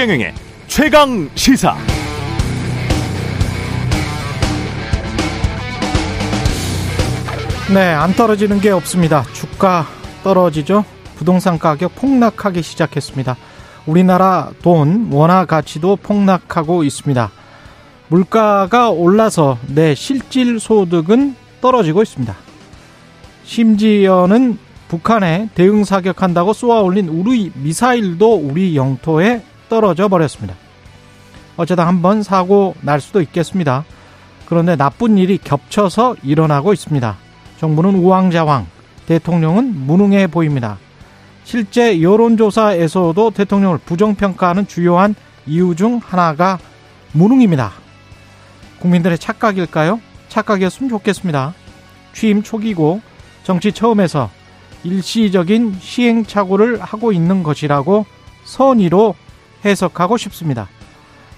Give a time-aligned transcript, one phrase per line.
[0.00, 0.32] 최경영의
[0.66, 1.76] 최강 시사.
[7.74, 9.24] 네, 안 떨어지는 게 없습니다.
[9.34, 9.84] 주가
[10.24, 10.86] 떨어지죠.
[11.16, 13.36] 부동산 가격 폭락하기 시작했습니다.
[13.84, 17.30] 우리나라 돈, 원화 가치도 폭락하고 있습니다.
[18.08, 22.34] 물가가 올라서 내 실질 소득은 떨어지고 있습니다.
[23.44, 24.56] 심지어는
[24.88, 30.54] 북한에 대응 사격한다고 쏘아 올린 우리 미사일도 우리 영토에 떨어져 버렸습니다.
[31.56, 33.84] 어쩌다 한번 사고 날 수도 있겠습니다.
[34.44, 37.16] 그런데 나쁜 일이 겹쳐서 일어나고 있습니다.
[37.58, 38.66] 정부는 우왕좌왕,
[39.06, 40.78] 대통령은 무능해 보입니다.
[41.44, 45.14] 실제 여론조사에서도 대통령을 부정평가하는 주요한
[45.46, 46.58] 이유 중 하나가
[47.12, 47.72] 무능입니다.
[48.80, 50.00] 국민들의 착각일까요?
[50.28, 51.54] 착각이었으면 좋겠습니다.
[52.12, 53.00] 취임 초기고
[53.42, 54.30] 정치 처음에서
[54.84, 58.06] 일시적인 시행착오를 하고 있는 것이라고
[58.44, 59.14] 선의로
[59.64, 60.68] 해석하고 싶습니다.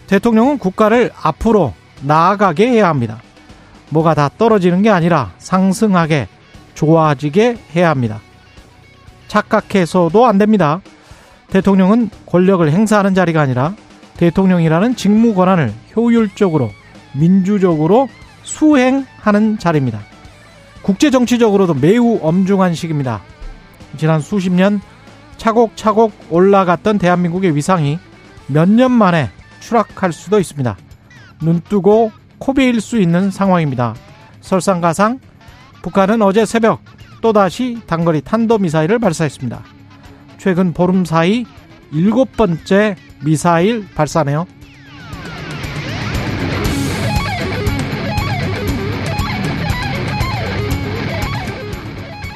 [0.06, 3.20] 대통령은 국가를 앞으로 나아가게 해야 합니다.
[3.90, 6.28] 뭐가 다 떨어지는 게 아니라 상승하게
[6.74, 8.20] 좋아지게 해야 합니다.
[9.28, 10.80] 착각해서도 안 됩니다.
[11.50, 13.74] 대통령은 권력을 행사하는 자리가 아니라
[14.16, 16.70] 대통령이라는 직무 권한을 효율적으로
[17.14, 18.08] 민주적으로
[18.42, 20.00] 수행하는 자리입니다.
[20.82, 23.22] 국제 정치적으로도 매우 엄중한 시기입니다.
[23.96, 24.80] 지난 수십 년
[25.36, 27.98] 차곡차곡 올라갔던 대한민국의 위상이
[28.46, 30.76] 몇 년 만에 추락할 수도 있습니다.
[31.42, 33.94] 눈 뜨고 코베일 수 있는 상황입니다.
[34.40, 35.20] 설상가상
[35.82, 36.80] 북한은 어제 새벽
[37.20, 39.62] 또다시 단거리 탄도미사일을 발사했습니다.
[40.38, 41.46] 최근 보름 사이
[41.92, 44.46] 일곱 번째 미사일 발사네요.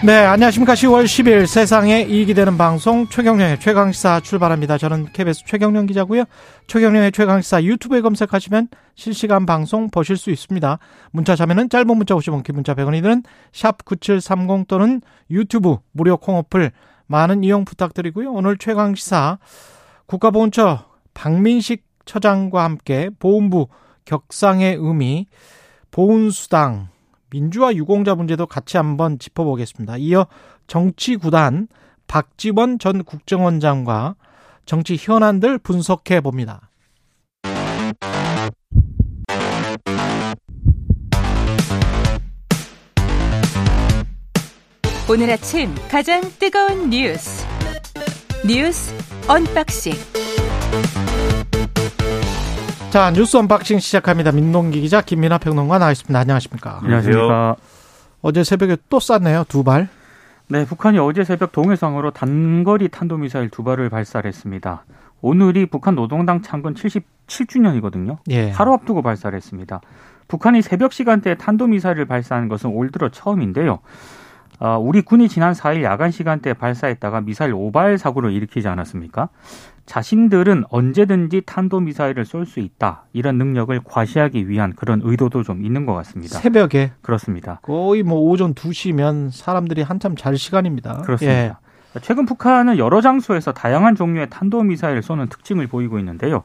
[0.04, 0.74] 네, 안녕하십니까.
[0.74, 4.76] 10월 10일 세상에 이익이 되는 방송 최경령의 최강시사 출발합니다.
[4.76, 6.24] 저는 KBS 최경령 기자고요.
[6.66, 10.78] 최경령의 최강시사 유튜브에 검색하시면 실시간 방송 보실 수 있습니다.
[11.12, 13.22] 문자 자면은 짧은 문자 50원, 긴 문자 100원이 드는
[13.52, 15.00] 샵9730 또는
[15.30, 16.72] 유튜브 무료 콩어플
[17.06, 18.30] 많은 이용 부탁드리고요.
[18.32, 19.38] 오늘 최강시사
[20.04, 20.84] 국가보훈처
[21.14, 23.68] 박민식 처장과 함께 보훈부
[24.04, 25.26] 격상의 의미
[25.90, 26.88] 보훈수당
[27.30, 29.96] 민주화 유공자 문제도 같이 한번 짚어보겠습니다.
[29.98, 30.26] 이어
[30.66, 31.68] 정치구단
[32.06, 34.16] 박지원 전 국정원장과
[34.64, 36.70] 정치 현안들 분석해 봅니다.
[45.08, 47.46] 오늘 아침 가장 뜨거운 뉴스
[48.44, 48.92] 뉴스
[49.28, 49.92] 언박싱
[52.96, 54.32] 자 뉴스 언박싱 시작합니다.
[54.32, 56.18] 민동기 기자 김민아 평론가 나와 있습니다.
[56.18, 56.78] 안녕하십니까?
[56.82, 57.56] 안녕하십니까.
[58.22, 59.44] 어제 새벽에 또 쐈네요.
[59.48, 59.88] 두 발.
[60.48, 64.86] 네, 북한이 어제 새벽 동해상으로 단거리 탄도미사일 두 발을 발사했습니다.
[65.20, 68.16] 오늘이 북한 노동당 창건 77주년이거든요.
[68.30, 68.48] 예.
[68.48, 69.82] 하루 앞두고 발사를 했습니다.
[70.26, 73.80] 북한이 새벽 시간대에 탄도미사일을 발사한 것은 올 들어 처음인데요.
[74.58, 79.28] 어, 우리 군이 지난 4일 야간 시간대에 발사했다가 미사일 오발 사고를 일으키지 않았습니까?
[79.86, 83.04] 자신들은 언제든지 탄도미사일을 쏠 수 있다.
[83.12, 86.38] 이런 능력을 과시하기 위한 그런 의도도 좀 있는 것 같습니다.
[86.38, 87.60] 새벽에 그렇습니다.
[87.62, 91.02] 거의 뭐 오전 2시면 사람들이 한참 잘 시간입니다.
[91.02, 91.60] 그렇습니다.
[91.96, 92.00] 예.
[92.02, 96.42] 최근 북한은 여러 장소에서 다양한 종류의 탄도미사일을 쏘는 특징을 보이고 있는데요.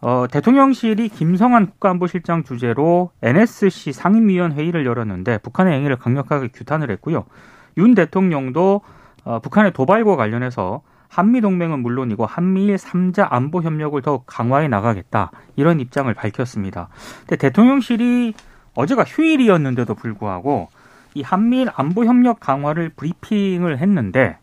[0.00, 7.24] 어, 대통령실이 김성한 국가안보실장 주재로 NSC 상임위원 회의를 열었는데 북한의 행위를 강력하게 규탄을 했고요.
[7.76, 8.80] 윤 대통령도
[9.24, 15.80] 어, 북한의 도발과 관련해서 한미 동맹은 물론이고 한미일 3자 안보 협력을 더욱 강화해 나가겠다 이런
[15.80, 16.88] 입장을 밝혔습니다.
[17.20, 18.34] 근데 대통령실이
[18.74, 20.68] 어제가 휴일이었는데도 불구하고
[21.14, 24.38] 이 한미일 안보 협력 강화를 브리핑을 했는데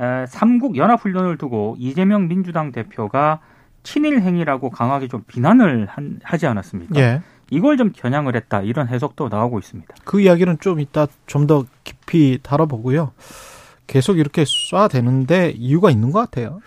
[0.00, 3.40] 에, 삼국 연합 훈련을 두고 이재명 민주당 대표가
[3.82, 7.00] 친일 행위라고 강하게 좀 비난을 한, 하지 않았습니까?
[7.00, 7.22] 예.
[7.50, 9.94] 이걸 좀 겨냥을 했다 이런 해석도 나오고 있습니다.
[10.04, 13.12] 그 이야기는 좀 이따 좀 더 깊이 다뤄보고요.
[13.88, 16.60] 계속 이렇게 쏴대는데 이유가 있는 것 같아요.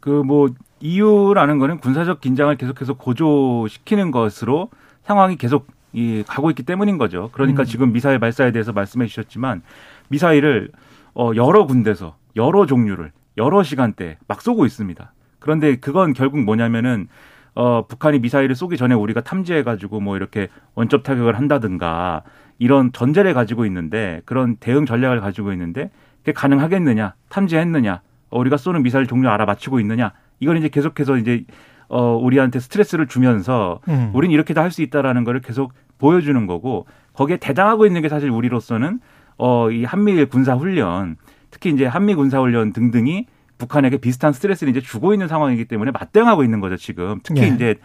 [0.00, 0.48] 그 뭐
[0.80, 4.70] 이유라는 거는 군사적 긴장을 계속해서 고조시키는 것으로
[5.02, 7.30] 상황이 계속 이 가고 있기 때문인 거죠.
[7.32, 7.64] 그러니까 음.
[7.64, 9.62] 지금 미사일 발사에 대해서 말씀해 주셨지만
[10.08, 10.70] 미사일을
[11.14, 15.12] 어 여러 군데서 여러 종류를 여러 시간대 막 쏘고 있습니다.
[15.38, 17.08] 그런데 그건 결국 뭐냐면은
[17.54, 22.22] 어 북한이 미사일을 쏘기 전에 우리가 탐지해 가지고 뭐 이렇게 원점 타격을 한다든가
[22.58, 25.90] 이런 전제를 가지고 있는데 그런 대응 전략을 가지고 있는데
[26.26, 28.00] 그게 가능하겠느냐 탐지했느냐
[28.30, 31.44] 어, 우리가 쏘는 미사일 종류 알아맞히고 있느냐 이걸 이제 계속해서 이제
[31.88, 34.10] 어 우리한테 스트레스를 주면서 음.
[34.12, 38.98] 우리는 이렇게도 할 수 있다라는 거를 계속 보여주는 거고 거기에 대당하고 있는 게 사실 우리로서는
[39.38, 41.14] 어 이 한미일 군사 훈련
[41.52, 43.26] 특히 이제 한미 군사 훈련 등등이
[43.58, 47.20] 북한에게 비슷한 스트레스를 이제 주고 있는 상황이기 때문에 맞대응하고 있는 거죠 지금.
[47.22, 47.46] 특히 예.
[47.46, 47.76] 이제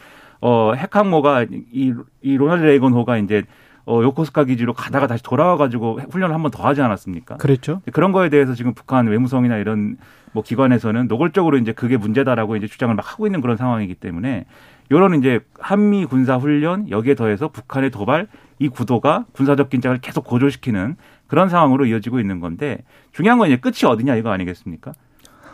[0.41, 3.43] 어 핵항모가 이, 이 로널드 레이건호가 이제
[3.91, 7.37] 어 요코스카 기지로 가다가 다시 돌아와 가지고 훈련을 한 번 더 하지 않았습니까?
[7.37, 7.81] 그랬죠.
[7.91, 9.97] 그런 거에 대해서 지금 북한 외무성이나 이런
[10.31, 14.45] 뭐 기관에서는 노골적으로 이제 그게 문제다라고 이제 주장을 막 하고 있는 그런 상황이기 때문에
[14.91, 18.27] 요런 이제 한미 군사 훈련 여기에 더해서 북한의 도발
[18.59, 20.95] 이 구도가 군사적 긴장을 계속 고조시키는
[21.27, 22.79] 그런 상황으로 이어지고 있는 건데
[23.11, 24.91] 중요한 건 이제 끝이 어디냐 이거 아니겠습니까?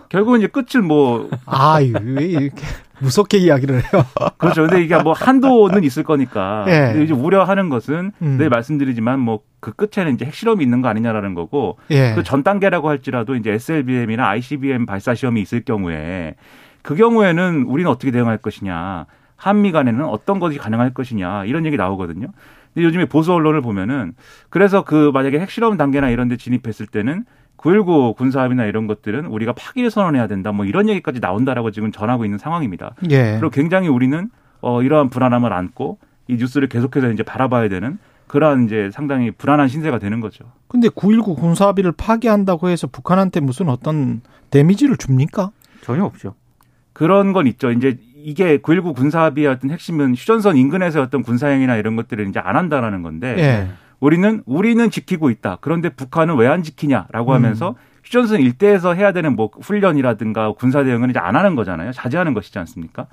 [0.10, 2.64] 결국은 이제 끝을 뭐 아, 왜 이렇게
[3.00, 4.04] 무섭게 이야기를 해요?
[4.38, 4.68] 그렇죠.
[4.68, 6.66] 근데 이게 뭐 한도는 있을 거니까.
[6.68, 6.92] 예.
[6.92, 8.38] 근데 이제 우려하는 것은 음.
[8.38, 12.14] 늘 말씀드리지만 뭐 그 끝에는 이제 핵실험이 있는 거 아니냐라는 거고 예.
[12.16, 16.36] 그전 단계라고 할지라도 이제 SLBM이나 ICBM 발사 시험이 있을 경우에
[16.84, 19.06] 그 경우에는 우리는 어떻게 대응할 것이냐.
[19.36, 21.46] 한미 간에는 어떤 것이 가능할 것이냐.
[21.46, 22.28] 이런 얘기 나오거든요.
[22.74, 24.14] 근데 요즘에 보수 언론을 보면은
[24.50, 27.26] 그래서 그 만약에 핵실험 단계나 이런 데 진입했을 때는
[27.58, 30.52] 9.19 군사합의나 이런 것들은 우리가 파기를 선언해야 된다.
[30.52, 32.96] 뭐 이런 얘기까지 나온다라고 지금 전하고 있는 상황입니다.
[33.10, 33.38] 예.
[33.40, 34.30] 그리고 굉장히 우리는
[34.62, 40.00] 어 이러한 불안함을 안고 이 뉴스를 계속해서 이제 바라봐야 되는 그러한 이제 상당히 불안한 신세가
[40.00, 40.46] 되는 거죠.
[40.68, 45.52] 근데 9.19 군사합의를 파기한다고 해서 북한한테 무슨 어떤 데미지를 줍니까?
[45.82, 46.36] 전혀 없죠.
[46.94, 47.72] 그런 건 있죠.
[47.72, 53.02] 이제 이게 9.19 군사합의의 어떤 핵심은 휴전선 인근에서 어떤 군사행위나 이런 것들을 이제 안 한다라는
[53.02, 53.68] 건데 예.
[54.00, 55.58] 우리는 우리는 지키고 있다.
[55.62, 57.36] 그런데 북한은 왜 안 지키냐라고 음.
[57.36, 61.92] 하면서 휴전선 일대에서 해야 되는 뭐 훈련이라든가 군사 대응은 이제 안 하는 거잖아요.
[61.92, 63.08] 자제하는 것이지 않습니까?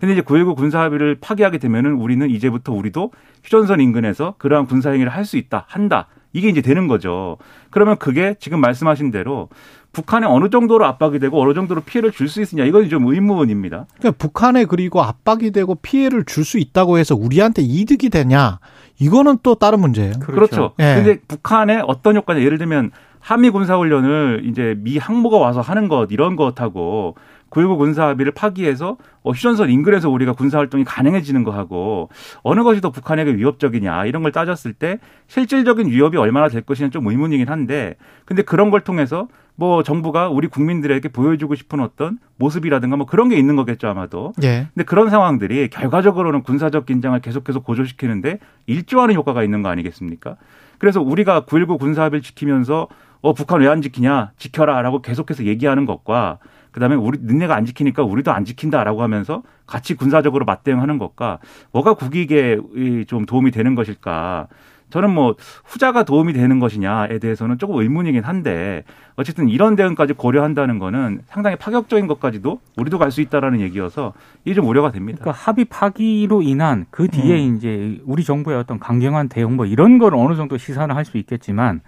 [0.00, 3.12] 근데 이제 9.19 군사합의를 파기하게 되면은 우리는 이제부터 우리도
[3.44, 6.06] 휴전선 인근에서 그러한 군사행위를 할 수 있다, 한다.
[6.32, 7.36] 이게 이제 되는 거죠.
[7.70, 9.48] 그러면 그게 지금 말씀하신 대로
[9.92, 13.86] 북한에 어느 정도로 압박이 되고 어느 정도로 피해를 줄 수 있느냐 이건 좀 의문입니다.
[13.98, 18.58] 그러니까 북한에 그리고 압박이 되고 피해를 줄 수 있다고 해서 우리한테 이득이 되냐?
[19.00, 20.12] 이거는 또 다른 문제예요.
[20.20, 20.72] 그렇죠.
[20.78, 20.94] 예.
[20.94, 26.08] 근데 북한의 어떤 효과냐 예를 들면 한미 군사 훈련을 이제 미 항모가 와서 하는 것
[26.10, 27.16] 이런 것하고
[27.50, 32.08] 9.19 군사 합의를 파기해서 어, 휴전선 인근에서 우리가 군사 활동이 가능해지는 거하고
[32.42, 37.06] 어느 것이 더 북한에게 위협적이냐 이런 걸 따졌을 때 실질적인 위협이 얼마나 될 것이냐 좀
[37.06, 39.28] 의문이긴 한데 근데 그런 걸 통해서
[39.60, 44.68] 뭐 정부가 우리 국민들에게 보여주고 싶은 어떤 모습이라든가 뭐 그런 게 있는 거겠죠 아마도 예.
[44.72, 50.36] 근데 그런 상황들이 결과적으로는 군사적 긴장을 계속해서 고조시키는데 일조하는 효과가 있는 거 아니겠습니까?
[50.78, 52.88] 그래서 우리가 9.19 군사합의를 지키면서
[53.20, 56.38] 어 북한 왜 안 지키냐 지켜라라고 계속해서 얘기하는 것과
[56.70, 61.38] 그다음에 우리 너네가 안 지키니까 우리도 안 지킨다라고 하면서 같이 군사적으로 맞대응하는 것과
[61.72, 62.58] 뭐가 국익에
[63.02, 64.48] 이좀 도움이 되는 것일까?
[64.90, 65.34] 저는 뭐
[65.64, 68.84] 후자가 도움이 되는 것이냐에 대해서는 조금 의문이긴 한데
[69.16, 74.12] 어쨌든 이런 대응까지 고려한다는 거는 상당히 파격적인 것까지도 우리도 갈 수 있다라는 얘기여서
[74.44, 75.18] 이게 좀 우려가 됩니다.
[75.20, 77.56] 그러니까 합의 파기로 인한 그 뒤에 음.
[77.56, 81.80] 이제 우리 정부의 어떤 강경한 대응 뭐 이런 걸 어느 정도 시사는 할수 있겠지만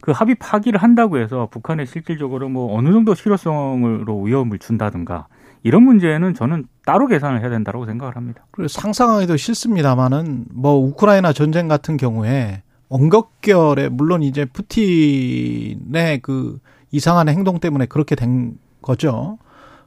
[0.00, 5.26] 그 합의 파기를 한다고 해서 북한에 실질적으로 뭐 어느 정도 실효성으로 위험을 준다든가
[5.62, 8.44] 이런 문제는 저는 따로 계산을 해야 된다고 생각을 합니다.
[8.68, 16.58] 상상하기도 싫습니다만은 뭐 우크라이나 전쟁 같은 경우에 언급결에 물론 이제 푸틴의 그
[16.90, 19.38] 이상한 행동 때문에 그렇게 된 거죠.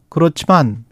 [0.09, 0.85] 그렇지만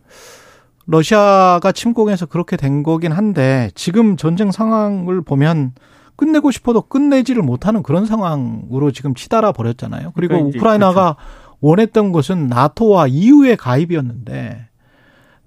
[0.86, 5.72] 러시아가 침공해서 그렇게 된 거긴 한데 지금 전쟁 상황을 보면
[6.16, 10.12] 끝내고 싶어도 끝내지를 못하는 그런 상황으로 지금 치달아 버렸잖아요.
[10.14, 11.16] 그리고 그러니까 우크라이나가
[11.62, 14.68] 원했던 것은 나토와 EU의 가입이었는데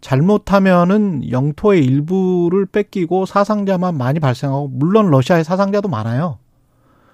[0.07, 6.39] 잘못하면은 영토의 일부를 뺏기고 사상자만 많이 발생하고 물론 러시아의 사상자도 많아요.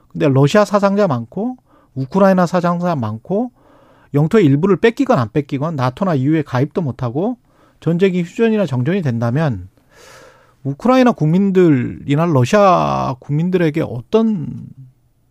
[0.08, 1.56] 근데 러시아 사상자 많고
[1.94, 3.50] 우크라이나 사상자 많고
[4.12, 7.38] 영토의 일부를 뺏기건 안 뺏기건 나토나 EU에 가입도 못하고
[7.80, 9.70] 전쟁이 휴전이나 정전이 된다면
[10.62, 14.66] 우크라이나 국민들이나 러시아 국민들에게 어떤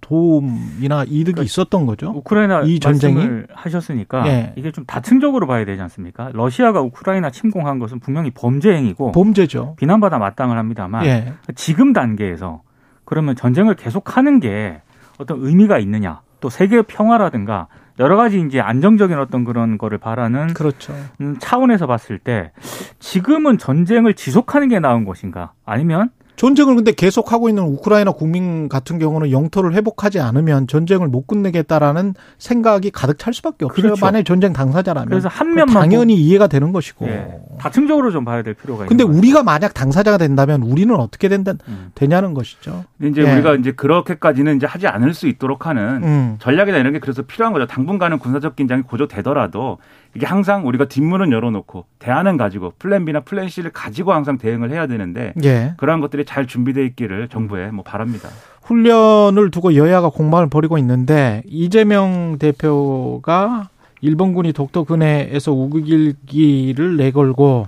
[0.02, 2.12] 도움이나 이득이 있었던 거죠.
[2.16, 3.44] 우크라이나 이 전쟁이?
[3.54, 4.54] 하셨으니까 예.
[4.56, 6.32] 이게 좀 다층적으로 봐야 되지 않습니까?
[6.34, 9.76] 러시아가 우크라이나 침공한 것은 분명히 범죄 행위고 범죄죠.
[9.78, 11.34] 비난받아 마땅을 합니다만 예.
[11.56, 12.64] 지금 단계에서
[13.06, 14.82] 그러면 전쟁을 계속하는 게
[15.18, 16.22] 어떤 의미가 있느냐?
[16.40, 17.68] 또 세계 평화라든가
[18.00, 20.94] 여러 가지 이제 안정적인 어떤 그런 거를 바라는 그렇죠.
[21.22, 22.52] 음, 차원에서 봤을 때
[23.00, 25.54] 지금은 전쟁을 지속하는 게 나은 것인가?
[25.66, 26.10] 아니면
[26.42, 32.90] 전쟁을 근데 계속하고 있는 우크라이나 국민 같은 경우는 영토를 회복하지 않으면 전쟁을 못 끝내겠다라는 생각이
[32.90, 33.80] 가득 찰 수밖에 없어요.
[33.80, 34.04] 그렇죠.
[34.04, 35.08] 만약 전쟁 당사자라면.
[35.08, 37.06] 그래서 한 면만 당연히 이해가 되는 것이고.
[37.06, 37.28] 예,
[37.60, 41.54] 다층적으로 좀 봐야 될 필요가 근데 있는 것 우리가 만약 당사자가 된다면 우리는 어떻게 된다,
[41.68, 41.92] 음.
[41.94, 42.86] 되냐는 것이죠.
[42.98, 43.36] 근데 이제 예.
[43.36, 46.36] 우리가 이제 그렇게까지는 이제 하지 않을 수 있도록 하는 음.
[46.40, 47.68] 전략이나 이런 게 그래서 필요한 거죠.
[47.68, 49.78] 당분간은 군사적 긴장이 고조되더라도
[50.14, 54.88] 이게 항상 우리가 뒷문은 열어놓고 대안은 가지고 플랜 B나 플랜 C를 가지고 항상 대응을 해야
[54.88, 55.74] 되는데 예.
[55.78, 58.30] 그러한 것들이 잘 준비되어 있기를 정부에 뭐 바랍니다.
[58.64, 63.70] 훈련을 두고 여야가 공방을 벌이고 있는데 이재명 대표가
[64.02, 67.68] 일본군이 독도 근해에서 우길기를 내걸고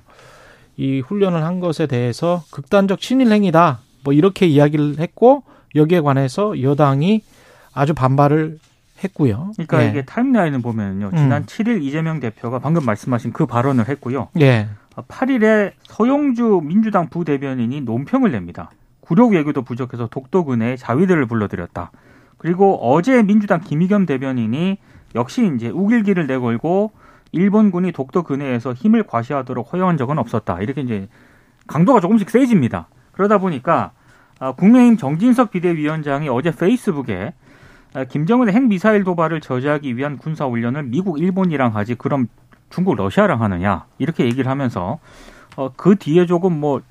[0.76, 3.80] 이 훈련을 한 것에 대해서 극단적 친일 행위다.
[4.04, 5.44] 뭐 이렇게 이야기를 했고
[5.76, 7.22] 여기에 관해서 여당이
[7.74, 8.60] 아주 반발을
[9.04, 9.52] 했고요.
[9.54, 9.90] 그러니까 예.
[9.90, 11.12] 이게 타임라인을 보면요.
[11.12, 11.46] 지난 음.
[11.46, 14.30] 7일 이재명 대표가 방금 말씀하신 그 발언을 했고요.
[14.40, 14.68] 예.
[14.96, 18.72] 8일에 서용주 민주당 부대변인이 논평을 냅니다.
[19.00, 21.92] 구력 외교도 부족해서 독도 근해에 자위대를 불러들였다.
[22.38, 24.78] 그리고 어제 민주당 김의겸 대변인이
[25.16, 26.92] 역시 이제 우길기를 내걸고
[27.32, 30.60] 일본군이 독도 근해에서 힘을 과시하도록 허용한 적은 없었다.
[30.62, 31.08] 이렇게 이제
[31.68, 32.88] 강도가 조금씩 세집니다.
[33.12, 33.92] 그러다 보니까
[34.40, 37.32] 아, 국민의힘 정진석 비대위원장이 어제 페이스북에 아,
[38.10, 42.28] 김정은의 핵 미사일 도발을 저지하기 위한 군사 훈련을 미국, 일본이랑 하지 그럼
[42.70, 45.00] 중국, 러시아랑 하느냐 이렇게 얘기를 하면서
[45.56, 46.82] 어, 그 뒤에 조금 뭐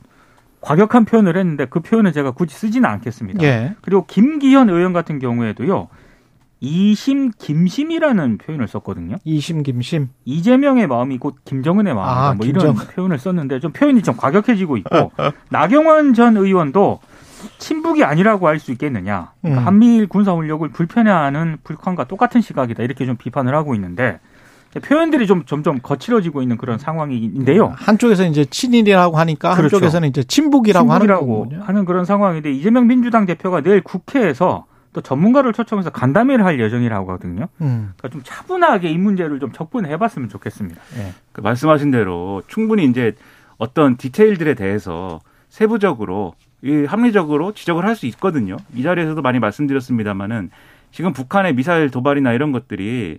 [0.61, 3.43] 과격한 표현을 했는데 그 표현은 제가 굳이 쓰지는 않겠습니다.
[3.43, 3.75] 예.
[3.83, 5.89] 그리고 김기현 의원 같은 경우에도요.
[6.61, 9.17] 이심 김심이라는 표현을 썼거든요.
[9.25, 10.11] 이심 김심.
[10.25, 12.21] 이재명의 마음이 곧 김정은의 마음이다.
[12.29, 15.11] 아, 뭐 김정- 이런 표현을 썼는데 좀 표현이 좀 과격해지고 있고
[15.51, 17.01] 나경원 전 의원도
[17.59, 19.33] 친북이 아니라고 할 수 있겠느냐.
[19.41, 19.67] 그러니까 음.
[19.67, 22.83] 한미일 군사 훈력을 불편해하는 북한과 똑같은 시각이다.
[22.83, 24.21] 이렇게 좀 비판을 하고 있는데
[24.81, 27.75] 표현들이 좀 점점 거칠어지고 있는 그런 상황인데요.
[27.77, 29.77] 한쪽에서 이제 친일이라고 하니까 그렇죠.
[29.77, 31.63] 한쪽에서는 이제 친북이라고 하는 친북이라고 거군요.
[31.65, 37.49] 하는 그런 상황인데 이재명 민주당 대표가 내일 국회에서 또 전문가를 초청해서 간담회를 할 예정이라고 하거든요.
[37.61, 37.93] 음.
[37.97, 40.81] 그러니까 좀 차분하게 이 문제를 좀 접근해봤으면 좋겠습니다.
[40.99, 41.13] 예.
[41.33, 43.15] 그 말씀하신 대로 충분히 이제
[43.59, 46.52] 어떤 디테일들에 대해서 세부적으로 이
[46.87, 48.57] 합리적으로 지적을 할 수 있거든요.
[48.75, 50.51] 이 자리에서도 많이 말씀드렸습니다만은
[50.93, 53.19] 지금 북한의 미사일 도발이나 이런 것들이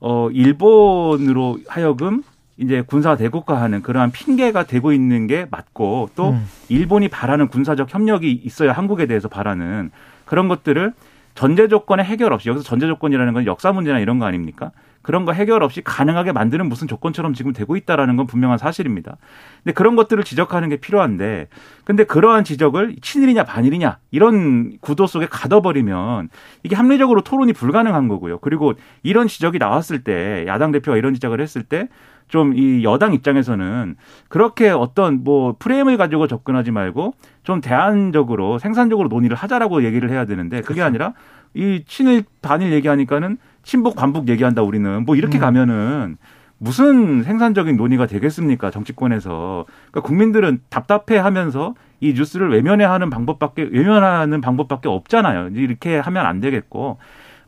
[0.00, 2.22] 어 일본으로 하여금
[2.58, 6.46] 이제 군사 대국화하는 그러한 핑계가 되고 있는 게 맞고 또 음.
[6.68, 9.90] 일본이 바라는 군사적 협력이 있어야 한국에 대해서 바라는
[10.24, 10.92] 그런 것들을
[11.34, 14.70] 전제 조건의 해결 없이 여기서 전제 조건이라는 건 역사 문제나 이런 거 아닙니까?
[15.02, 19.16] 그런 거 해결 없이 가능하게 만드는 무슨 조건처럼 지금 되고 있다라는 건 분명한 사실입니다.
[19.62, 21.48] 근데 그런 것들을 지적하는 게 필요한데
[21.84, 26.28] 근데 그러한 지적을 친일이냐 반일이냐 이런 구도 속에 가둬버리면
[26.62, 28.38] 이게 합리적으로 토론이 불가능한 거고요.
[28.38, 31.88] 그리고 이런 지적이 나왔을 때 야당 대표가 이런 지적을 했을 때
[32.32, 33.94] 좀 이 여당 입장에서는
[34.28, 40.62] 그렇게 어떤 뭐 프레임을 가지고 접근하지 말고 좀 대안적으로 생산적으로 논의를 하자라고 얘기를 해야 되는데
[40.62, 41.12] 그게 아니라
[41.52, 45.04] 이 친일 반일 얘기하니까는 친북 반북 얘기한다 우리는.
[45.04, 45.40] 뭐 이렇게 음.
[45.40, 46.16] 가면은
[46.58, 49.66] 무슨 생산적인 논의가 되겠습니까 정치권에서?
[49.90, 55.50] 그러니까 국민들은 답답해하면서 이 뉴스를 외면해 하는 방법밖에 외면하는 방법밖에 없잖아요.
[55.54, 56.98] 이렇게 하면 안 되겠고.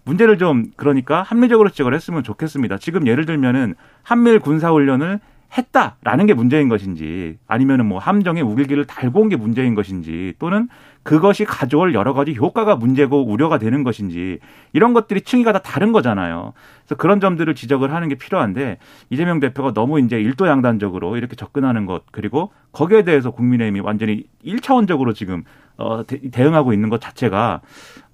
[0.05, 2.77] 문제를 좀 그러니까 합리적으로 지적을 했으면 좋겠습니다.
[2.79, 5.19] 지금 예를 들면은 한미일 군사훈련을
[5.57, 10.69] 했다라는 게 문제인 것인지 아니면은 뭐 함정에 우길기를 달고 온 게 문제인 것인지 또는
[11.05, 14.41] 그것이 가져올 여러 가지 효과가 문제고 우려가 되는 것인지
[14.73, 16.55] 이런 것들이 층위가 다 다른 거잖아요.
[16.81, 18.79] 그래서 그런 점들을 지적을 하는 게 필요한데
[19.11, 25.13] 이재명 대표가 너무 이제 일도 양단적으로 이렇게 접근하는 것 그리고 거기에 대해서 국민의힘이 완전히 일차원적으로
[25.13, 25.45] 지금
[25.77, 27.61] 어 대- 대응하고 있는 것 자체가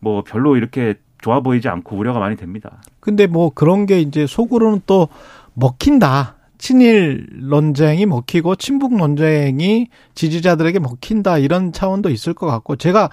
[0.01, 2.81] 뭐 별로 이렇게 좋아 보이지 않고 우려가 많이 됩니다.
[2.99, 5.09] 근데 뭐 그런 게 이제 속으로는 또
[5.55, 6.37] 먹힌다.
[6.61, 13.11] 친일 논쟁이 먹히고 친북 논쟁이 지지자들에게 먹힌다 이런 차원도 있을 것 같고 제가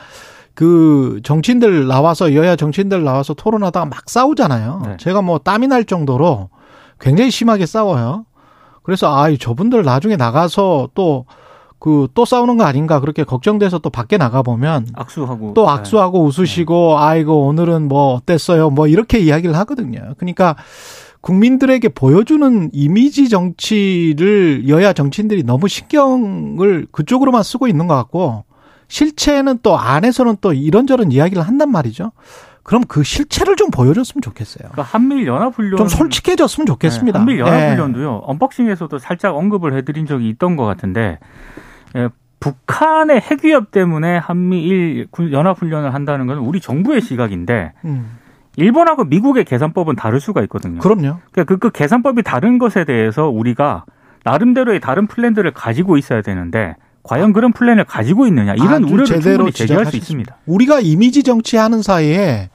[0.54, 4.82] 그 정치인들 나와서 여야 정치인들 나와서 토론하다가 막 싸우잖아요.
[4.86, 4.98] 네.
[4.98, 6.50] 제가 뭐 땀이 날 정도로
[7.00, 8.25] 굉장히 심하게 싸워요.
[8.84, 11.25] 그래서 아, 이 저분들 나중에 나가서 또
[11.80, 15.72] 그 또 싸우는 거 아닌가 그렇게 걱정돼서 또 밖에 나가 보면 악수하고 또 네.
[15.72, 20.13] 악수하고 웃으시고 아이고 오늘은 뭐 어땠어요 뭐 이렇게 이야기를 하거든요.
[20.18, 20.56] 그러니까
[21.21, 28.45] 국민들에게 보여주는 이미지 정치를 여야 정치인들이 너무 신경을 그쪽으로만 쓰고 있는 것 같고
[28.88, 32.12] 실체는 또 안에서는 또 이런저런 이야기를 한단 말이죠.
[32.63, 34.69] 그럼 그 실체를 좀 보여줬으면 좋겠어요.
[34.71, 37.17] 그러니까 한미일 연합훈련 좀 솔직해졌으면 좋겠습니다.
[37.17, 37.41] 네, 한미일 예.
[37.43, 38.21] 연합훈련도요.
[38.25, 41.19] 언박싱에서도 살짝 언급을 해드린 적이 있던 것 같은데
[41.95, 42.09] 예,
[42.39, 48.17] 북한의 핵 위협 때문에 한미일 군- 연합훈련을 한다는 건 우리 정부의 시각인데 음,
[48.57, 50.79] 일본하고 미국의 계산법은 다를 수가 있거든요.
[50.79, 51.19] 그럼요.
[51.31, 53.85] 그러니까 그, 그 계산법이 다른 것에 대해서 우리가
[54.23, 59.51] 나름대로의 다른 플랜들을 가지고 있어야 되는데 과연 그런 플랜을 가지고 있느냐 이런 우려를 제대로 충분히
[59.53, 59.95] 제기할 수.
[59.95, 60.35] 있습니다.
[60.45, 62.49] 우리가 이미지 정치하는 사이에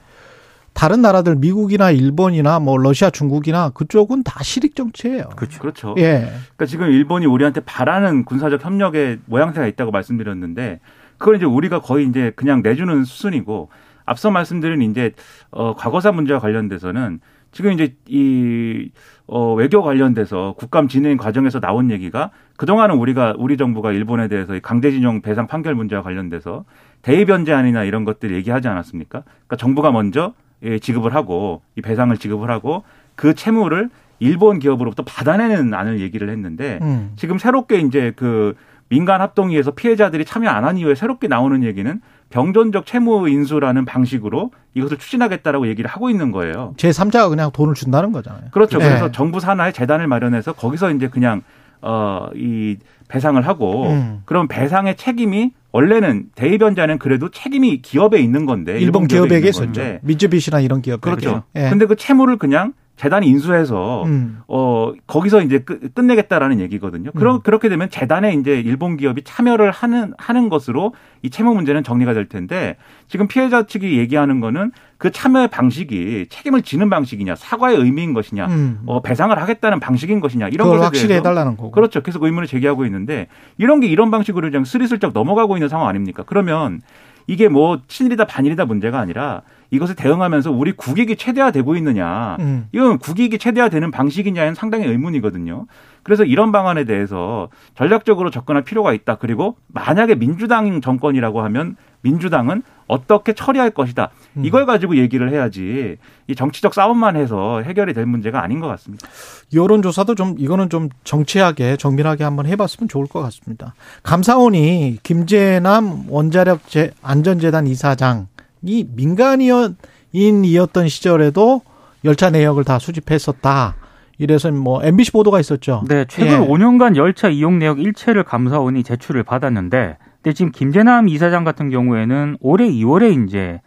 [0.73, 5.29] 다른 나라들 미국이나 일본이나 뭐 러시아 중국이나 그쪽은 다 실익 정치예요.
[5.35, 5.59] 그렇죠.
[5.59, 5.95] 그렇죠.
[5.97, 6.31] 예.
[6.55, 10.79] 그러니까 지금 일본이 우리한테 바라는 군사적 협력의 모양새가 있다고 말씀드렸는데
[11.17, 13.69] 그걸 이제 우리가 거의 이제 그냥 내주는 수순이고
[14.05, 15.11] 앞서 말씀드린 이제
[15.51, 17.19] 어 과거사 문제와 관련돼서는
[17.51, 18.89] 지금 이제 이
[19.27, 24.59] 어, 외교 관련돼서 국감 진행 과정에서 나온 얘기가 그동안은 우리가 우리 정부가 일본에 대해서 이
[24.59, 26.65] 강제징용 배상 판결 문제와 관련돼서
[27.03, 29.21] 대의 변제안이나 이런 것들 얘기하지 않았습니까?
[29.21, 30.33] 그러니까 정부가 먼저
[30.63, 32.83] 예, 지급을 하고 이 배상을 지급을 하고
[33.15, 37.11] 그 채무를 일본 기업으로부터 받아내는 안을 얘기를 했는데 음.
[37.17, 38.55] 지금 새롭게 이제 그
[38.89, 42.01] 민간 합동위에서 피해자들이 참여 안 한 이후에 새롭게 나오는 얘기는
[42.33, 46.73] 병존적 채무 인수라는 방식으로 이것을 추진하겠다라고 얘기를 하고 있는 거예요.
[46.77, 48.45] 제3자가 그냥 돈을 준다는 거잖아요.
[48.49, 48.79] 그렇죠.
[48.79, 48.85] 네.
[48.85, 51.43] 그래서 정부 산하에 재단을 마련해서 거기서 이제 그냥
[51.81, 54.21] 어 이 배상을 하고 음.
[54.25, 59.99] 그럼 배상의 책임이 원래는 대입연자는 그래도 책임이 기업에 있는 건데 일본 기업에 기업에게 있었죠.
[60.01, 61.01] 미쯔비시나 이런 기업에게.
[61.09, 61.43] 그렇죠.
[61.55, 61.69] 예.
[61.69, 64.41] 근데 그 채무를 그냥 재단이 인수해서 음.
[64.47, 67.11] 어 거기서 이제 끝, 끝내겠다라는 얘기거든요.
[67.11, 67.41] 그럼 음.
[67.41, 72.29] 그렇게 되면 재단에 이제 일본 기업이 참여를 하는 하는 것으로 이 채무 문제는 정리가 될
[72.29, 78.45] 텐데 지금 피해자 측이 얘기하는 거는 그 참여의 방식이 책임을 지는 방식이냐 사과의 의미인 것이냐
[78.45, 78.81] 음.
[78.85, 81.71] 어 배상을 하겠다는 방식인 것이냐 이런 것에 확실히 해달라는 거고.
[81.71, 82.01] 그렇죠.
[82.01, 86.23] 계속 의문을 제기하고 있는데 이런 게 이런 방식으로 그냥 스리슬쩍 넘어가고 있는 상황 아닙니까?
[86.27, 86.81] 그러면
[87.27, 89.41] 이게 뭐 친일이다 반일이다 문제가 아니라
[89.73, 92.37] 이것을 대응하면서 우리 국익이 최대화되고 있느냐.
[92.39, 92.67] 음.
[92.71, 95.65] 이건 국익이 최대화되는 방식이냐는 상당히 의문이거든요.
[96.03, 99.15] 그래서 이런 방안에 대해서 전략적으로 접근할 필요가 있다.
[99.15, 104.09] 그리고 만약에 민주당 정권이라고 하면 민주당은 어떻게 처리할 것이다.
[104.35, 104.43] 음.
[104.45, 105.95] 이걸 가지고 얘기를 해야지
[106.27, 109.07] 이 정치적 싸움만 해서 해결이 될 문제가 아닌 것 같습니다.
[109.53, 113.73] 여론조사도 좀 이거는 좀 정치하게 정밀하게 한번 해봤으면 좋을 것 같습니다.
[114.03, 118.27] 감사원이 김재남 원자력 재- 안전재단 이사장
[118.63, 121.61] 이 민간인이었던 시절에도
[122.05, 123.75] 열차 내역을 다 수집했었다.
[124.17, 125.83] 이래서 뭐 MBC 보도가 있었죠.
[125.87, 126.47] 네, 최근 예.
[126.47, 132.69] 5년간 열차 이용 내역 일체를 감사원이 제출을 받았는데, 근데 지금 김재남 이사장 같은 경우에는 올해
[132.69, 133.61] 2월에 이제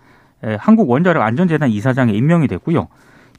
[0.44, 2.88] 에, 한국 원자력 안전재단 이사장에 임명이 됐고요.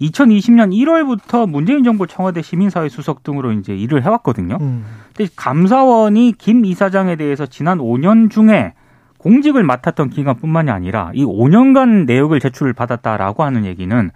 [0.01, 4.57] 2020년 1월부터 문재인 정부 청와대 시민사회 수석 등으로 이제 일을 해왔거든요.
[4.61, 4.85] 음.
[5.15, 8.73] 근데 감사원이 김 이사장에 대해서 지난 5년 중에
[9.27, 14.09] 공직을 맡았던 기간뿐만이 아니라 이 5년간 내역을 제출을 받았다라고 하는 얘기는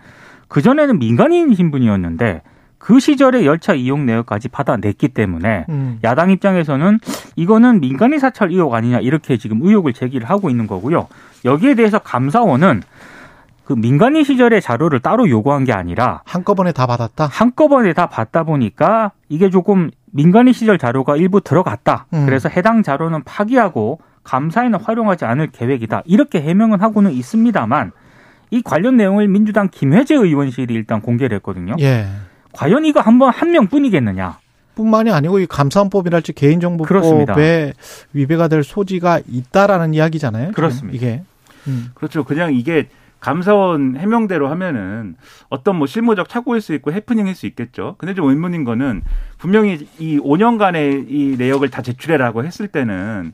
[0.47, 2.43] 그 전에는 민간인 신분이었는데
[2.77, 5.99] 그 시절에 열차 이용 내역까지 받아냈기 때문에 음.
[6.05, 6.99] 야당 입장에서는
[7.35, 11.07] 이거는 민간인 사찰 의혹 아니냐 이렇게 지금 의혹을 제기를 하고 있는 거고요.
[11.43, 12.81] 여기에 대해서 감사원은
[13.65, 17.25] 그 민간인 시절의 자료를 따로 요구한 게 아니라 한꺼번에 다 받았다.
[17.25, 22.05] 한꺼번에 다 받다 보니까 이게 조금 민간인 시절 자료가 일부 들어갔다.
[22.13, 22.25] 음.
[22.25, 26.03] 그래서 해당 자료는 파기하고 감사에는 활용하지 않을 계획이다.
[26.05, 27.91] 이렇게 해명은 하고는 있습니다만
[28.51, 31.75] 이 관련 내용을 민주당 김혜재 의원실이 일단 공개를 했거든요.
[31.79, 32.07] 예.
[32.53, 34.39] 과연 이거 한번 한 명뿐이겠느냐?
[34.75, 36.33] 뿐만이 아니고 이 감사원법이랄지.
[36.33, 37.73] 개인정보법에
[38.13, 40.51] 위배가 될 소지가 있다라는 이야기잖아요.
[40.51, 40.95] 그렇습니다.
[40.95, 41.23] 이게.
[41.67, 41.91] 음.
[41.93, 42.23] 그렇죠.
[42.23, 42.87] 그냥 이게
[43.19, 45.15] 감사원 해명대로 하면은
[45.49, 47.95] 어떤 뭐 실무적 착오일 수 있고 해프닝일 수 있겠죠.
[47.99, 49.03] 근데 좀 의문인 거는
[49.37, 53.33] 분명히 이 5년간의 이 내역을 다 제출해라고 했을 때는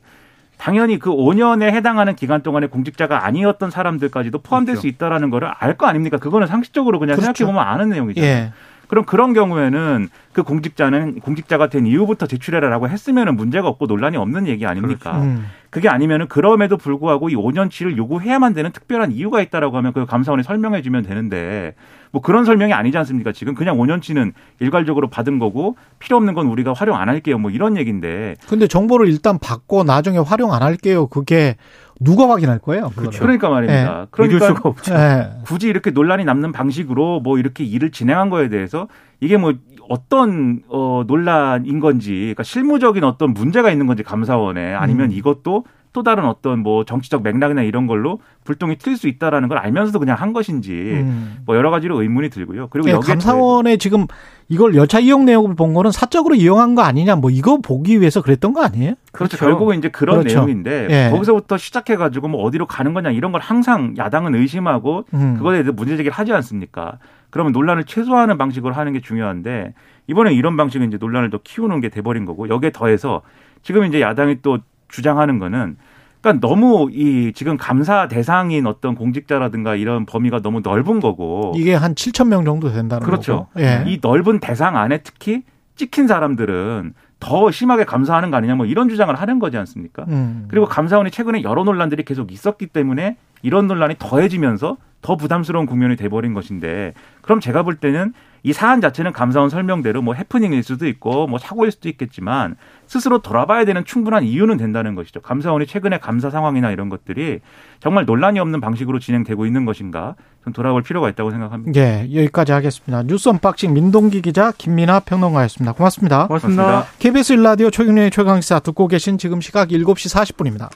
[0.58, 4.82] 당연히 그 5년에 해당하는 기간 동안에 공직자가 아니었던 사람들까지도 포함될 그렇죠.
[4.82, 6.17] 수 있다라는 거를 알 거 아닙니까?
[6.17, 7.34] 그거는 상식적으로 그냥 그렇죠.
[7.34, 8.22] 생각해 보면 아는 내용이죠.
[8.22, 8.52] 예.
[8.88, 14.65] 그럼 그런 경우에는 그 공직자는 공직자가 된 이후부터 제출해라라고 했으면은 문제가 없고 논란이 없는 얘기
[14.65, 15.22] 아닙니까?
[15.22, 15.46] 음.
[15.70, 20.82] 그게 아니면은 그럼에도 불구하고 이 5년치를 요구해야만 되는 특별한 이유가 있다라고 하면 그 감사원이 설명해
[20.82, 21.76] 주면 되는데
[22.12, 23.32] 뭐 그런 설명이 아니지 않습니까?
[23.32, 27.38] 지금 그냥 5년치는 일괄적으로 받은 거고 필요 없는 건 우리가 활용 안 할게요.
[27.38, 31.08] 뭐 이런 얘기인데 근데 정보를 일단 받고 나중에 활용 안 할게요.
[31.08, 31.56] 그게
[32.00, 32.89] 누가 확인할 거예요?
[32.89, 33.20] 그거를?
[33.20, 33.91] 그러니까 말입니다.
[33.91, 34.93] 믿을 그러니까 수가 없죠.
[34.93, 35.30] 예.
[35.43, 38.88] 굳이 이렇게 논란이 남는 방식으로 뭐 이렇게 일을 진행한 거에 대해서
[39.20, 39.54] 이게 뭐
[39.89, 45.12] 어떤 어 논란인 건지 그러니까 실무적인 어떤 문제가 있는 건지 감사원에 아니면 음.
[45.12, 50.00] 이것도 또 다른 어떤 뭐 정치적 맥락이나 이런 걸로 불똥이 튈 수 있다라는 걸 알면서도
[50.00, 51.38] 그냥 한 것인지 음.
[51.45, 52.67] 뭐 여러 가지로 의문이 들고요.
[52.69, 54.08] 그리고 예, 여기에 감사원에 지금
[54.50, 58.54] 이걸 열차 이용 내역을 본 거는 사적으로 이용한 거 아니냐 뭐 이거 보기 위해서 그랬던
[58.54, 58.95] 거 아니에요?
[59.12, 59.38] 그렇죠.
[59.38, 59.45] 그렇죠.
[59.45, 60.38] 결국은 이제 그런 그렇죠.
[60.39, 61.10] 내용인데 예.
[61.12, 65.36] 거기서부터 시작해 가지고 뭐 어디로 가는 거냐 이런 걸 항상 야당은 의심하고 음.
[65.38, 66.97] 그거에 대해서 문제 제기를 하지 않습니까?
[67.30, 69.73] 그러면 논란을 최소화하는 방식으로 하는 게 중요한데
[70.08, 73.21] 이번에 이런 방식은 이제 논란을 더 키우는 게 돼버린 거고 여기에 더해서
[73.62, 75.78] 지금 이제 야당이 또 주장하는 거는
[76.21, 81.95] 그러니까 너무 이 지금 감사 대상인 어떤 공직자라든가 이런 범위가 너무 넓은 거고 이게 한
[81.95, 83.47] 7천 명 정도 된다는 그렇죠.
[83.54, 83.62] 거고.
[83.62, 83.84] 예.
[83.86, 85.43] 이 넓은 대상 안에 특히
[85.76, 90.06] 찍힌 사람들은 더 심하게 감사하는 거 아니냐 뭐 이런 주장을 하는 거지 않습니까?
[90.08, 90.45] 음.
[90.50, 96.34] 그리고 감사원이 최근에 여러 논란들이 계속 있었기 때문에 이런 논란이 더해지면서 더 부담스러운 국면이 돼버린
[96.34, 101.39] 것인데 그럼 제가 볼 때는 이 사안 자체는 감사원 설명대로 뭐 해프닝일 수도 있고 뭐
[101.39, 102.56] 사고일 수도 있겠지만
[102.88, 105.21] 스스로 돌아봐야 되는 충분한 이유는 된다는 것이죠.
[105.21, 107.39] 감사원이 최근에 감사 상황이나 이런 것들이
[107.80, 111.80] 정말 논란이 없는 방식으로 진행되고 있는 것인가 좀 돌아볼 필요가 있다고 생각합니다.
[111.80, 113.04] 예, 여기까지 하겠습니다.
[113.04, 115.73] 뉴스 언박싱 민동기 기자 김민아 평론가였습니다.
[115.73, 116.28] 고맙습니다.
[116.28, 116.63] 고맙습니다.
[116.63, 116.97] 고맙습니다.
[117.00, 120.69] KBS 일라디오 최경영의 최강시사 듣고 계신 지금 시각 7시 40분입니다.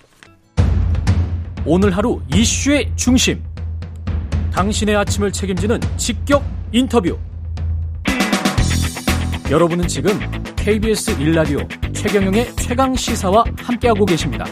[1.65, 3.41] 오늘 하루 이슈의 중심.
[4.52, 6.43] 당신의 아침을 책임지는 직격
[6.74, 7.17] 인터뷰.
[9.51, 10.17] 여러분은 지금
[10.55, 14.45] KBS 1라디오 최경영의 최강 시사와 함께하고 계십니다.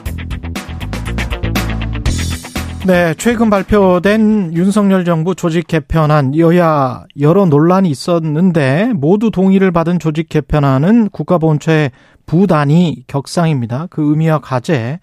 [2.85, 10.27] 네, 최근 발표된 윤석열 정부 조직 개편안 여야 여러 논란이 있었는데 모두 동의를 받은 조직
[10.27, 11.91] 개편안은 국가보훈처의
[12.25, 13.87] 부단위 격상입니다.
[13.89, 14.99] 그 의미와 과제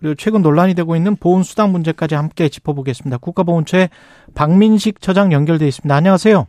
[0.00, 3.18] 그리고 최근 논란이 되고 있는 보훈 수당 문제까지 함께 짚어보겠습니다.
[3.18, 3.90] 국가보훈처의
[4.34, 5.94] 박민식 처장 연결돼 있습니다.
[5.94, 6.48] 안녕하세요.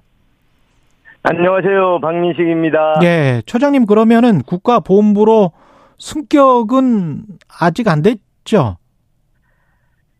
[1.29, 1.99] 안녕하세요.
[1.99, 3.01] 박민식입니다.
[3.03, 5.51] 예, 처장님 그러면은 국가보훈부로
[5.97, 7.23] 승격은
[7.59, 8.77] 아직 안 됐죠?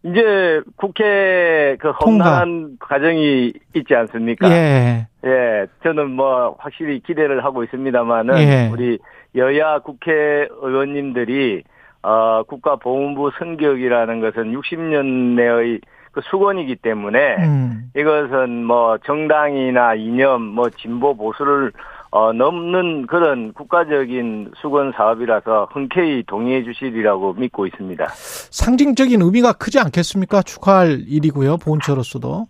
[0.04, 4.52] 이제 국회 그 험난한 과정이 있지 않습니까?
[4.52, 5.08] 예.
[5.26, 8.70] 예, 저는 뭐 확실히 기대를 하고 있습니다만은 예.
[8.70, 9.00] 우리
[9.36, 11.64] 여야 국회의원님들이
[12.04, 15.80] 어 국가보훈부 승격이라는 것은 60년 내의
[16.18, 17.92] 그 수건이기 때문에 음.
[17.96, 21.72] 이것은 뭐 정당이나 이념 뭐 진보 보수를
[22.10, 28.08] 어 넘는 그런 국가적인 수건 사업이라서 흔쾌히 동의해 주시리라고 믿고 있습니다.
[28.10, 30.42] 상징적인 의미가 크지 않겠습니까?
[30.42, 31.58] 축하할 일이고요.
[31.58, 32.48] 보훈처로서도.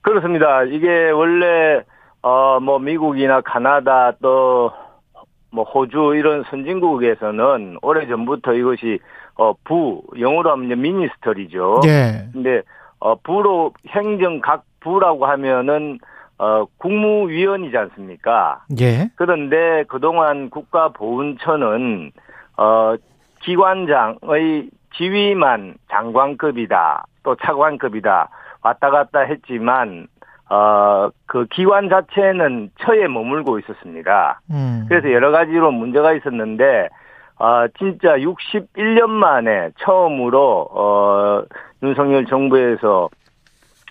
[0.00, 0.62] 그렇습니다.
[0.64, 1.82] 이게 원래
[2.22, 4.72] 어 뭐 미국이나 카나다 또
[5.50, 8.98] 뭐 호주 이런 선진국에서는 오래 전부터 이것이
[9.38, 11.80] 어 부 영어로 하면 미니스터리죠.
[11.86, 12.28] 예.
[12.32, 12.62] 근데
[13.00, 15.98] 어 부로 행정 각 부라고 하면은
[16.38, 18.64] 어 국무위원이지 않습니까?
[18.80, 19.10] 예.
[19.16, 22.10] 그런데 그동안 국가보훈처는
[22.56, 22.94] 어
[23.42, 28.28] 기관장의 지위만 장관급이다 또 차관급이다
[28.62, 30.08] 왔다 갔다 했지만
[30.50, 34.40] 어 그 기관 자체는 처에 머물고 있었습니다.
[34.50, 34.86] 음.
[34.88, 36.88] 그래서 여러 가지로 문제가 있었는데
[37.38, 41.42] 아 진짜 61년 만에 처음으로 어
[41.82, 43.08] 윤석열 정부에서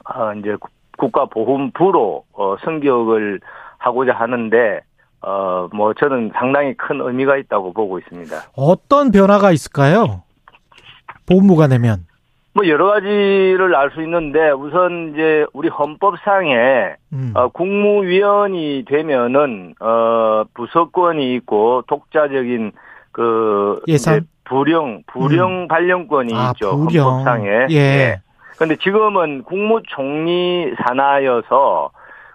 [0.05, 0.55] 어 이제
[0.97, 3.39] 국가보훈부로 어 승격을
[3.77, 4.81] 하고자 하는데
[5.21, 8.35] 어 뭐 저는 상당히 큰 의미가 있다고 보고 있습니다.
[8.55, 10.23] 어떤 변화가 있을까요?
[11.27, 12.05] 보훈부가 되면.
[12.53, 17.31] 뭐 여러 가지를 알 수 있는데 우선 이제 우리 헌법상에 음.
[17.35, 22.71] 어, 국무위원이 되면은 어 부서권이 있고 독자적인
[23.17, 24.17] 그 예산?
[24.17, 27.07] 이제 부령 부령 발령권이 아, 있죠 부령.
[27.07, 27.65] 헌법상에.
[27.71, 28.21] 예.
[28.59, 31.89] 근데 지금은 국무총리 산하여서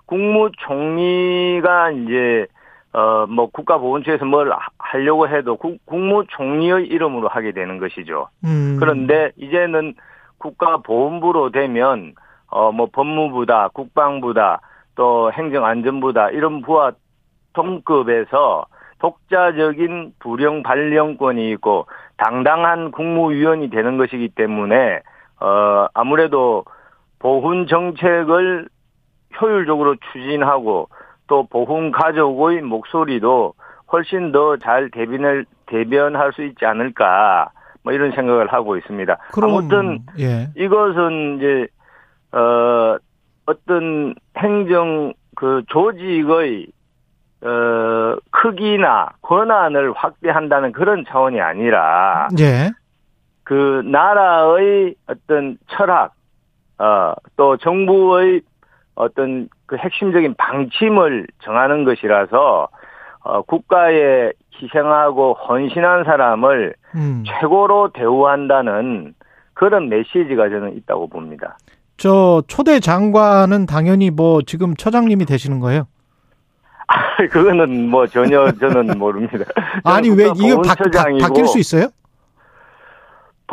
[0.07, 2.47] 국무총리가 이제
[2.95, 8.29] 어 뭐 국가보훈처에서 뭘 하- 하려고 해도 국, 국무총리의 이름으로 하게 되는 것이죠.
[8.45, 8.77] 음.
[8.79, 9.95] 그런데 이제는
[10.39, 12.13] 국가보훈부로 되면
[12.49, 14.61] 어뭐 법무부다, 국방부다,
[14.97, 16.93] 또 행정안전부다 이런 부와
[17.55, 18.67] 동급에서
[19.03, 21.87] 독자적인 부령 발령권이 있고
[22.17, 25.01] 당당한 국무위원이 되는 것이기 때문에
[25.41, 26.65] 어 아무래도
[27.19, 28.69] 보훈 정책을
[29.41, 30.89] 효율적으로 추진하고
[31.27, 33.55] 또 보훈 가족의 목소리도
[33.93, 37.51] 훨씬 더 잘 대변을 대변할 수 있지 않을까
[37.83, 39.17] 뭐 이런 생각을 하고 있습니다.
[39.33, 40.49] 그럼 아무튼 예.
[40.57, 41.67] 이것은 이제
[42.31, 42.97] 어
[43.47, 46.69] 어떤 행정 그 조직의
[47.45, 52.71] 어 크기나 권한을 확대한다는 그런 차원이 아니라 예.
[53.45, 56.13] 그 나라의 어떤 철학
[56.79, 58.43] 어 또 정부의
[58.95, 62.69] 어떤 그 핵심적인 방침을 정하는 것이라서
[63.25, 67.25] 어 국가에 희생하고 헌신한 사람을 음.
[67.27, 69.15] 최고로 대우한다는
[69.55, 71.57] 그런 메시지가 저는 있다고 봅니다.
[71.97, 75.87] 저 초대 장관은 당연히 뭐 지금 처장님이 되시는 거예요?
[77.33, 79.45] 그거는 뭐 전혀 저는 모릅니다.
[79.85, 81.89] 아니 왜 이거 바, 바, 바뀔 수 있어요?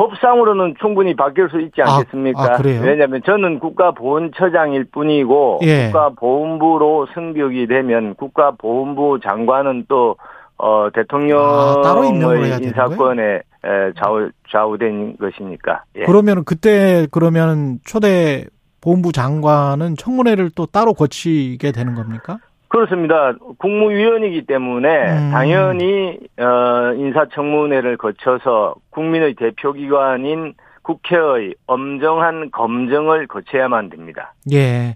[0.00, 2.42] 법상으로는 충분히 바뀔 수 있지 아, 않겠습니까?
[2.42, 2.80] 아, 그래요?
[2.82, 5.86] 왜냐하면 저는 국가보훈처장일 뿐이고 예.
[5.86, 10.16] 국가보훈부로 승격이 되면 국가보훈부 장관은 또
[10.56, 15.84] 어, 아, 대통령의 되는 인사권에 에, 좌우 좌우된 것이니까.
[15.96, 16.04] 예.
[16.04, 18.46] 그러면은 그때 그러면 초대
[18.80, 22.38] 보훈부 장관은 청문회를 또 따로 거치게 되는 겁니까?
[22.70, 23.34] 그렇습니다.
[23.58, 25.30] 국무위원이기 때문에 음.
[25.32, 34.34] 당연히 어, 인사청문회를 거쳐서 국민의 대표기관인 국회의 엄정한 검증을 거쳐야만 됩니다.
[34.52, 34.94] 예.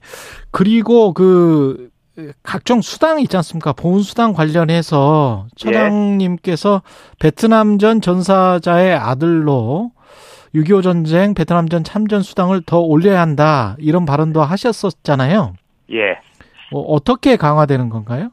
[0.52, 1.90] 그리고 그
[2.44, 3.72] 각종 수당 있지 않습니까?
[3.72, 6.82] 보훈 수당 관련해서 처장님께서
[7.18, 9.90] 베트남 전 전사자의 아들로
[10.54, 15.54] 6.25 전쟁 베트남 전 참전 수당을 더 올려야 한다 이런 발언도 하셨었잖아요.
[15.90, 16.20] 예.
[16.72, 18.31] 어, 어떻게 강화되는 건가요?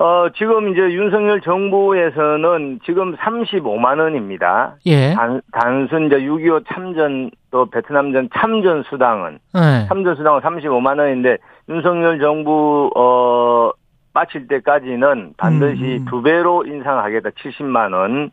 [0.00, 4.76] 어, 지금 이제 윤석열 정부에서는 지금 35만 원입니다.
[4.86, 5.12] 예.
[5.12, 9.86] 단, 단순 이제 6.25 참전 또 베트남전 참전 수당은 네.
[9.88, 11.36] 참전 수당은 35만 원인데
[11.68, 13.72] 윤석열 정부 어
[14.14, 16.04] 마칠 때까지는 반드시 음.
[16.06, 17.30] 두 배로 인상하겠다.
[17.30, 18.30] 70만 원.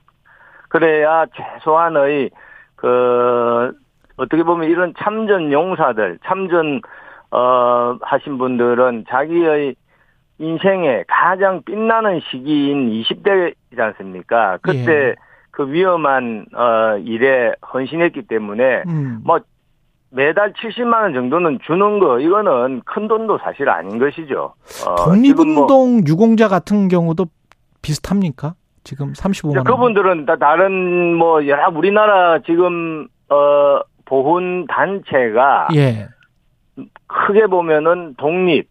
[0.70, 2.30] 그래야 최소한의
[2.76, 3.74] 그
[4.16, 6.82] 어떻게 보면 이런 참전 용사들, 참전
[7.32, 9.76] 어 하신 분들은 자기의
[10.40, 14.58] 인생의 가장 빛나는 시기인 20대이지 않습니까?
[14.62, 15.16] 그때 예.
[15.52, 19.22] 그 위험한 어 일에 헌신했기 때문에 음.
[19.26, 19.40] 뭐
[20.10, 24.54] 매달 70만 원 정도는 주는 거 이거는 큰 돈도 사실 아닌 것이죠.
[24.88, 27.26] 어, 지금 뭐 독립운동 유공자 같은 경우도
[27.82, 28.54] 비슷합니까?
[28.84, 29.64] 지금 35만 이제 원.
[29.66, 36.08] 그분들은 다 다른 뭐 여러 우리나라 지금 어 보훈 단체가 예.
[37.08, 38.70] 크게 보면은 독립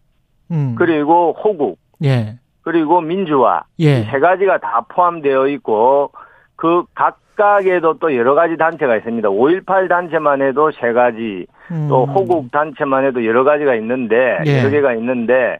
[0.51, 0.75] 음.
[0.77, 2.35] 그리고 호국 예.
[2.61, 3.99] 그리고 민주화 예.
[3.99, 6.11] 이세 가지가 다 포함되어 있고
[6.55, 9.29] 그 각각에도 또 여러 가지 단체가 있습니다.
[9.29, 11.87] 5.18 단체만 해도 세 가지 음.
[11.89, 14.59] 또 호국 단체만 해도 여러 가지가 있는데 예.
[14.59, 15.57] 여러 개가 있는데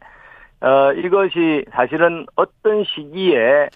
[0.60, 3.68] 어 이것이 사실은 어떤 시기에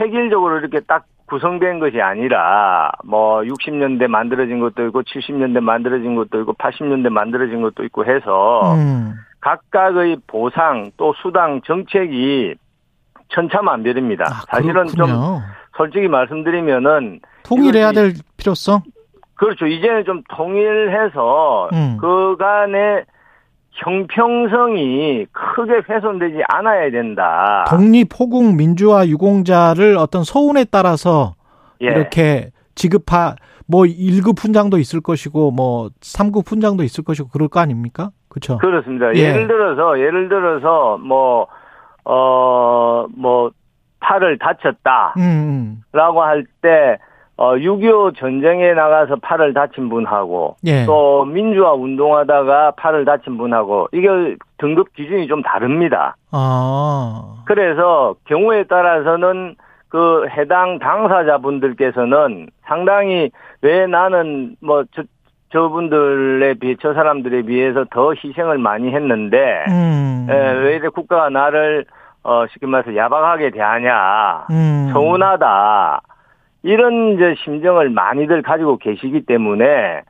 [0.00, 6.54] 획일적으로 이렇게 딱 구성된 것이 아니라 뭐 60년대 만들어진 것도 있고 70년대 만들어진 것도 있고
[6.54, 9.14] 80년대 만들어진 것도 있고 해서 음.
[9.40, 12.54] 각각의 보상 또 수당 정책이
[13.28, 14.24] 천차만별입니다.
[14.26, 15.08] 아, 사실은 좀.
[15.76, 18.82] 솔직히 말씀드리면은 통일해야 될 필요성?
[19.34, 19.66] 그렇죠.
[19.66, 21.96] 이제는 좀 통일해서 음.
[22.00, 23.04] 그간의
[23.74, 27.64] 형평성이 크게 훼손되지 않아야 된다.
[27.68, 31.34] 독립, 호국, 민주화, 유공자를 어떤 서운에 따라서
[31.82, 31.86] 예.
[31.86, 38.10] 이렇게 지급하 뭐 1급 훈장도 있을 것이고 뭐 3급 훈장도 있을 것이고 그럴 거 아닙니까?
[38.28, 38.58] 그렇죠?
[38.58, 39.14] 그렇습니다.
[39.14, 39.20] 예.
[39.20, 41.48] 예를 들어서 예를 들어서 뭐
[42.04, 43.50] 어, 뭐,
[44.00, 45.14] 팔을 다쳤다.
[45.16, 45.82] 음, 음.
[45.92, 46.98] 라고 할 때,
[47.36, 50.84] 어, 6.25 전쟁에 나가서 팔을 다친 분하고, 예.
[50.86, 54.08] 또 민주화 운동하다가 팔을 다친 분하고, 이게
[54.58, 56.16] 등급 기준이 좀 다릅니다.
[56.30, 57.42] 아.
[57.44, 59.56] 그래서 경우에 따라서는
[59.88, 63.30] 그 해당 당사자분들께서는 상당히
[63.62, 65.02] 왜 나는 뭐 저,
[65.50, 70.26] 저분들에 비해, 저 사람들에 비해서 더 희생을 많이 했는데, 음.
[70.30, 71.84] 예, 왜 이래 국가가 나를,
[72.22, 74.90] 어, 쉽게 말해서 야박하게 대하냐, 음.
[74.92, 76.00] 서운하다,
[76.64, 80.00] 이런 이제 심정을 많이들 가지고 계시기 때문에,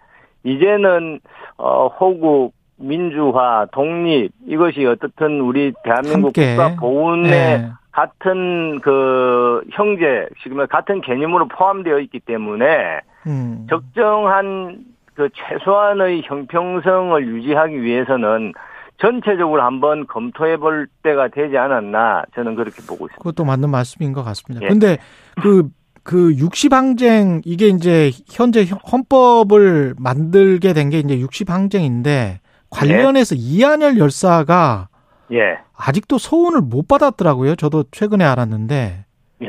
[0.45, 1.19] 이제는,
[1.59, 6.55] 어, 호국, 민주화, 독립, 이것이 어떻든 우리 대한민국 함께.
[6.57, 7.71] 국가 보훈의 예.
[7.91, 13.67] 같은 그 형제, 지금 같은 개념으로 포함되어 있기 때문에, 음.
[13.69, 18.53] 적정한 그 최소한의 형평성을 유지하기 위해서는
[18.99, 23.17] 전체적으로 한번 검토해 볼 때가 되지 않았나 저는 그렇게 보고 있습니다.
[23.19, 24.65] 그것도 맞는 말씀인 것 같습니다.
[24.65, 24.69] 예.
[24.69, 24.99] 근데
[25.43, 25.69] 그,
[26.05, 32.39] 그 60항쟁, 이게 이제 현재 헌법을 만들게 된 게 이제 60항쟁인데
[32.71, 34.89] 관련해서 이한열 열사가
[35.33, 37.57] 예, 아직도 소원을 못 받았더라고요.
[37.57, 39.07] 저도 최근에 알았는데
[39.43, 39.47] 예.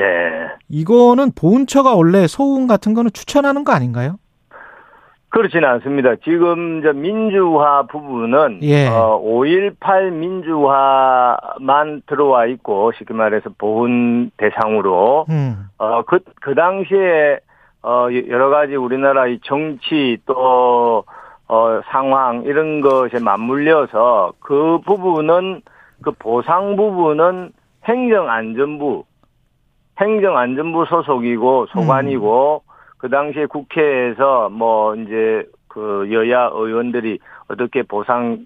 [0.70, 4.18] 이거는 보훈처가 원래 소원 같은 거는 추천하는 거 아닌가요?
[5.36, 6.16] 그렇지는 않습니다.
[6.24, 8.88] 지금 저 민주화 부분은 예.
[8.88, 15.68] 어, 5.18 민주화만 들어와 있고 쉽게 말해서 보훈 대상으로 음.
[15.78, 17.40] 어, 그, 그 당시에,
[17.84, 21.04] 어, 여러 가지 우리나라 의 정치 또,
[21.50, 25.64] 어, 상황, 이런 것에 맞물려서 그 부분은,
[26.02, 27.52] 그 보상 부분은
[27.84, 29.04] 행정안전부,
[30.00, 32.64] 행정안전부 소속이고 소관이고,
[33.06, 38.40] 그 당시에 국회에서 뭐, 이제 그 여야 의원들이 어떻게 보상을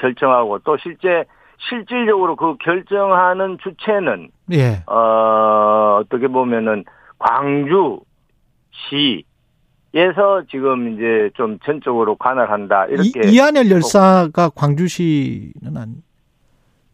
[0.00, 1.26] 결정하고 또 실제,
[1.68, 4.82] 실질적으로 그 결정하는 주체는 예.
[4.86, 6.86] 어, 어떻게 보면은
[7.18, 8.06] 광주시에서
[10.50, 12.86] 지금 이제 좀 전적으로 관할한다.
[12.86, 13.28] 이렇게.
[13.28, 15.96] 이, 이한열 열사가 광주시는 아니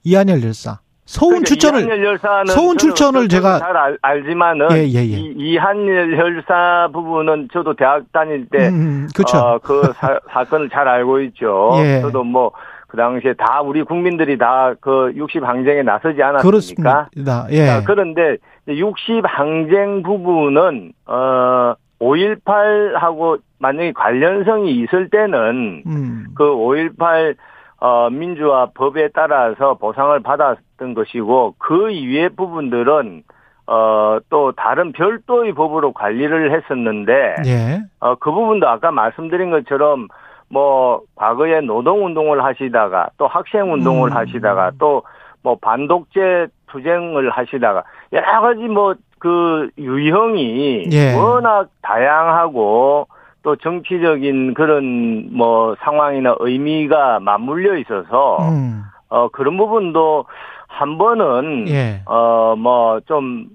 [0.02, 5.02] 이한열 열사 서운 그러니까 추천을 서운 출전을 제가- 잘 알, 알지만은 예, 예, 예.
[5.02, 9.38] 이, 이한열 열사 부분은 저도 대학 다닐 때 음, 그렇죠.
[9.38, 11.70] 어, 그 사, 사건을 잘 알고 있죠.
[11.78, 12.00] 예.
[12.02, 12.50] 저도 뭐
[12.88, 16.40] 그 당시에 다 우리 국민들이 다 그 60 항쟁에 나서지 않았습니까?
[16.42, 17.46] 그렇습니다.
[17.50, 17.66] 예.
[17.66, 18.36] 자, 그런데
[18.68, 26.26] 60 항쟁 부분은 어 5.18하고 만약에 관련성이 있을 때는 음.
[26.36, 27.34] 그5.18
[27.78, 33.22] 어, 민주화 법에 따라서 보상을 받았던 것이고 그 이외의 부분들은
[33.66, 37.80] 어, 또 다른 별도의 법으로 관리를 했었는데 예.
[38.00, 40.08] 어, 그 부분도 아까 말씀드린 것처럼
[40.48, 44.16] 뭐 과거에 노동 운동을 하시다가 또 학생 운동을 음.
[44.16, 45.02] 하시다가 또
[45.42, 51.14] 뭐 반독재 투쟁을 하시다가 여러 가지 뭐 그 유형이 예.
[51.14, 53.08] 워낙 다양하고
[53.46, 58.82] 또 정치적인 그런 뭐 상황이나 의미가 맞물려 있어서 음.
[59.08, 60.24] 어 그런 부분도
[60.66, 62.02] 한 번은 예.
[62.06, 63.46] 어뭐 좀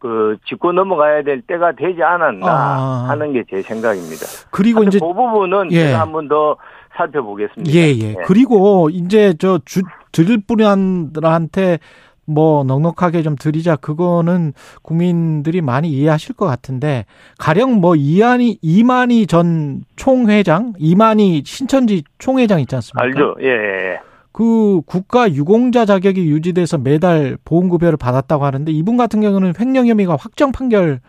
[0.00, 3.06] 그 짚고 넘어가야 될 때가 되지 않았나 아.
[3.08, 4.26] 하는 게 제 생각입니다.
[4.50, 5.86] 그리고 이제 그 부분은 예.
[5.86, 6.56] 제가 한 번 더
[6.94, 7.72] 살펴보겠습니다.
[7.72, 8.14] 예, 예.
[8.26, 9.80] 그리고 이제 저 주,
[10.12, 11.78] 드릴 분들한테
[12.26, 17.04] 뭐 넉넉하게 좀 드리자 그거는 국민들이 많이 이해하실 것 같은데
[17.38, 23.02] 가령 뭐 이한이 이만희 전 총회장, 이만희 신천지 총회장 있지 않습니까?
[23.04, 23.36] 알죠?
[23.40, 23.98] 예, 예, 예.
[24.32, 30.50] 그 국가 유공자 자격이 유지돼서 매달 보험급여를 받았다고 하는데 이분 같은 경우는 횡령 혐의가 확정
[30.50, 31.00] 판결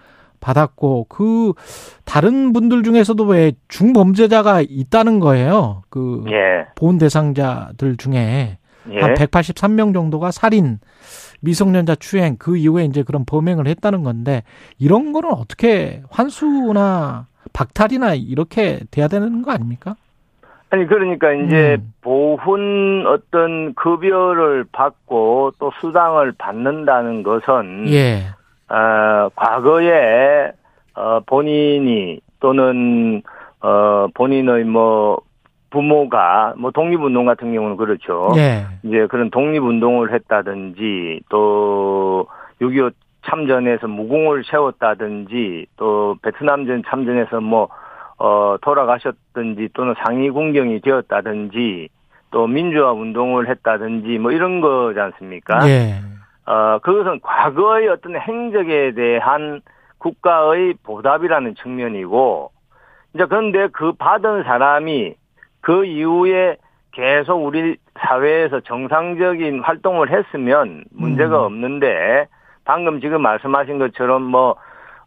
[0.42, 1.54] 받았고 그
[2.04, 5.82] 다른 분들 중에서도 왜 중범죄자가 있다는 거예요.
[5.90, 6.68] 그 예.
[6.76, 8.60] 보훈 대상자들 중에
[8.92, 9.00] 예.
[9.00, 10.80] 한 183명 정도가 살인,
[11.42, 14.44] 미성년자 추행 그 이후에 이제 그런 범행을 했다는 건데
[14.80, 19.96] 이런 거는 어떻게 환수나 박탈이나 이렇게 돼야 되는 거 아닙니까?
[20.70, 21.94] 아니 그러니까 이제 음.
[22.02, 28.24] 보훈 어떤 급여를 받고 또 수당을 받는다는 것은 예.
[28.68, 30.52] 어, 과거에
[30.96, 33.22] 어, 본인이 또는
[33.62, 35.20] 어, 본인의 뭐
[35.76, 38.32] 부모가 뭐 독립운동 같은 경우는 그렇죠.
[38.38, 38.66] 예.
[38.84, 42.28] 이제 그런 독립운동을 했다든지 또
[42.62, 42.94] 6.25
[43.26, 47.68] 참전에서 무공을 세웠다든지 또 베트남전 참전에서 뭐,
[48.18, 51.90] 어, 돌아가셨든지 또는 상위 군경이 되었다든지
[52.32, 55.68] 또 민주화 운동을 했다든지 뭐 이런 거지 않습니까?
[55.68, 55.96] 예.
[56.46, 59.62] 어, 그것은 과거의 어떤 행적에 대한
[59.98, 62.52] 국가의 보답이라는 측면이고,
[63.16, 65.16] 이제 그런데 그 받은 사람이
[65.66, 66.58] 그 이후에
[66.92, 71.46] 계속 우리 사회에서 정상적인 활동을 했으면 문제가 음.
[71.46, 72.28] 없는데,
[72.66, 74.56] 방금 지금 말씀하신 것처럼 뭐,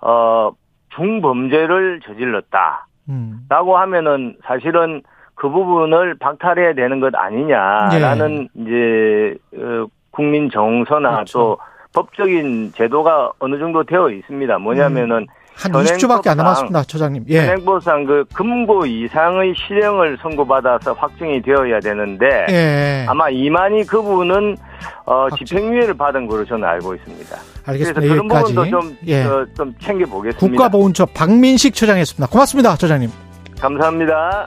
[0.01, 0.51] 어,
[0.97, 2.89] 중범죄를 저질렀다.
[3.09, 3.47] 음.
[3.49, 5.03] 라고 하면은 사실은
[5.37, 11.15] 그 부분을 박탈해야 되는 것 아니냐라는 이제 어, 국민 정서나 예.
[11.15, 11.39] 그렇죠.
[11.39, 11.59] 또
[11.95, 14.59] 법적인 제도가 어느 정도 되어 있습니다.
[14.59, 17.25] 뭐냐면은 한 현행법상- 20초밖에 안 남았습니다, 처장님.
[17.29, 17.41] 예.
[17.41, 23.07] 현행법상 그 금고 이상의 실형을 선고받아서 확정이 되어야 되는데 예.
[23.09, 24.57] 아마 이만희 그분은
[25.05, 25.45] 어, 확정.
[25.45, 27.37] 집행유예를 받은 거로 저는 알고 있습니다.
[27.67, 28.01] 알겠습니다.
[28.01, 28.55] 그래서 그런 여기까지.
[28.55, 29.25] 부분도 좀, 예.
[29.25, 30.39] 어, 좀 챙겨보겠습니다.
[30.47, 32.31] 국가보훈처 박민식 처장이었습니다.
[32.31, 33.11] 고맙습니다, 처장님.
[33.61, 34.47] 감사합니다.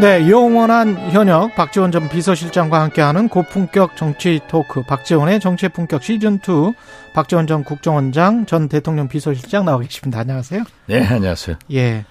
[0.00, 6.72] 네, 영원한 현역 박지원 전 비서실장과 함께하는 고품격 정치 토크 박지원의 정치의 품격 시즌 2
[7.12, 10.20] 박지원 전 국정원장 전 대통령 비서실장 나와 계십니다.
[10.20, 10.64] 안녕하세요.
[10.86, 11.58] 네, 안녕하세요.
[11.74, 12.06] 예.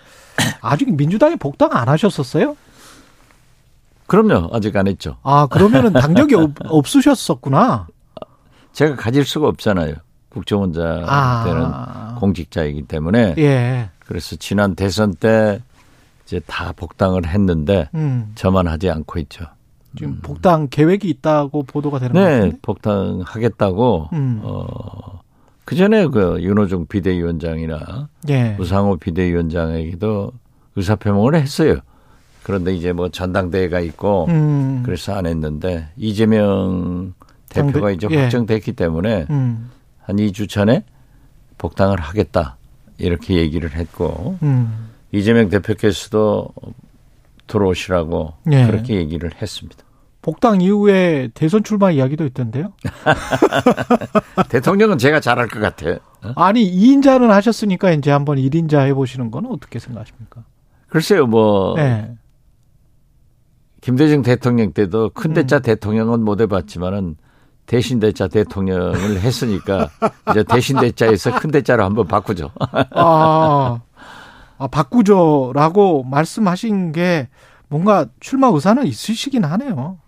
[0.61, 2.55] 아직 민주당에 복당 안 하셨었어요?
[4.05, 4.51] 그럼요.
[4.53, 5.17] 아직 안 했죠.
[5.23, 7.87] 아, 그러면은 당적이 없, 없으셨었구나.
[8.71, 9.95] 제가 가질 수가 없잖아요.
[10.29, 10.85] 국정원장
[11.43, 12.17] 때는 아.
[12.19, 13.33] 공직자이기 때문에.
[13.39, 13.89] 예.
[14.05, 15.63] 그래서 지난 대선 때
[16.29, 18.31] 이제 다 복당을 했는데 음.
[18.35, 19.45] 저만 하지 않고 있죠.
[19.97, 22.57] 지금 복당 계획이 있다고 보도가 되는 것 네, 같은데.
[22.61, 24.39] 복당 하겠다고 음.
[24.43, 25.21] 어,
[25.65, 28.55] 그 전에 그 윤호중 비대위원장이나 예.
[28.59, 30.31] 우상호 비대위원장에게도
[30.75, 31.77] 의사표명을 했어요.
[32.43, 34.83] 그런데 이제 뭐 전당대회가 있고 음.
[34.85, 37.15] 그래서 안 했는데 이재명
[37.49, 38.21] 대표가 이제 예.
[38.21, 39.71] 확정됐기 때문에 음.
[40.03, 40.83] 한 2주 전에
[41.57, 42.57] 복당을 하겠다
[42.99, 44.88] 이렇게 얘기를 했고 음.
[45.11, 46.49] 이재명 대표께서도
[47.47, 48.65] 들어오시라고 예.
[48.65, 49.83] 그렇게 얘기를 했습니다.
[50.21, 52.73] 복당 이후에 대선 출마 이야기도 있던데요.
[54.49, 55.97] 대통령은 제가 잘할 것 같아요.
[56.23, 56.33] 어?
[56.35, 60.43] 아니 2인자는 하셨으니까 이제 한번 1인자 해보시는 건 어떻게 생각하십니까?
[60.87, 62.15] 글쎄요, 뭐 네.
[63.81, 65.61] 김대중 대통령 때도 큰 대자 음.
[65.61, 67.15] 대통령은 못 해봤지만은
[67.65, 69.89] 대신 대자 대통령을 했으니까
[70.31, 72.51] 이제 대신 대자에서 큰 대자로 한번 바꾸죠.
[72.59, 73.79] 아, 아
[74.67, 77.29] 바꾸죠라고 말씀하신 게
[77.67, 79.99] 뭔가 출마 의사는 있으시긴 하네요.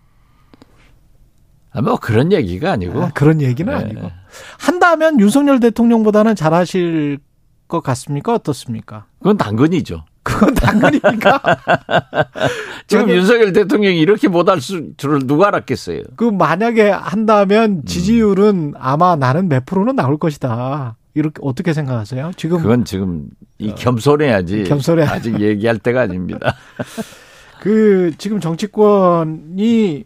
[1.70, 3.78] 아, 뭐 그런 얘기가 아니고 아, 그런 얘기는 네.
[3.78, 4.10] 아니고
[4.58, 7.18] 한다면 윤석열 대통령보다는 잘하실
[7.66, 8.34] 것 같습니까?
[8.34, 9.06] 어떻습니까?
[9.18, 10.04] 그건 당근이죠.
[10.22, 11.40] 그건 당연히니까.
[12.86, 16.02] 지금 윤석열 대통령이 이렇게 못할 줄을 누가 알았겠어요.
[16.16, 16.98] 그 만약에 음.
[17.00, 20.96] 한다면 지지율은 아마 나는 몇 프로는 나올 것이다.
[21.14, 22.32] 이렇게 어떻게 생각하세요?
[22.36, 24.64] 지금 그건 지금 이 겸손해야지.
[24.64, 25.04] 겸손해.
[25.04, 26.54] 아직 얘기할 때가 아닙니다.
[27.60, 30.04] 그 지금 정치권이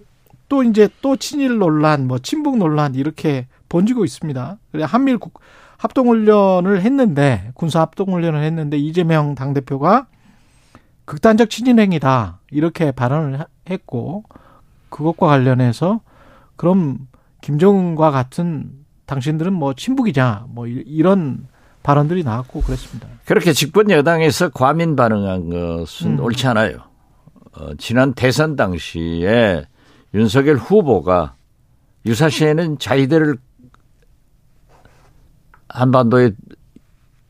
[0.49, 4.59] 또 이제 또 친일 논란, 뭐 친북 논란 이렇게 번지고 있습니다.
[4.73, 5.41] 그래 한밀 국-
[5.79, 10.07] 합동훈련을 했는데 군사 합동훈련을 했는데 이재명 당 대표가
[11.05, 14.25] 극단적 친일행위다 이렇게 발언을 하- 했고
[14.89, 16.01] 그것과 관련해서
[16.57, 17.07] 그럼
[17.43, 18.71] 김정은과 같은
[19.07, 21.47] 당신들은 뭐 친북이냐 뭐 이- 이런
[21.83, 23.09] 발언들이 나왔고 그랬습니다.
[23.25, 26.21] 그렇게 집권 여당에서 과민 반응한 것은 음.
[26.21, 26.79] 옳지 않아요.
[27.53, 29.65] 어, 지난 대선 당시에
[30.15, 31.35] 윤석열 후보가
[32.05, 33.37] 유사시에는 자위대를
[35.69, 36.33] 한반도에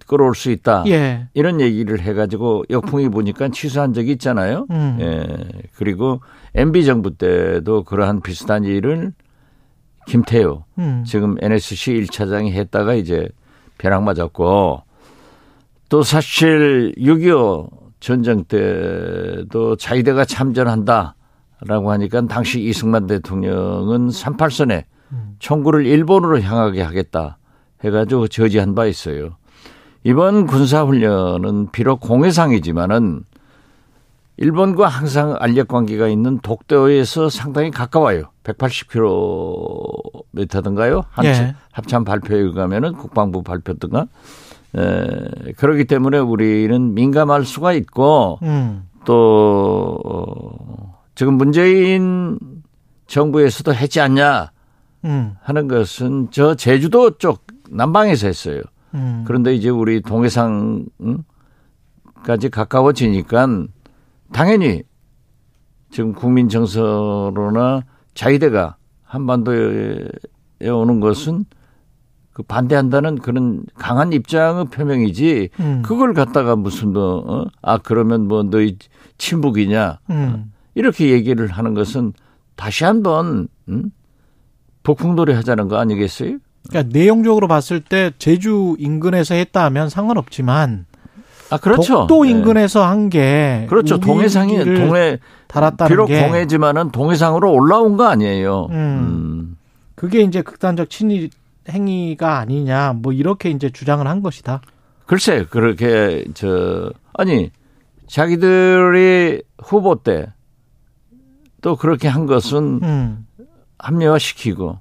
[0.06, 0.84] 끌어올 수 있다.
[0.86, 1.28] 예.
[1.34, 4.66] 이런 얘기를 해가지고 역풍이 보니까 취소한 적이 있잖아요.
[4.70, 4.98] 음.
[5.00, 5.26] 예.
[5.74, 6.20] 그리고
[6.54, 9.12] MB 정부 때도 그러한 비슷한 일을
[10.06, 11.04] 김태효 음.
[11.06, 13.28] 지금 NSC 1차장이 했다가 이제
[13.78, 14.82] 벼락 맞았고
[15.88, 17.68] 또 사실 6.25
[18.00, 24.84] 전쟁 때도 자위대가 참전한다라고 하니까 당시 이승만 대통령은 38선에
[25.38, 27.38] 총구를 일본으로 향하게 하겠다
[27.84, 29.36] 해가지고 저지한 바 있어요.
[30.04, 33.24] 이번 군사훈련은 비록 공해상이지만은
[34.38, 38.24] 일본과 항상 알력 관계가 있는 독도에서 상당히 가까워요.
[38.44, 41.04] 180km든가요?
[41.24, 41.54] 예.
[41.72, 44.06] 합참 발표에 의하면은 국방부 발표든가.
[44.76, 48.88] 에, 그렇기 때문에 우리는 민감할 수가 있고 음.
[49.04, 52.38] 또 어, 지금 문재인
[53.06, 54.50] 정부에서도 했지 않냐
[55.04, 55.36] 음.
[55.40, 58.60] 하는 것은 저 제주도 쪽 남방에서 했어요.
[58.94, 59.24] 음.
[59.26, 60.84] 그런데 이제 우리 동해상까지
[62.50, 63.46] 가까워지니까
[64.32, 64.82] 당연히
[65.90, 67.82] 지금 국민 정서로나
[68.14, 70.08] 자위대가 한반도에
[70.70, 71.44] 오는 것은
[72.32, 75.82] 그 반대한다는 그런 강한 입장의 표명이지 음.
[75.82, 77.46] 그걸 갖다가 무슨 뭐, 어?
[77.62, 78.76] 아, 그러면 뭐 너희
[79.16, 80.52] 친북이냐 음.
[80.74, 82.12] 이렇게 얘기를 하는 것은
[82.54, 83.90] 다시 한번, 음?
[84.82, 86.38] 복풍돌이 하자는 거 아니겠어요?
[86.68, 90.84] 그러니까 내용적으로 봤을 때 제주 인근에서 했다 하면 상관없지만
[91.50, 92.00] 아, 그렇죠.
[92.00, 92.30] 독도 예.
[92.30, 93.98] 인근에서 한게 그렇죠.
[93.98, 95.18] 동해상이 동해
[95.48, 98.68] 달았다는 비록 게 동해지만은 동해상으로 올라온 거 아니에요.
[98.70, 98.74] 음.
[98.74, 99.56] 음.
[99.94, 101.30] 그게 이제 극단적 친일
[101.68, 104.60] 행위가 아니냐 뭐 이렇게 이제 주장을 한 것이다.
[105.06, 107.50] 글쎄 그렇게 저 아니
[108.06, 110.26] 자기들이 후보 때
[111.66, 113.26] 또 그렇게 한 것은 음.
[113.80, 114.78] 합리화시키고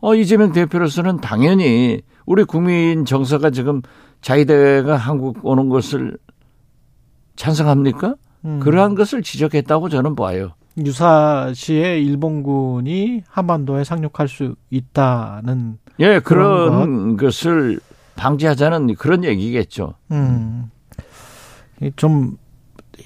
[0.00, 3.80] 어 이재명 대표로서는 당연히 우리 국민 정서가 지금
[4.26, 6.18] 자위대가 한국 오는 것을
[7.36, 8.16] 찬성합니까?
[8.44, 8.58] 음.
[8.58, 10.50] 그러한 것을 지적했다고 저는 봐요.
[10.76, 17.78] 유사시에 일본군이 한반도에 상륙할 수 있다는 예, 그런 그런 것을
[18.16, 19.94] 방지하자는 그런 얘기겠죠.
[20.10, 20.72] 음.
[21.80, 22.36] 이좀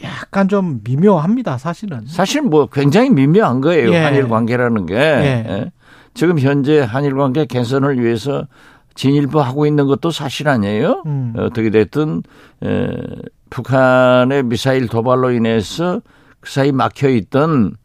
[0.03, 2.07] 약간 좀 미묘합니다, 사실은.
[2.07, 3.93] 사실 뭐 굉장히 미묘한 거예요.
[3.93, 3.99] 예.
[3.99, 4.95] 한일 관계라는 게.
[4.95, 5.71] 예.
[6.15, 8.47] 지금 현재 한일 관계 개선을 위해서
[8.95, 11.03] 진일보 하고 있는 것도 사실 아니에요.
[11.07, 11.35] 음.
[11.37, 12.23] 어떻게 됐든
[12.65, 12.89] 에,
[13.51, 16.01] 북한의 미사일 도발로 인해서
[16.41, 17.77] 그 사이 막혀 있던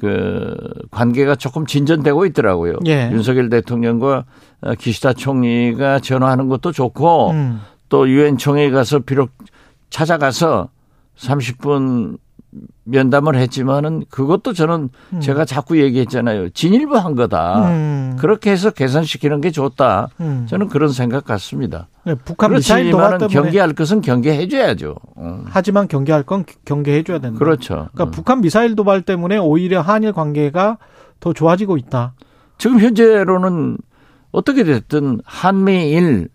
[0.00, 0.54] 그
[0.90, 2.78] 관계가 조금 진전되고 있더라고요.
[2.86, 3.10] 예.
[3.12, 4.24] 윤석열 대통령과
[4.62, 7.60] 어, 기시다 총리가 전화하는 것도 좋고 음.
[7.88, 9.30] 또 유엔 총회에 가서 비록
[9.90, 10.68] 찾아가서
[11.16, 12.18] 30분
[12.84, 15.20] 면담을 했지만은 그것도 저는 음.
[15.20, 16.50] 제가 자꾸 얘기했잖아요.
[16.50, 17.68] 진일보 한 거다.
[17.68, 18.16] 음.
[18.18, 20.08] 그렇게 해서 개선시키는 게 좋다.
[20.20, 20.46] 음.
[20.48, 21.88] 저는 그런 생각 같습니다.
[22.04, 24.94] 네, 북한 미사일 도발 그렇지만은 경계할 것은 경계해 줘야죠.
[25.16, 25.44] 어.
[25.46, 27.38] 하지만 경계할 건 경계해 줘야 된다.
[27.38, 27.88] 그렇죠.
[27.92, 28.10] 그러니까 어.
[28.10, 30.78] 북한 미사일 도발 때문에 오히려 한일 관계가
[31.20, 32.14] 더 좋아지고 있다.
[32.58, 33.78] 지금 현재로는
[34.30, 36.28] 어떻게 됐든 한미일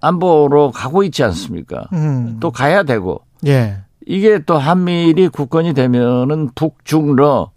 [0.00, 1.84] 안보로 가고 있지 않습니까?
[1.92, 2.38] 음.
[2.40, 3.78] 또 가야 되고 예.
[4.06, 7.50] 이게 또 한미일이 국권이 되면은 북중러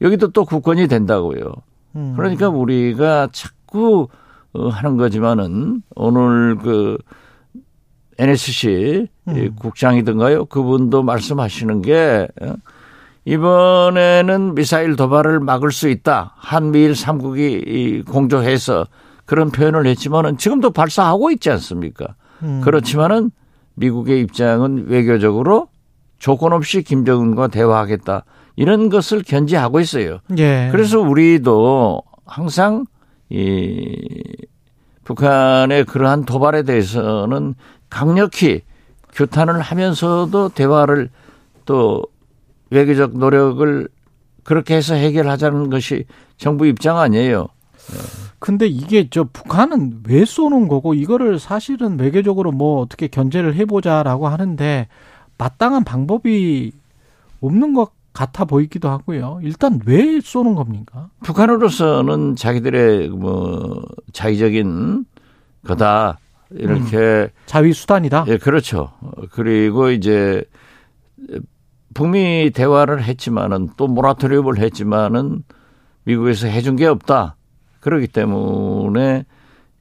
[0.00, 1.52] 여기도 또 국권이 된다고요.
[1.96, 2.14] 음.
[2.16, 4.08] 그러니까 우리가 자꾸
[4.52, 6.98] 어, 하는 거지만은 오늘 그
[8.18, 9.54] NSC 음.
[9.58, 10.46] 국장이든가요?
[10.46, 12.54] 그분도 말씀하시는 게 어,
[13.24, 16.34] 이번에는 미사일 도발을 막을 수 있다.
[16.36, 18.86] 한미일 삼국이 이 공조해서
[19.26, 22.14] 그런 표현을 했지만은 지금도 발사하고 있지 않습니까?
[22.42, 22.60] 음.
[22.64, 23.30] 그렇지만은
[23.74, 25.68] 미국의 입장은 외교적으로
[26.20, 28.24] 조건 없이 김정은과 대화하겠다.
[28.54, 30.20] 이런 것을 견지하고 있어요.
[30.38, 30.68] 예.
[30.70, 32.84] 그래서 우리도 항상
[33.30, 33.96] 이
[35.04, 37.54] 북한의 그러한 도발에 대해서는
[37.88, 38.60] 강력히
[39.12, 41.08] 규탄을 하면서도 대화를
[41.64, 42.02] 또
[42.70, 43.88] 외교적 노력을
[44.44, 46.04] 그렇게 해서 해결하자는 것이
[46.36, 47.48] 정부 입장 아니에요.
[48.38, 54.86] 근데 이게 저 북한은 왜 쏘는 거고 이거를 사실은 외교적으로 뭐 어떻게 견제를 해보자라고 하는데
[55.40, 56.70] 마땅한 방법이
[57.40, 59.40] 없는 것 같아 보이기도 하고요.
[59.42, 61.08] 일단 왜 쏘는 겁니까?
[61.22, 63.82] 북한으로서는 자기들의 뭐
[64.12, 65.06] 자의적인
[65.64, 66.18] 거다
[66.50, 68.26] 이렇게 자위 수단이다.
[68.28, 68.92] 예 그렇죠.
[69.30, 70.44] 그리고 이제
[71.94, 75.42] 북미 대화를 했지만은 또 모라토리움을 했지만은
[76.04, 77.36] 미국에서 해준 게 없다.
[77.80, 79.24] 그렇기 때문에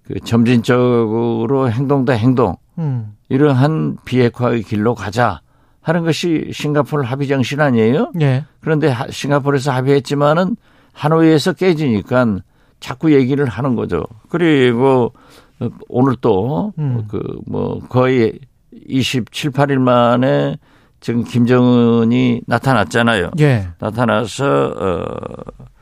[0.04, 3.18] 그 점진적으로 행동 대 행동 음.
[3.28, 5.42] 이러한 비핵화의 길로 가자
[5.82, 8.12] 하는 것이 싱가포르 합의 정신 아니에요?
[8.22, 8.46] 예.
[8.62, 10.56] 그런데 하- 싱가포르에서 합의했지만은
[10.94, 12.40] 하노이에서 깨지니까
[12.80, 14.04] 자꾸 얘기를 하는 거죠.
[14.30, 15.14] 그리고
[15.60, 17.06] 어, 오늘 또 음.
[17.08, 18.40] 그뭐 거의
[18.88, 20.58] 27, 8일 만에
[21.00, 23.32] 지금 김정은이 나타났잖아요.
[23.40, 23.70] 예.
[23.80, 25.06] 나타나서 어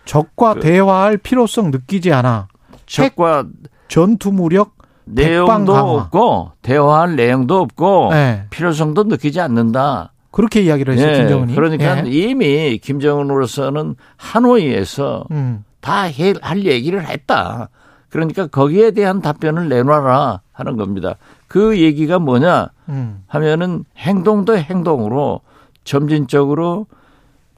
[0.05, 2.47] 적과 그- 대화할 필요성 느끼지 않아.
[2.85, 3.45] 적과
[3.87, 4.76] 전투 무력
[5.07, 5.91] 내용도 강화.
[5.91, 8.45] 없고 대화할 내용도 없고 예.
[8.49, 10.11] 필요성도 느끼지 않는다.
[10.31, 11.55] 그렇게 이야기를 했어요, 예, 김정은이.
[11.55, 12.09] 그러니까 예.
[12.09, 15.63] 이미 김정은으로서는 하노이에서 음.
[15.79, 17.69] 다할 얘기를 했다.
[18.09, 21.15] 그러니까 거기에 대한 답변을 내놔라 하는 겁니다.
[21.47, 23.23] 그 얘기가 뭐냐 음.
[23.27, 25.41] 하면은 행동도 행동으로
[25.83, 26.87] 점진적으로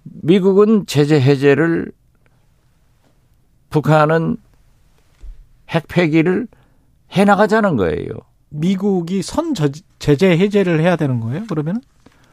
[0.03, 1.91] 미국은 제재 해제를
[3.69, 4.37] 북한은
[5.69, 6.47] 핵 폐기를
[7.15, 8.09] 해 나가자는 거예요.
[8.49, 11.43] 미국이 선 저- 제재 해제를 해야 되는 거예요?
[11.49, 11.81] 그러면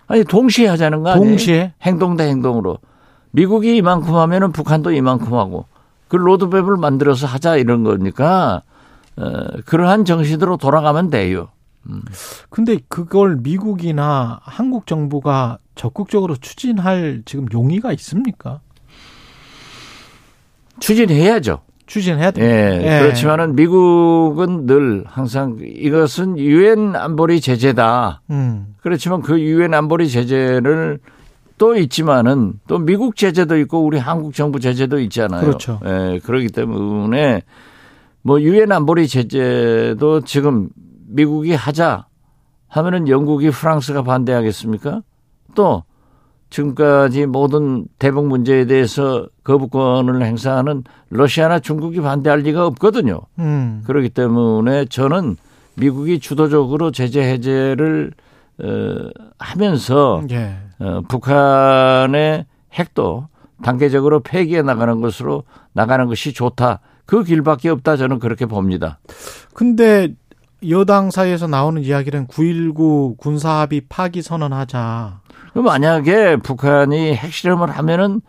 [0.07, 1.29] 아니 동시에 하자는 거 아니에요?
[1.29, 2.79] 동시에 행동 대 행동으로
[3.33, 5.67] 미국이 이만큼 하면은 북한도 이만큼 하고
[6.09, 8.63] 그 로드맵을 만들어서 하자 이런 거니까
[9.17, 11.49] 어, 그러한 정신으로 돌아가면 돼요.
[12.51, 18.61] 근데 그걸 미국이나 한국 정부가 적극적으로 추진할 지금 용의가 있습니까?
[20.81, 21.61] 추진해야죠.
[21.87, 22.43] 추진해야 돼.
[22.83, 28.23] 예, 그렇지만은 미국은 늘 항상 이것은 유엔 안보리 제재다.
[28.31, 28.75] 음.
[28.81, 30.99] 그렇지만 그 유엔 안보리 제재를
[31.59, 35.41] 또 있지만은 또 미국 제재도 있고 우리 한국 정부 제재도 있잖아요.
[35.41, 35.81] 그렇죠.
[35.85, 37.43] 예, 그렇기 때문에
[38.23, 40.69] 뭐 유엔 안보리 제재도 지금
[41.09, 42.07] 미국이 하자
[42.69, 45.03] 하면은 영국이 프랑스가 반대하겠습니까?
[45.55, 45.85] 또
[46.51, 53.21] 지금까지 모든 대북 문제에 대해서 거부권을 행사하는 러시아나 중국이 반대할 리가 없거든요.
[53.39, 53.83] 음.
[53.87, 55.37] 그렇기 때문에 저는
[55.75, 58.13] 미국이 주도적으로 제재 해제를
[58.59, 60.57] 어, 하면서 예.
[60.79, 63.29] 어, 북한의 핵도
[63.63, 66.81] 단계적으로 폐기해 나가는 것으로 나가는 것이 좋다.
[67.05, 68.99] 그 길밖에 없다 저는 그렇게 봅니다.
[69.55, 70.15] 근데
[70.69, 75.21] 여당 사이에서 나오는 이야기는 9.19 군사합의 파기 선언하자.
[75.63, 78.21] 만약에 북한이 핵실험을 하면은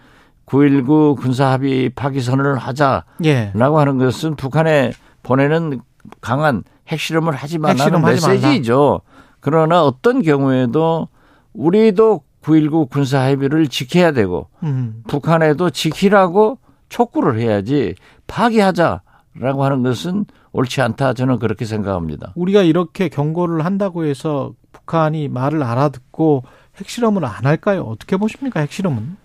[0.45, 3.51] 9.19 군사합의 파기 선언을 하자라고 예.
[3.53, 5.81] 하는 것은 북한에 보내는
[6.21, 9.01] 강한 핵실험을 하지 말라는 메시지죠.
[9.41, 11.09] 그러나 어떤 경우에도
[11.53, 15.03] 우리도 9.19 군사합의를 지켜야 되고 음.
[15.07, 17.95] 북한에도 지키라고 촉구를 해야지
[18.27, 22.31] 파기하자라고 하는 것은 옳지 않다 저는 그렇게 생각합니다.
[22.35, 26.43] 우리가 이렇게 경고를 한다고 해서 북한이 말을 알아듣고
[26.77, 27.83] 핵실험을 안 할까요?
[27.83, 28.59] 어떻게 보십니까?
[28.61, 29.17] 핵실험은?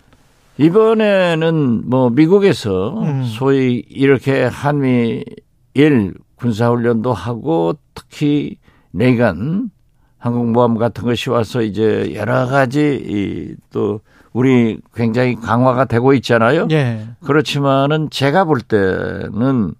[0.57, 3.23] 이번에는 뭐 미국에서 음.
[3.23, 8.57] 소위 이렇게 한미일 군사훈련도 하고 특히
[8.93, 9.71] 레이간
[10.17, 13.99] 항공모함 같은 것이 와서 이제 여러 가지 이또
[14.31, 16.67] 우리 굉장히 강화가 되고 있잖아요.
[16.71, 17.07] 예.
[17.23, 19.73] 그렇지만은 제가 볼 때는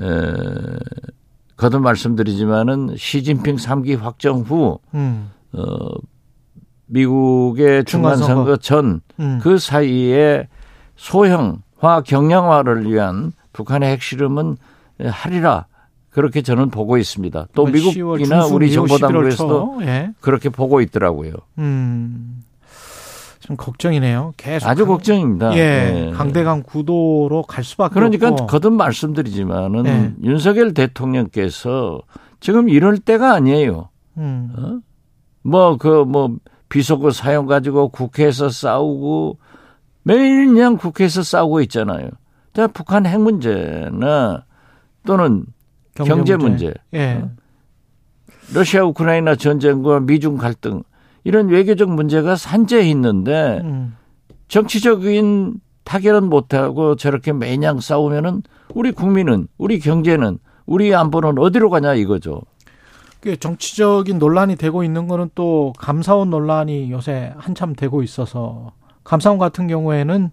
[0.00, 0.06] 에,
[1.56, 5.30] 거듭 말씀드리지만은 시진핑 3기 확정 후 음.
[5.52, 5.62] 어,
[6.86, 9.58] 미국의 중간선거 전그 음.
[9.58, 10.48] 사이에
[10.96, 14.56] 소형화 경량화를 위한 북한의 핵실험은
[15.04, 15.66] 하리라
[16.10, 17.48] 그렇게 저는 보고 있습니다.
[17.54, 19.82] 또뭐 10월 미국이나 중순 우리 이후 11월 정보당국에서도 초.
[19.86, 20.10] 예.
[20.20, 21.32] 그렇게 보고 있더라고요.
[21.58, 22.40] 음.
[23.40, 24.32] 좀 걱정이네요.
[24.38, 25.54] 계속 아주 강- 걱정입니다.
[25.56, 26.06] 예.
[26.08, 26.12] 예.
[26.12, 28.46] 강대강 구도로 갈 수밖에 그러니까 없고.
[28.46, 30.14] 거듭 말씀드리지만은 네.
[30.24, 32.00] 윤석열 대통령께서
[32.40, 33.90] 지금 이럴 때가 아니에요.
[34.16, 34.80] 음.
[35.42, 36.36] 뭐그뭐
[36.76, 39.38] 비속어 사용 가지고 국회에서 싸우고
[40.02, 42.10] 매일 그냥 국회에서 싸우고 있잖아요.
[42.52, 44.44] 자, 북한 핵 문제나
[45.06, 45.46] 또는
[45.94, 47.22] 경제 문제, 예.
[47.22, 47.30] 어?
[48.52, 50.82] 러시아 우크라이나 전쟁과 미중 갈등
[51.24, 53.96] 이런 외교적 문제가 산재해 있는데 음.
[54.48, 55.54] 정치적인
[55.84, 58.42] 타결은 못하고 저렇게 매냥 싸우면은
[58.74, 62.42] 우리 국민은 우리 경제는 우리 안보는 어디로 가냐 이거죠.
[63.20, 68.72] 그 정치적인 논란이 되고 있는 거는 또 감사원 논란이 요새 한참 되고 있어서
[69.04, 70.30] 감사원 같은 경우에는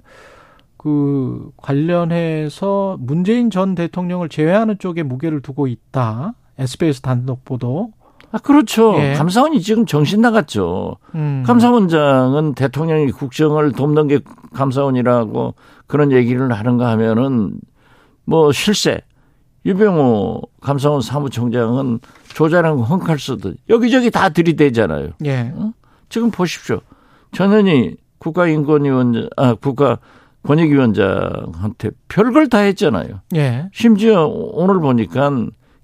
[0.77, 6.33] 그 관련해서 문재인 전 대통령을 제외하는 쪽에 무게를 두고 있다.
[6.57, 7.91] SBS 단독 보도.
[8.33, 8.95] 아, 그렇죠.
[8.97, 9.13] 예.
[9.13, 10.97] 감사원이 지금 정신 나갔죠.
[11.15, 11.43] 음.
[11.45, 14.19] 감사원장은 대통령이 국정을 돕는 게
[14.53, 15.53] 감사원이라고
[15.87, 17.59] 그런 얘기를 하는가 하면은
[18.25, 19.01] 뭐 실세.
[19.65, 21.99] 유병호 감사원 사무총장은
[22.33, 25.11] 조자랑 헝칼 쓰듯 여기저기 다 들이대잖아요.
[25.25, 25.53] 예.
[26.09, 26.81] 지금 보십시오.
[27.31, 29.99] 전현희 국가인권위원장, 아, 국가
[30.43, 33.21] 권익위원장한테 별걸 다 했잖아요.
[33.35, 33.69] 예.
[33.73, 35.31] 심지어 오늘 보니까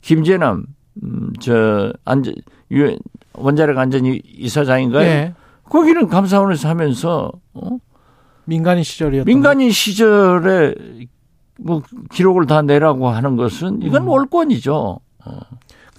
[0.02, 0.66] 김재남,
[1.04, 2.34] 음, 저, 안전,
[2.72, 2.98] 유,
[3.34, 5.06] 원자력 안전 이사장인가요?
[5.06, 5.34] 예.
[5.64, 7.78] 거기는 감사원에서 하면서, 어?
[8.46, 10.74] 민간인 시절이었던 민간인 시절에
[11.60, 14.08] 뭐 기록을 다 내라고 하는 것은 이건 음.
[14.08, 15.00] 월권이죠.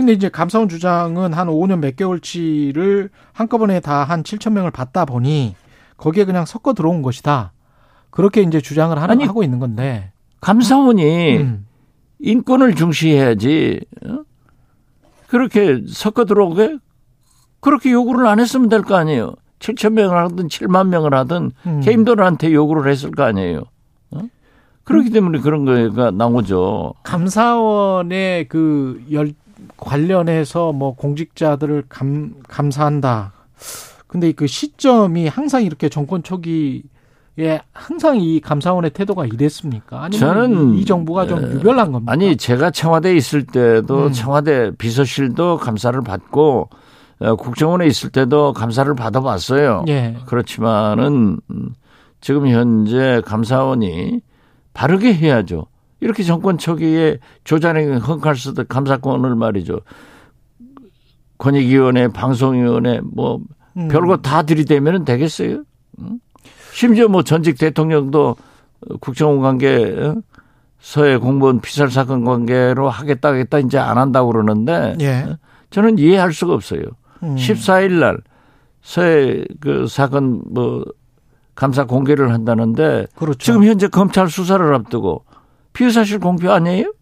[0.01, 5.55] 근데 이제 감사원 주장은 한 5년 몇 개월치를 한꺼번에 다 한 7천 명을 받다 보니
[5.98, 7.53] 거기에 그냥 섞어 들어온 것이다.
[8.09, 10.11] 그렇게 이제 주장을 하는, 아니, 하고 있는 건데.
[10.40, 11.66] 감사원이 음.
[12.20, 13.80] 인권을 중시해야지.
[14.07, 14.20] 어?
[15.28, 16.78] 그렇게 섞어 들어오게
[17.61, 19.34] 그렇게 요구를 안 했으면 될 거 아니에요.
[19.59, 21.80] 7천 명을 하든 7만 명을 하든 음.
[21.82, 23.64] 개인들한테 요구를 했을 거 아니에요.
[24.12, 24.20] 어?
[24.84, 26.94] 그렇기 때문에 그런 거가 나오죠.
[27.03, 29.34] 감사원의 그 열,
[29.77, 33.33] 관련해서 뭐 공직자들을 감, 감사한다.
[34.07, 40.03] 근데 그 시점이 항상 이렇게 정권 초기에 항상 이 감사원의 태도가 이랬습니까?
[40.03, 42.12] 아니면 저는, 이, 이 정부가 좀 에, 유별난 겁니까?
[42.12, 44.12] 아니 제가 청와대에 있을 때도 음.
[44.12, 46.71] 청와대 비서실도 감사를 받고
[47.21, 49.85] 어, 국정원에 있을 때도 감사를 받아봤어요.
[49.89, 50.16] 예.
[50.27, 51.75] 그렇지만은 음,
[52.21, 54.21] 지금 현재 감사원이
[54.73, 55.66] 바르게 해야죠.
[56.01, 59.80] 이렇게 정권 초기에 조자랭이 헝칼 쓰듯 감사권을 말이죠.
[61.38, 63.40] 권익위원회, 방송위원회 뭐
[63.76, 63.88] 음.
[63.88, 65.62] 별거 다 들이대면 되겠어요?
[66.01, 66.20] 응?
[66.72, 68.36] 심지어 뭐 전직 대통령도
[69.01, 70.16] 국정원 관계 어?
[70.80, 75.36] 서해 공무원 피살 사건 관계로 하겠다 하겠다 이제 안 한다고 그러는데 예.
[75.68, 76.82] 저는 이해할 수가 없어요.
[77.22, 77.36] 음.
[77.36, 78.18] 14일 날
[78.82, 80.84] 서해 그 사건 뭐
[81.55, 83.38] 감사 공개를 한다는데 그렇죠.
[83.38, 85.24] 지금 현재 검찰 수사를 앞두고
[85.73, 86.93] 피의 사실 공표 아니에요?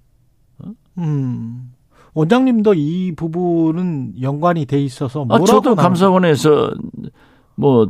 [0.99, 1.73] 음.
[2.15, 6.73] 원장님도 이 부분은 연관이 돼 있어서 아, 저도 감사원에서
[7.55, 7.89] 뭐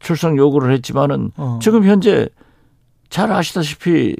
[0.00, 1.58] 출석 요구를 했지만은 어.
[1.62, 2.28] 지금 현재
[3.08, 4.16] 잘 아시다시피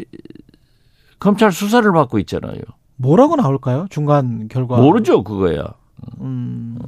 [1.18, 2.60] 검찰 수사를 받고 있잖아요.
[2.96, 3.86] 뭐라고 나올까요?
[3.90, 5.74] 중간 결과 모르죠 그거야.
[6.20, 6.78] 음.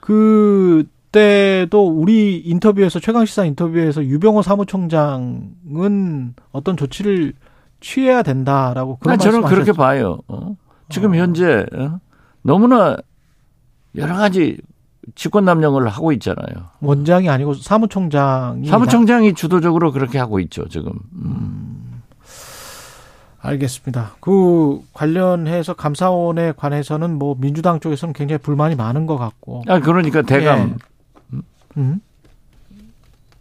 [0.00, 7.32] 그 때도 우리 인터뷰에서 최강시사 인터뷰에서 유병호 사무총장은 어떤 조치를
[7.80, 9.72] 취해야 된다라고 그런 아, 저는 그렇게.
[9.72, 10.18] 봐요.
[10.28, 10.56] 어?
[10.90, 12.00] 지금 현재 어?
[12.42, 12.98] 너무나
[13.94, 14.58] 여러 가지
[15.14, 16.66] 직권남용을 하고 있잖아요.
[16.80, 20.92] 원장이 아니고 사무총장이 사무총장이 주도적으로 그렇게 하고 있죠 지금.
[21.14, 22.02] 음.
[23.40, 24.16] 알겠습니다.
[24.20, 29.62] 그 관련해서 감사원에 관해서는 뭐 민주당 쪽에서는 굉장히 불만이 많은 것 같고.
[29.66, 30.76] 아 그러니까 대감
[31.76, 32.00] 음.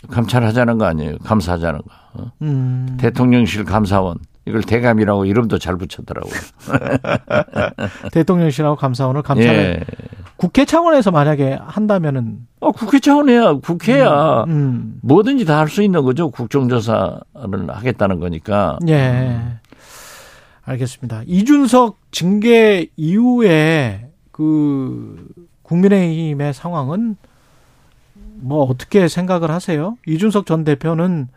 [0.09, 1.17] 감찰하자는 거 아니에요.
[1.23, 1.86] 감사하자는 거.
[2.21, 2.31] 어?
[2.41, 2.97] 음.
[2.99, 6.33] 대통령실 감사원 이걸 대감이라고 이름도 잘 붙였더라고요.
[8.11, 9.79] 대통령실하고 감사원을 감찰해 예.
[10.38, 13.53] 국회 차원에서 만약에 한다면은 어, 국회 차원이야.
[13.63, 14.43] 국회야.
[14.47, 14.99] 음.
[15.01, 16.29] 뭐든지 다 할 수 있는 거죠.
[16.29, 17.19] 국정조사를
[17.69, 18.77] 하겠다는 거니까.
[18.88, 19.39] 예.
[20.63, 21.21] 알겠습니다.
[21.25, 25.27] 이준석 징계 이후에 그
[25.63, 27.17] 국민의힘의 상황은
[28.41, 29.95] 뭐 어떻게 생각을 하세요?
[30.07, 31.27] 이준석 전 대표는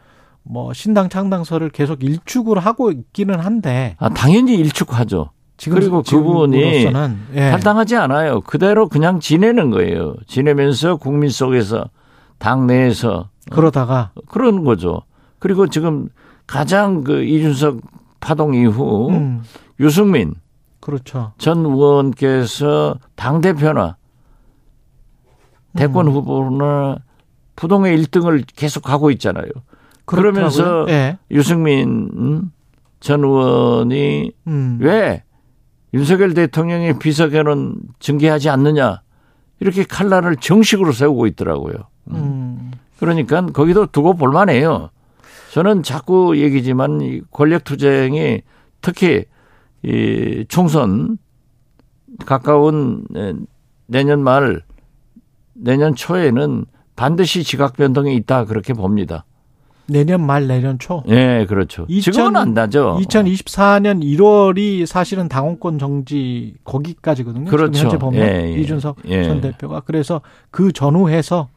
[0.43, 5.31] 뭐 신당 창당설을 계속 일축을 하고 있기는 한데 아, 당연히 일축하죠.
[5.59, 6.87] 지금 그리고 그분이
[7.35, 7.51] 예.
[7.51, 8.41] 탈당하지 않아요.
[8.43, 10.15] 그대로 그냥 지내는 거예요.
[10.27, 11.91] 지내면서 국민 속에서
[12.39, 15.03] 당 내에서 그러다가 그런 거죠.
[15.41, 16.09] 그리고 지금
[16.47, 17.81] 가장 그 이준석
[18.21, 19.43] 파동 이후 음,
[19.81, 20.35] 유승민
[20.81, 21.33] 그렇죠.
[21.39, 23.98] 전 의원께서 당 대표나
[25.77, 26.13] 대권 음.
[26.13, 26.99] 후보나
[27.57, 29.49] 부동의 1등을 계속 가고 있잖아요.
[30.05, 30.95] 그러면서 그렇더라고요.
[30.95, 31.19] 예.
[31.31, 32.53] 유승민 음,
[33.01, 34.79] 전 의원이 음.
[34.81, 35.23] 왜
[35.93, 39.03] 윤석열 대통령의 비서견은 징계하지 않느냐
[39.61, 41.75] 이렇게 칼날을 정식으로 세우고 있더라고요.
[42.13, 42.71] 음.
[42.99, 44.91] 그러니까 거기도 두고 볼만해요.
[45.53, 48.43] 저는 자꾸 얘기지만 이 권력 투쟁이
[48.81, 49.25] 특히
[49.83, 51.19] 이 총선
[52.27, 53.35] 가까운 에,
[53.87, 54.63] 내년 말
[55.61, 56.65] 내년 초에는
[56.97, 59.25] 반드시 지각 변동이 있다 그렇게 봅니다.
[59.89, 61.03] 내년 말 내년 초.
[61.09, 61.87] 예, 그렇죠.
[61.89, 62.99] 2000 지금은 안 나죠.
[63.01, 67.51] 2024년 1월이 사실은 당원권 정지 거기까지거든요.
[67.51, 67.85] 그렇죠.
[67.85, 68.61] 현재 보면 예, 예.
[68.61, 69.25] 이준석 예.
[69.25, 71.49] 전 대표가 그래서 그 전후해서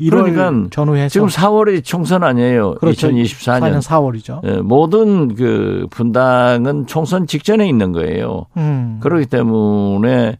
[0.00, 2.74] 1월 그러니까 전후해서 지금 4월이 총선 아니에요.
[2.74, 3.08] 그렇죠.
[3.08, 3.60] 2024년.
[3.60, 4.40] 4년 4월이죠.
[4.44, 8.46] 예, 모든 그 분당은 총선 직전에 있는 거예요.
[8.58, 8.98] 음.
[9.00, 10.38] 그렇기 때문에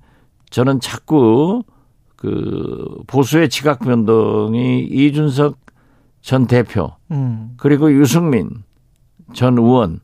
[0.51, 1.63] 저는 자꾸
[2.23, 5.57] 그 보수의 지각 변동이 이준석
[6.21, 7.55] 전 대표 음.
[7.57, 8.49] 그리고 유승민
[9.35, 9.99] 전 의원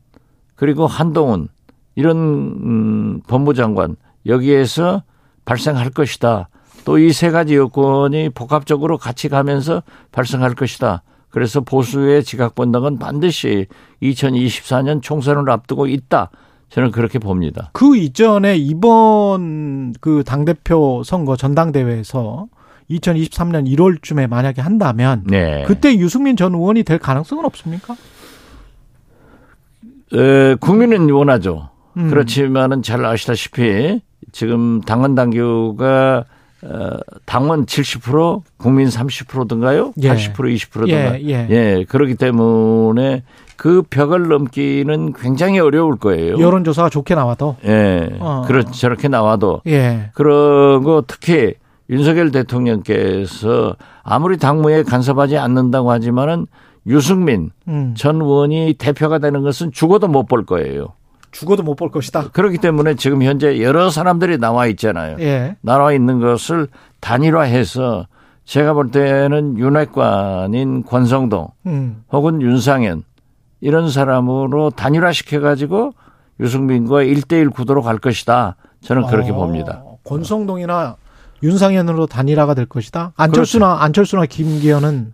[0.55, 1.47] 그리고 한동훈
[1.95, 3.95] 이런 음, 법무 장관
[4.25, 5.03] 여기에서
[5.45, 6.49] 발생할 것이다.
[6.83, 11.03] 또 이 세 가지 여건이 복합적으로 같이 가면서 발생할 것이다.
[11.29, 13.67] 그래서 보수의 지각 변동은 반드시
[14.01, 16.31] 2024년 총선을 앞두고 있다.
[16.69, 17.71] 저는 그렇게 봅니다.
[17.73, 22.47] 그 이전에 이번 그 당대표 선거 전당대회에서
[22.91, 25.63] 2023년 1월쯤에 만약에 한다면 네.
[25.67, 27.95] 그때 유승민 전 의원이 될 가능성은 없습니까?
[30.13, 31.69] 에, 국민은 원하죠.
[31.97, 32.09] 음.
[32.09, 34.01] 그렇지만은 잘 아시다시피
[34.31, 36.25] 지금 당원 당규가
[36.61, 39.93] 어, 당원 70% 국민 30%든가요?
[40.01, 40.09] 예.
[40.09, 41.21] 80% 20%든가.
[41.21, 41.47] 예, 예.
[41.49, 43.23] 예, 그렇기 때문에
[43.59, 46.39] 그 벽을 넘기는 굉장히 어려울 거예요.
[46.39, 48.07] 여론조사가 좋게 나와도 예.
[48.21, 48.43] 어.
[48.47, 50.11] 그렇 저렇게 나와도 예.
[50.13, 51.55] 그러고 특히
[51.89, 56.47] 윤석열 대통령께서 아무리 당무에 간섭하지 않는다고 하지만은
[56.87, 57.93] 유승민 음.
[57.97, 60.93] 전 의원이 대표가 되는 것은 죽어도 못 볼 거예요.
[61.31, 62.29] 죽어도 못 볼 것이다.
[62.31, 65.17] 그렇기 때문에 지금 현재 여러 사람들이 나와 있잖아요.
[65.19, 65.57] 예.
[65.59, 66.69] 나와 있는 것을
[67.01, 68.07] 단일화해서
[68.45, 72.03] 제가 볼 때는 윤핵관인 권성동 음.
[72.11, 73.03] 혹은 윤상현
[73.61, 75.93] 이런 사람으로 단일화시켜 가지고
[76.39, 78.55] 유승민과 1대1 구도로 갈 것이다.
[78.81, 79.83] 저는 그렇게 어, 봅니다.
[80.05, 80.95] 권성동이나
[81.43, 83.13] 윤상현으로 단일화가 될 것이다.
[83.15, 83.83] 안철수나 그렇죠.
[83.83, 85.13] 안철수나 김기현은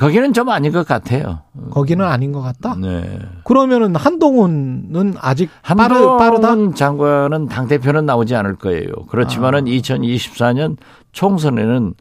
[0.00, 1.40] 거기는 좀 아닌 것 같아요.
[1.70, 2.74] 거기는 아닌 것 같다.
[2.74, 3.18] 네.
[3.44, 6.54] 그러면은 한동훈은 아직 빠르, 한동훈 빠르 다.
[6.74, 8.90] 장관은 당 대표는 나오지 않을 거예요.
[9.10, 10.78] 그렇지만은 2024년
[11.12, 11.92] 총선에는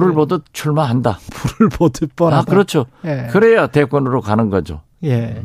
[0.00, 1.18] 불을 보듯 출마한다.
[1.30, 2.38] 불을 보듯 뻔하다.
[2.40, 2.86] 아, 그렇죠.
[3.04, 3.28] 예.
[3.30, 4.80] 그래야 대권으로 가는 거죠.
[5.04, 5.42] 예.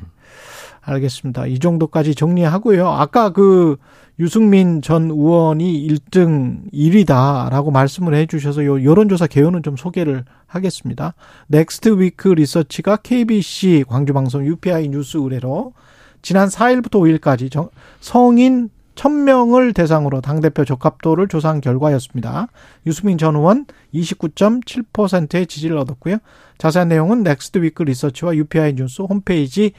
[0.82, 1.46] 알겠습니다.
[1.48, 2.88] 이 정도까지 정리하고요.
[2.90, 3.78] 아까 그
[4.20, 11.14] 유승민 전 의원이 1등 1위다라고 말씀을 해 주셔서 요 여론조사 개요는 좀 소개를 하겠습니다.
[11.48, 15.74] 넥스트 위크 리서치가 KBC 광주방송 UPI 뉴스 의뢰로
[16.22, 17.70] 지난 4일부터 5일까지 정-
[18.02, 22.48] 성인 1000명을 대상으로 당대표 적합도를 조사한 결과였습니다.
[22.86, 26.18] 유승민 전 의원 29.7%의 지지를 얻었고요.
[26.58, 29.74] 자세한 내용은 넥스트 위크 리서치와 UPI 뉴스 홈페이지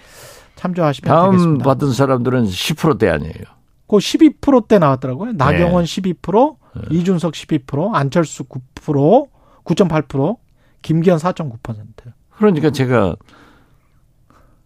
[0.57, 1.65] 참조하시면 다음 되겠습니다.
[1.65, 3.33] 받은 사람들은 10%대 아니에요.
[3.87, 5.33] 그 12%대 나왔더라고요.
[5.33, 5.37] 네.
[5.37, 6.57] 나경원 12%,
[6.91, 9.29] 이준석 12%, 안철수 9%,
[9.65, 10.37] 9.8%,
[10.83, 11.85] 김기현 4.9%.
[12.37, 13.17] 그러니까 제가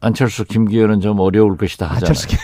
[0.01, 1.99] 안철수 김기현은 좀 어려울 것이다 하잖아요.
[2.09, 2.39] 안철수 김-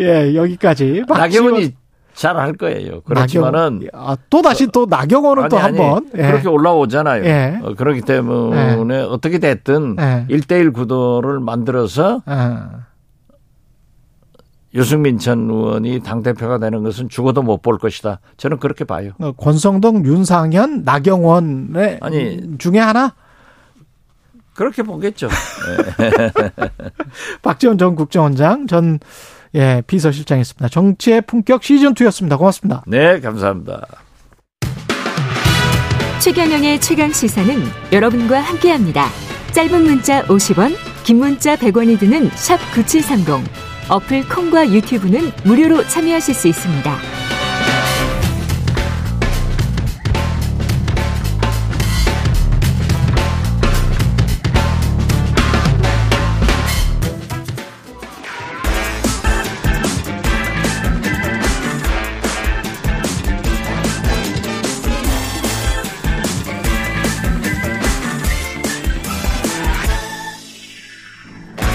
[0.00, 1.04] 예, 여기까지.
[1.08, 1.74] 나경원이
[2.14, 3.00] 잘 할 거예요.
[3.02, 6.22] 그렇지만은 아, 또 다시 또 나경원은 또 한번 예.
[6.22, 7.24] 그렇게 올라오잖아요.
[7.24, 7.58] 예.
[7.62, 10.26] 어, 그렇기 때문에 어떻게 됐든 예.
[10.28, 12.70] 일 1대1 구도를 만들어서 아,
[14.74, 18.20] 유승민 전 의원이 당대표가 되는 것은 죽어도 못 볼 것이다.
[18.36, 19.12] 저는 그렇게 봐요.
[19.18, 22.58] 어, 권성동, 윤상현, 나경원의 아니.
[22.58, 23.14] 중에 하나
[24.54, 25.28] 그렇게 보겠죠.
[27.42, 28.98] 박지원 전 국정원장 전
[29.54, 30.68] 예, 비서실장이었습니다.
[30.68, 32.38] 정치의 품격 시즌 2였습니다.
[32.38, 32.82] 고맙습니다.
[32.86, 33.86] 네, 감사합니다.
[36.20, 37.54] 최경영의 최강 시사는
[37.90, 39.08] 여러분과 함께합니다.
[39.52, 40.74] 짧은 문자 50원,
[41.04, 43.44] 긴 문자 100원이 드는 샵 9730.
[43.90, 47.21] 어플 콩과 유튜브는 무료로 참여하실 수 있습니다.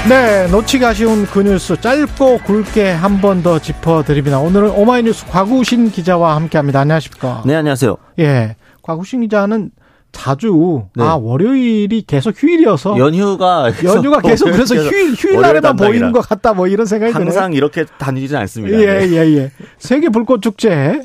[0.10, 4.40] 네, 놓치기 아쉬운 그 뉴스 짧고 굵게 한 번 더 짚어드립니다.
[4.40, 6.80] 오늘은 오마이뉴스 곽우신 기자와 함께합니다.
[6.82, 7.44] 안녕하십니까?
[7.46, 7.98] 네, 안녕하세요.
[8.20, 9.72] 예, 곽우신 기자는
[10.14, 11.04] 자주 네.
[11.04, 15.76] 아 월요일이 계속 휴일이어서 연휴가 연휴가 계속 그래서 휴일 휴일 날에만.
[15.76, 17.26] 보이는 것 같다 뭐 이런 생각이 드네요.
[17.28, 18.80] 항상 이렇게 다니진 않습니다.
[18.80, 19.12] 예, 네.
[19.12, 19.52] 예, 예.
[19.78, 21.02] 세계 불꽃 축제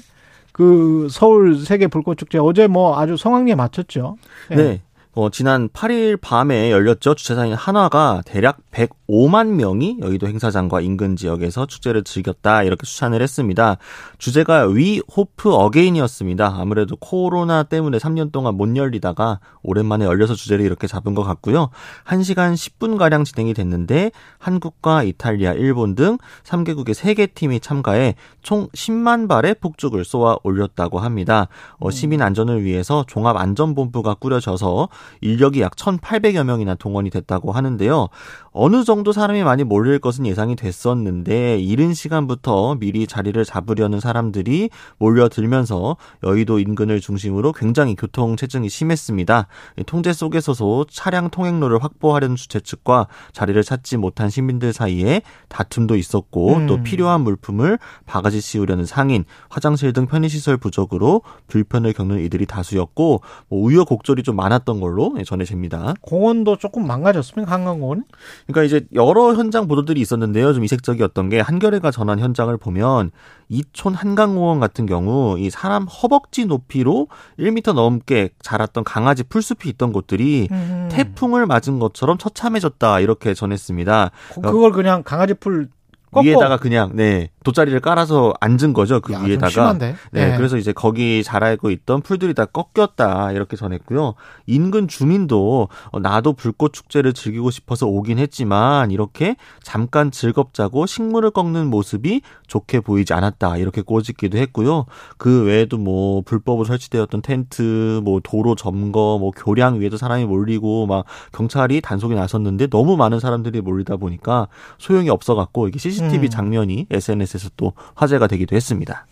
[0.53, 4.16] 그 서울 세계 불꽃 축제 어제 뭐 아주 성황리에 마쳤죠.
[4.53, 4.55] 예.
[4.55, 4.80] 네.
[5.14, 7.14] 어, 지난 8일 밤에 열렸죠.
[7.14, 13.76] 주최사인 한화가 대략 105만 명이 여의도 행사장과 인근 지역에서 축제를 즐겼다 이렇게 추산을 했습니다.
[14.16, 16.54] 주제가 위 호프 어게인이었습니다.
[16.56, 21.68] 아무래도 코로나 때문에 3년 동안 못 열리다가 오랜만에 열려서 주제를 이렇게 잡은 것 같고요.
[22.06, 29.28] 1시간 10분 가량 진행이 됐는데 한국과 이탈리아, 일본 등 3개국의 3개 팀이 참가해 총 10만
[29.28, 31.48] 발의 폭죽을 쏘아 올렸다고 합니다.
[31.80, 34.88] 어, 시민 안전을 위해서 종합 안전본부가 꾸려져서
[35.20, 38.09] 인력이 약 1,800여 명이나 동원이 됐다고 하는데요.
[38.53, 45.96] 어느 정도 사람이 많이 몰릴 것은 예상이 됐었는데 이른 시간부터 미리 자리를 잡으려는 사람들이 몰려들면서
[46.22, 49.46] 여의도 인근을 중심으로 굉장히 교통 체증이 심했습니다.
[49.86, 56.66] 통제 속에서도 차량 통행로를 확보하려는 주최 측과 자리를 찾지 못한 시민들 사이에 다툼도 있었고 음.
[56.66, 63.61] 또 필요한 물품을 바가지 씌우려는 상인, 화장실 등 편의시설 부족으로 불편을 겪는 이들이 다수였고 뭐
[63.62, 64.91] 우여곡절이 좀 많았던 걸로
[65.24, 65.95] 전해집니다.
[66.01, 67.51] 공원도 조금 망가졌습니까?
[67.53, 68.05] 한강공원?
[68.47, 70.53] 그러니까 이제 여러 현장 보도들이 있었는데요.
[70.55, 73.11] 좀 이색적이었던 게 한겨레가 전한 현장을 보면
[73.49, 80.49] 이촌 한강공원 같은 경우 이 사람 허벅지 높이로 1m 넘게 자랐던 강아지 풀숲이 있던 곳들이
[80.51, 80.88] 음.
[80.90, 84.11] 태풍을 맞은 것처럼 처참해졌다 이렇게 전했습니다.
[84.34, 85.68] 그- 그걸 그냥 강아지 풀
[86.12, 89.76] 꺾고 위에다가 그냥 네 돗자리를 깔아서 앉은 거죠 그 야, 좀 위에다가?
[89.78, 90.36] 네, 네.
[90.36, 94.14] 그래서 이제 거기 자라고 있던 풀들이 다 꺾였다 이렇게 전했고요
[94.47, 101.68] 인근 주민도 어, 나도 불꽃 축제를 즐기고 싶어서 오긴 했지만 이렇게 잠깐 즐겁자고 식물을 꺾는
[101.68, 104.86] 모습이 좋게 보이지 않았다 이렇게 꼬집기도 했고요
[105.16, 111.05] 그 외에도 뭐 불법으로 설치되었던 텐트 뭐 도로 점거 뭐 교량 위에도 사람이 몰리고 막
[111.32, 116.30] 경찰이 단속에 나섰는데 너무 많은 사람들이 몰리다 보니까 소용이 없어갖고 이게 CCTV 음.
[116.30, 119.07] 장면이 SNS 에서 또 화제가 되기도 했습니다.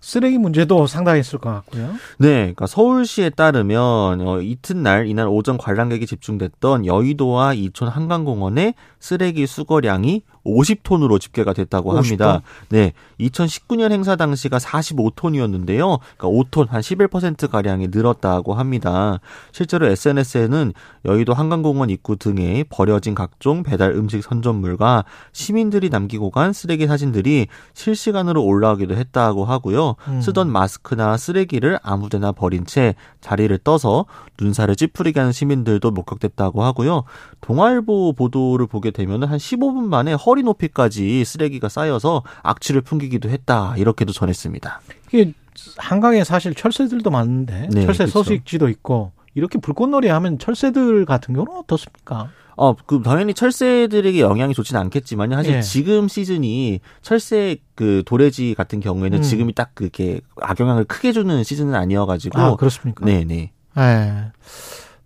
[0.00, 1.94] 쓰레기 문제도 상당히 있을 것 같고요.
[2.18, 10.22] 네, 그러니까 서울시에 따르면 어, 이튿날 이날 오전 관람객이 집중됐던 여의도와 이촌 한강공원의 쓰레기 수거량이
[10.44, 11.96] 50톤으로 집계가 됐다고 50톤?
[11.96, 12.42] 합니다.
[12.68, 16.00] 네, 2019년 행사 당시가 45톤이었는데요.
[16.16, 19.20] 그러니까 5톤 한 11% 가량이 늘었다고 합니다.
[19.52, 20.72] 실제로 SNS에는
[21.04, 28.42] 여의도 한강공원 입구 등에 버려진 각종 배달 음식 선전물과 시민들이 남기고 간 쓰레기 사진들이 실시간으로
[28.42, 29.96] 올라오기도 했다고 하고요.
[30.08, 30.20] 음.
[30.20, 34.06] 쓰던 마스크나 쓰레기를 아무데나 버린 채 자리를 떠서
[34.40, 37.04] 눈살을 찌푸리게 하는 시민들도 목격됐다고 하고요.
[37.40, 43.74] 동아일보 보도를 보게 되면 한 15분 만에 허리 높이까지 쓰레기가 쌓여서 악취를 풍기기도 했다.
[43.76, 44.80] 이렇게도 전했습니다.
[45.08, 45.32] 이게
[45.76, 48.12] 한강에 사실 철새들도 많은데 네, 철새 그렇죠.
[48.12, 52.30] 서식지도 있고 이렇게 불꽃놀이 하면 철새들 같은 경우는 어떻습니까?
[52.56, 55.62] 어, 그 당연히 철새들에게 영향이 좋지는 않겠지만 사실 예.
[55.62, 59.22] 지금 시즌이 철새 그 도래지 같은 경우에는 음.
[59.22, 63.06] 지금이 딱 그게 악영향을 크게 주는 시즌은 아니어가지고 아 그렇습니까?
[63.06, 63.52] 네, 네.
[63.78, 64.32] 예.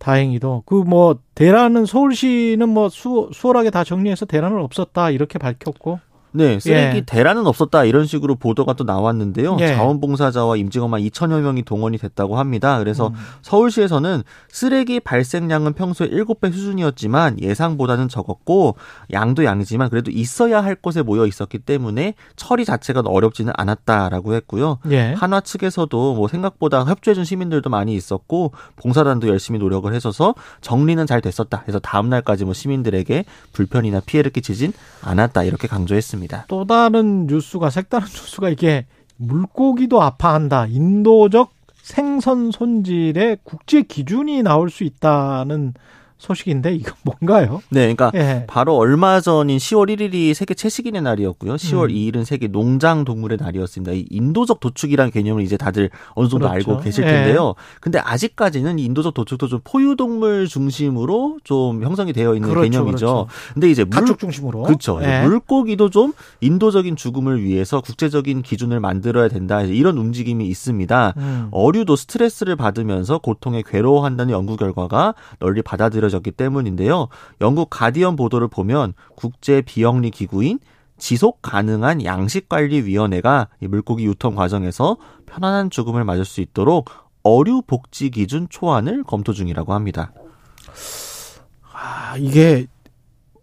[0.05, 5.99] 다행히도 그 뭐 대란은 서울시는 뭐 수, 수월하게 다 정리해서 대란은 없었다 이렇게 밝혔고
[6.37, 7.01] 네, 쓰레기 예.
[7.03, 9.57] 대란은 없었다 이런 식으로 보도가 또 나왔는데요.
[9.61, 9.69] 예.
[9.69, 12.81] 자원봉사자와 임직원만 2천여 명이 동원이 됐다고 합니다.
[12.81, 13.15] 그래서 음.
[13.43, 18.75] 서울시에서는 쓰레기 발생량은 평소에 7배 수준이었지만 예상보다는 적었고
[19.13, 24.79] 양도 양이지만 그래도 있어야 할 곳에 모여 있었기 때문에 처리 자체가 어렵지는 않았다라고 했고요.
[24.91, 25.13] 예.
[25.13, 31.61] 한화 측에서도 뭐 생각보다 협조해준 시민들도 많이 있었고 봉사단도 열심히 노력을 해서서 정리는 잘 됐었다.
[31.63, 36.24] 그래서 다음 날까지 뭐 시민들에게 불편이나 피해를 끼치진 않았다 이렇게 강조했습니다.
[36.49, 40.67] 또 다른 뉴스가 색다른 뉴스가 이게 물고기도 아파한다.
[40.67, 41.53] 인도적
[41.83, 45.75] 생선 손질의 국제 기준이 나올 수 있다는
[46.19, 47.63] 소식인데 이건 뭔가요?
[47.71, 48.45] 네, 그러니까 예.
[48.47, 51.57] 바로 얼마 전인 10월 1일이 세계 채식인의 날이었고요.
[51.57, 51.95] 10월 음.
[51.95, 53.93] 2일은 세계 농장 동물의 날이었습니다.
[53.93, 56.71] 이 인도적 도축이라는 개념을 이제 다들 어느 정도 그렇죠.
[56.71, 57.09] 알고 계실 예.
[57.09, 57.55] 텐데요.
[57.81, 63.07] 근데 아직까지는 이 인도적 도축도 좀 포유 동물 중심으로 좀 형성이 되어 있는 그렇죠, 개념이죠.
[63.07, 63.27] 그렇죠.
[63.53, 64.63] 근데 이제 물 가축 중심으로.
[64.63, 65.01] 그렇죠.
[65.03, 65.23] 예.
[65.25, 69.63] 물고기도 좀 인도적인 죽음을 위해서 국제적인 기준을 만들어야 된다.
[69.63, 71.15] 이런 움직임이 있습니다.
[71.17, 71.49] 음.
[71.51, 77.09] 어류도 스트레스를 받으면서 고통에 괴로워한다는 연구 결과가 널리 받아들여 졌기 때문인데요.
[77.41, 80.59] 영국 가디언 보도를 보면 국제 비영리 기구인
[80.97, 84.97] 지속 가능한 양식 관리 위원회가 이 물고기 유통 과정에서
[85.27, 86.91] 편안한 죽음을 맞을 수 있도록
[87.23, 90.13] 어류 복지 기준 초안을 검토 중이라고 합니다.
[91.73, 92.67] 아, 이게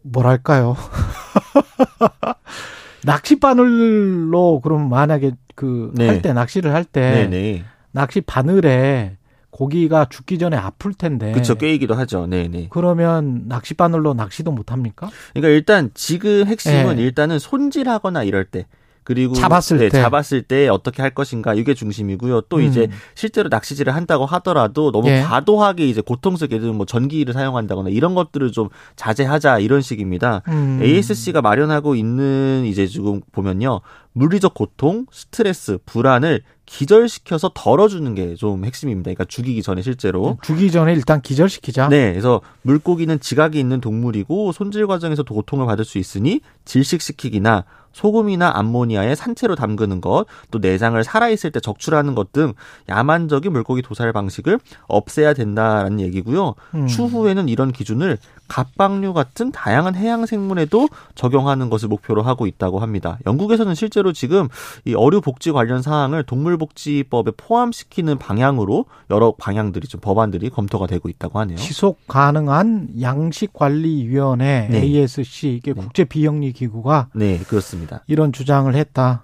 [0.04, 0.76] 뭐랄까요?
[3.04, 6.08] 낚시 바늘로 그럼 만약에 그 네.
[6.08, 7.66] 할때 낚시를 할때 네네.
[7.92, 9.18] 낚시 바늘에
[9.62, 11.34] 고기가 죽기 전에 아플 텐데.
[11.34, 12.26] 그쵸, 꿰이기도 하죠.
[12.26, 12.66] 네 네.
[12.72, 15.12] 그러면 낚시 바늘로 낚시도 못 합니까?
[15.36, 17.04] 그러니까 일단 지금 핵심은 예.
[17.04, 18.66] 일단은 손질하거나 이럴 때
[19.04, 20.02] 그리고 잡았을 네, 때.
[20.02, 22.42] 잡았을 때 어떻게 할 것인가 이게 중심이고요.
[22.50, 22.64] 또 음.
[22.64, 25.22] 이제 실제로 낚시질을 한다고 하더라도 너무 예.
[25.22, 30.42] 과도하게 이제 고통스럽게 뭐 전기를 사용한다거나 이런 것들을 좀 자제하자 이런 식입니다.
[30.48, 30.80] 음.
[30.82, 33.82] ASC가 마련하고 있는 이제 지금 보면요.
[34.14, 36.42] 물리적 고통, 스트레스, 불안을
[36.72, 39.10] 기절시켜서 덜어주는 게 좀 핵심입니다.
[39.10, 40.38] 그러니까 죽이기 전에 실제로.
[40.42, 41.90] 죽기 전에 일단 기절시키자.
[41.90, 49.16] 네, 그래서 물고기는 지각이 있는 동물이고 손질 과정에서 고통을 받을 수 있으니 질식시키기나 소금이나 암모니아에
[49.16, 52.54] 산채로 담그는 것, 또 내장을 살아있을 때 적출하는 것 등
[52.88, 54.58] 야만적인 물고기 도살 방식을
[54.88, 56.56] 없애야 된다라는 얘기고요.
[56.76, 56.88] 음.
[56.88, 58.18] 추후에는 이런 기준을
[58.52, 63.18] 갑각류 같은 다양한 해양 생물에도 적용하는 것을 목표로 하고 있다고 합니다.
[63.26, 64.50] 영국에서는 실제로 지금
[64.84, 71.40] 이 어류 복지 관련 사항을 동물복지법에 포함시키는 방향으로 여러 방향들이 좀 법안들이 검토가 되고 있다고
[71.40, 71.56] 하네요.
[71.56, 74.82] 지속 가능한 양식 관리 위원회 네.
[74.82, 75.82] ASC 이게 네.
[75.82, 78.04] 국제 비영리 기구가 네, 그렇습니다.
[78.08, 79.24] 이런 주장을 했다.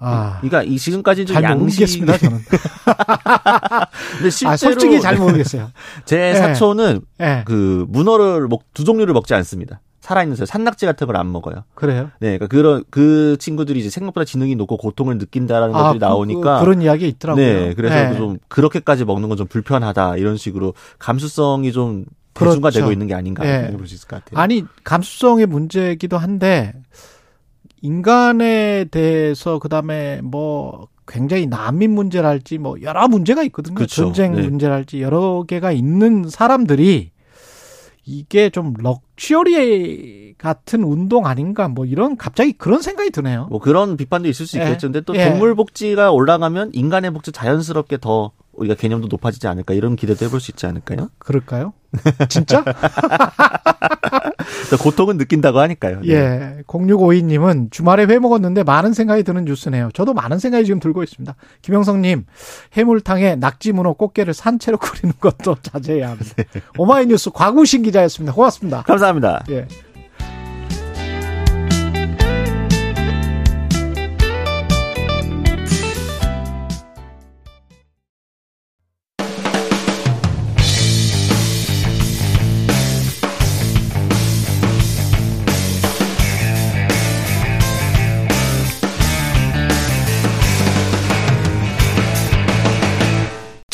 [0.00, 2.38] 아, 그러니까 이 지금까지 좀잘 양식 모르겠습니다 저는.
[4.16, 5.70] 근데 실제로 아, 솔직히 잘 모르겠어요.
[6.04, 6.34] 제 네.
[6.34, 9.80] 사촌은 예, 그 문어를 먹 두 종류를 먹지 않습니다.
[10.00, 11.64] 살아있는 새, 산낙지 같은 걸 안 먹어요.
[11.74, 12.10] 그래요.
[12.20, 16.64] 네, 그러니까 그런 그 친구들이 이제 생각보다 지능이 높고 고통을 느낀다라는 것들이 그- 나오니까 그,
[16.64, 17.44] 런 이야기 있더라고요.
[17.44, 18.16] 네, 그래서 예.
[18.16, 22.54] 좀 그렇게까지 먹는 건 좀 불편하다 이런 식으로 감수성이 좀 그렇죠.
[22.56, 23.52] 대중화되고 있는 게 아닌가 예.
[23.52, 24.40] 생각해 볼수 있을 것 같아요.
[24.42, 26.72] 아니 감수성의 문제이기도 한데
[27.82, 33.74] 인간에 대해서 그다음에 뭐 굉장히 난민 문제랄지 뭐 여러 문제가 있거든요.
[33.74, 34.04] 그렇죠.
[34.04, 34.42] 전쟁 네.
[34.42, 37.10] 문제랄지 여러 개가 있는 사람들이
[38.04, 43.46] 이게 좀 럭셔리 같은 운동 아닌가 뭐 이런 갑자기 그런 생각이 드네요.
[43.50, 44.62] 뭐 그런 비판도 있을 수 예.
[44.62, 44.88] 있겠죠.
[44.88, 45.28] 근데 또 예.
[45.28, 50.50] 동물 복지가 올라가면 인간의 복지 자연스럽게 더 우리가 개념도 높아지지 않을까 이런 기대도 해볼 수
[50.50, 51.08] 있지 않을까요?
[51.18, 51.72] 그럴까요?
[52.28, 52.64] 진짜?
[54.70, 56.00] 또 고통은 느낀다고 하니까요.
[56.00, 56.08] 네.
[56.12, 56.62] 예.
[56.66, 59.90] 0652님은 주말에 회 먹었는데 많은 생각이 드는 뉴스네요.
[59.92, 61.34] 저도 많은 생각이 지금 들고 있습니다.
[61.62, 62.26] 김영성님,
[62.74, 66.34] 해물탕에 낙지, 문어, 꽃게를 산채로 끓이는 것도 자제해야 합니다.
[66.78, 68.32] 오마이뉴스 과구신 기자였습니다.
[68.32, 68.82] 고맙습니다.
[68.82, 69.44] 감사합니다.
[69.50, 69.66] 예.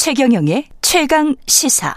[0.06, 1.92] 최경영의 최강 시사.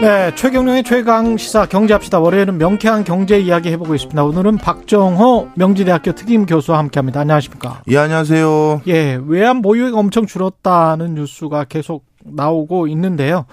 [0.00, 2.20] 네, 최경영의 최강 시사 경제합시다.
[2.20, 4.22] 월요일은 명쾌한 경제 이야기 해보고 있습니다.
[4.22, 7.18] 오늘은 박정호 명지대학교 특임 교수와 함께합니다.
[7.18, 7.82] 안녕하십니까?
[7.88, 8.82] 예, 안녕하세요.
[8.86, 13.46] 예, 외환 보유액 엄청 줄었다는 뉴스가 계속 나오고 있는데요.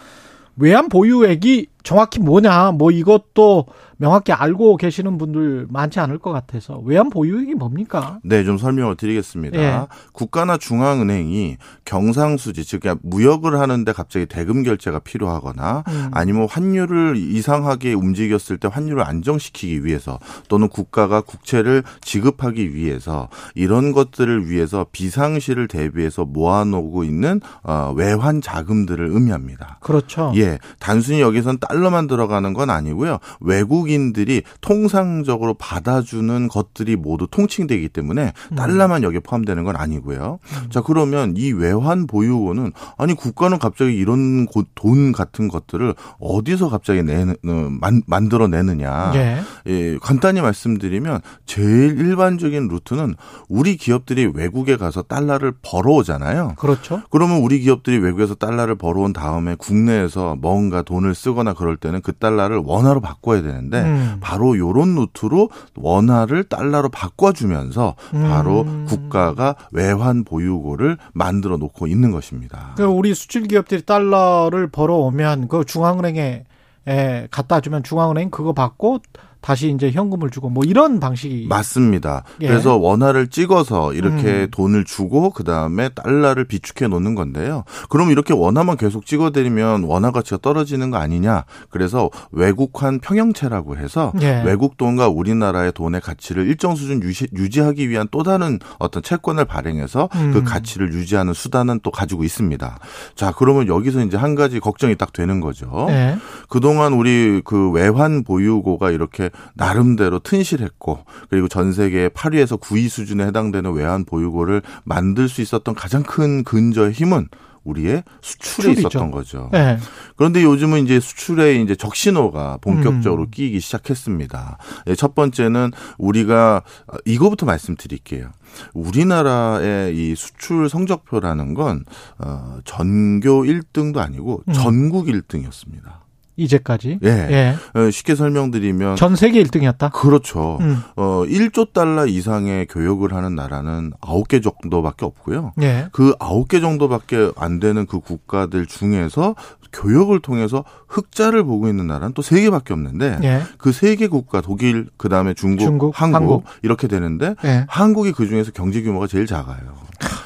[0.56, 3.68] 외환 보유액이 정확히 뭐냐, 뭐 이것도
[3.98, 8.20] 명확히 알고 계시는 분들 많지 않을 것 같아서 외환 보유액이 뭡니까?
[8.24, 9.58] 네, 좀 설명을 드리겠습니다.
[9.58, 9.88] 예.
[10.12, 16.12] 국가나 중앙은행이 경상수지, 즉 무역을 하는데 갑자기 대금 결제가 필요하거나 음.
[16.12, 24.50] 아니면 환율을 이상하게 움직였을 때 환율을 안정시키기 위해서 또는 국가가 국채를 지급하기 위해서 이런 것들을
[24.50, 29.78] 위해서 비상시를 대비해서 모아놓고 있는 어, 외환 자금들을 의미합니다.
[29.82, 30.32] 그렇죠.
[30.36, 33.20] 예, 단순히 여기선 달러만 들어가는 건 아니고요.
[33.40, 40.40] 외국 인들이 통상적으로 받아주는 것들이 모두 통칭되기 때문에 달러만 여기에 포함되는 건 아니고요.
[40.70, 47.04] 자, 그러면 이 외환 보유고는 아니 국가는 갑자기 이런 고- 돈 같은 것들을 어디서 갑자기
[47.04, 49.12] 내 만, 만들어 내느냐.
[49.16, 49.40] 예.
[49.68, 53.16] 예, 간단히 말씀드리면 제일 일반적인 루트는
[53.50, 56.54] 우리 기업들이 외국에 가서 달러를 벌어오잖아요.
[56.58, 57.02] 그렇죠.
[57.10, 62.62] 그러면 우리 기업들이 외국에서 달러를 벌어온 다음에 국내에서 뭔가 돈을 쓰거나 그럴 때는 그 달러를
[62.64, 64.18] 원화로 바꿔야 되는데 음.
[64.22, 68.86] 바로 요런 루트로 원화를 달러로 바꿔주면서 바로 음.
[68.88, 72.74] 국가가 외환 보유고를 만들어 놓고 있는 것입니다.
[72.78, 76.46] 그 우리 수출 기업들이 달러를 벌어오면 그 중앙은행에
[76.88, 79.00] 에, 갖다 주면 중앙은행 그거 받고
[79.46, 82.24] 다시 이제 현금을 주고 뭐 이런 방식이 맞습니다.
[82.42, 82.48] 예.
[82.48, 84.48] 그래서 원화를 찍어서 이렇게 음.
[84.50, 87.64] 돈을 주고 그 다음에 달러를 비축해 놓는 건데요.
[87.90, 91.44] 그럼 이렇게 원화만 계속 찍어드리면 원화 가치가 떨어지는 거 아니냐?
[91.70, 94.42] 그래서 외국환 평형체라고 해서 예.
[94.44, 100.10] 외국 돈과 우리나라의 돈의 가치를 일정 수준 유지, 유지하기 위한 또 다른 어떤 채권을 발행해서
[100.16, 100.32] 음.
[100.34, 102.80] 그 가치를 유지하는 수단은 또 가지고 있습니다.
[103.14, 105.86] 자, 그러면 여기서 이제 한 가지 걱정이 딱 되는 거죠.
[105.90, 106.18] 예.
[106.50, 113.26] 그 동안 우리 그 외환 보유고가 이렇게 나름대로 튼실했고 그리고 전 세계 8위에서 9위 수준에
[113.26, 117.28] 해당되는 외환 보유고를 만들 수 있었던 가장 큰 근저의 힘은
[117.66, 118.80] 우리의 수출에 수출이죠.
[118.80, 119.50] 있었던 거죠.
[119.54, 119.78] 예.
[120.16, 123.32] 그런데 요즘은 이제 수출에 이제 적신호가 본격적으로 음.
[123.32, 124.58] 끼기 시작했습니다.
[124.88, 126.62] 예, 첫 번째는 우리가
[127.06, 128.32] 이거부터 말씀드릴게요.
[128.74, 131.84] 우리나라의 이 수출 성적표라는 건
[132.20, 134.54] 어, 전교 1등도 아니고 음.
[134.54, 136.05] 전국 1등이었습니다.
[136.36, 137.00] 이제까지.
[137.04, 137.10] 예.
[137.10, 137.56] 예.
[137.74, 139.92] 어, 쉽게 설명드리면 전 세계 1등이었다.
[139.92, 140.58] 그렇죠.
[140.62, 140.82] 음.
[140.96, 145.54] 어, 1조 달러 이상의 교역을 하는 나라는 9개 정도밖에 없고요.
[145.62, 145.88] 예.
[145.92, 149.36] 그 9개 정도밖에 안 되는 그 국가들 중에서
[149.74, 153.42] 교역을 통해서 흑자를 보고 있는 나라는 또 3개밖에 없는데 예.
[153.58, 156.44] 그세 개 국가 독일 그다음에 중국, 중국, 한국, 한국.
[156.62, 157.66] 이렇게 되는데 예.
[157.68, 159.86] 한국이 그 중에서 경제 규모가 제일 작아요.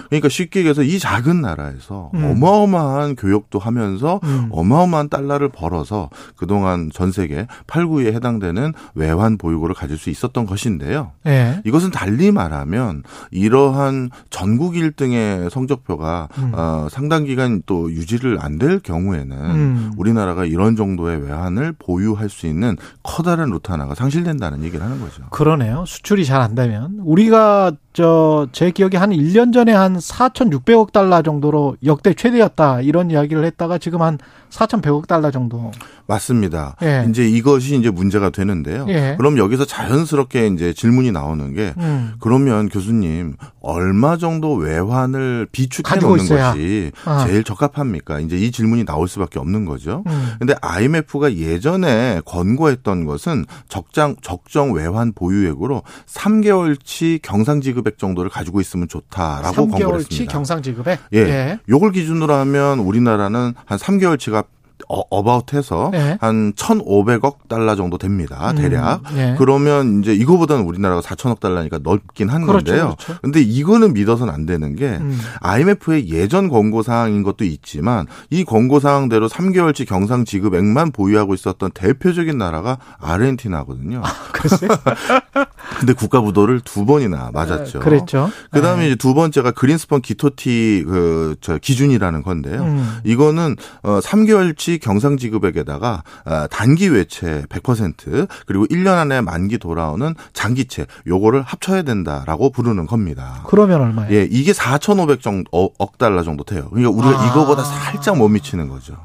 [0.10, 2.24] 그러니까 쉽게 얘기해서 이 작은 나라에서 음.
[2.32, 4.48] 어마어마한 교역도 하면서 음.
[4.52, 11.12] 어마어마한 달러를 벌어서 그동안 전 세계 8, 9위에 해당되는 외환 보유고를 가질 수 있었던 것인데요.
[11.28, 11.62] 예.
[11.64, 16.52] 이것은 달리 말하면 이러한 전국 1등의 성적표가 음.
[16.56, 19.92] 어, 상당 기간 또 유지를 안 될 경우에는 음.
[19.96, 25.24] 우리나라가 이런 정도의 외환을 보유할 수 있는 커다란 루트 하나가 상실된다는 얘기를 하는 거죠.
[25.32, 25.84] 그러네요.
[25.86, 31.76] 수출이 잘 안 되면 우리가 저 제 기억에 한 1년 전에 한 4,600억 달러 정도로
[31.86, 34.18] 역대 최대였다 이런 이야기를 했다가 지금 한
[34.50, 35.72] 4,100억 달러 정도.
[36.08, 36.76] 맞습니다.
[36.82, 37.06] 예.
[37.08, 38.86] 이제 이것이 이제 문제가 되는데요.
[38.90, 39.14] 예.
[39.18, 42.14] 그럼 여기서 자연스럽게 이제 질문이 나오는 게 음.
[42.20, 46.18] 그러면 교수님 얼마 정도 외환을 비축해 놓는.
[46.28, 47.26] 것이 아.
[47.28, 48.20] 제일 적합합니까?
[48.22, 50.04] 이제 이 질문이 나올 수밖에 없는 거죠.
[50.08, 50.34] 음.
[50.40, 58.88] 근데 IMF가 예전에 권고했던 것은 적정 적정 외환 보유액으로 3개월치 경상 지급액 정도를 가지고 있으면
[58.88, 60.32] 좋다라고 권고를 3개월치 했습니다.
[60.32, 61.60] 경상 지급에 예.
[61.70, 64.39] 요걸 기준으로 하면 우리나라는 한 3개월치가
[64.88, 66.18] 어, 어바웃해서 예.
[66.22, 68.54] 한 1,500억 달러 정도 됩니다.
[68.56, 69.02] 대략.
[69.12, 69.36] 음, 예.
[69.38, 72.96] 그러면 이제 이거보다는 우리나라가 4천억 달러니까 넓긴 한 그렇죠, 건데요.
[72.98, 73.20] 그렇죠.
[73.22, 75.20] 근데 이거는 믿어서는 안 되는 게 음.
[75.42, 82.38] IMF의 예전 권고 사항인 것도 있지만 이 권고 사항대로 3개월치 경상 지급액만 보유하고 있었던 대표적인
[82.38, 84.02] 나라가 아르헨티나거든요.
[84.32, 84.70] 글쎄요.
[85.80, 87.80] 근데 국가 부도를 두 번이나 맞았죠.
[87.80, 88.30] 그랬죠.
[88.52, 88.88] 그다음에 네.
[88.88, 92.62] 이제 두 번째가 그린스펀 기토티 그 저 기준이라는 건데요.
[92.62, 93.00] 음.
[93.04, 100.86] 이거는 어 3개월치 경상 지급액에다가 어, 단기 외채 100% 그리고 1년 안에 만기 돌아오는 장기채
[101.08, 103.44] 요거를 합쳐야 된다라고 부르는 겁니다.
[103.48, 104.16] 그러면 얼마예요?
[104.16, 106.70] 예, 이게 4,500 정도 어, 억 달러 정도 돼요.
[106.70, 107.28] 그러니까 우리가 아.
[107.28, 108.96] 이거보다 살짝 못 미치는 거죠.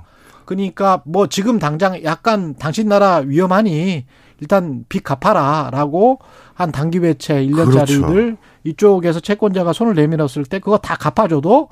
[0.45, 4.05] 그러니까 뭐 지금 당장 약간 당신 나라 위험하니
[4.41, 6.19] 일단 빚 갚아라라고
[6.55, 8.37] 한 단기 외채 1년짜리들 그렇죠.
[8.65, 11.69] 이쪽에서 채권자가 손을 내밀었을 때 그거 다 갚아줘도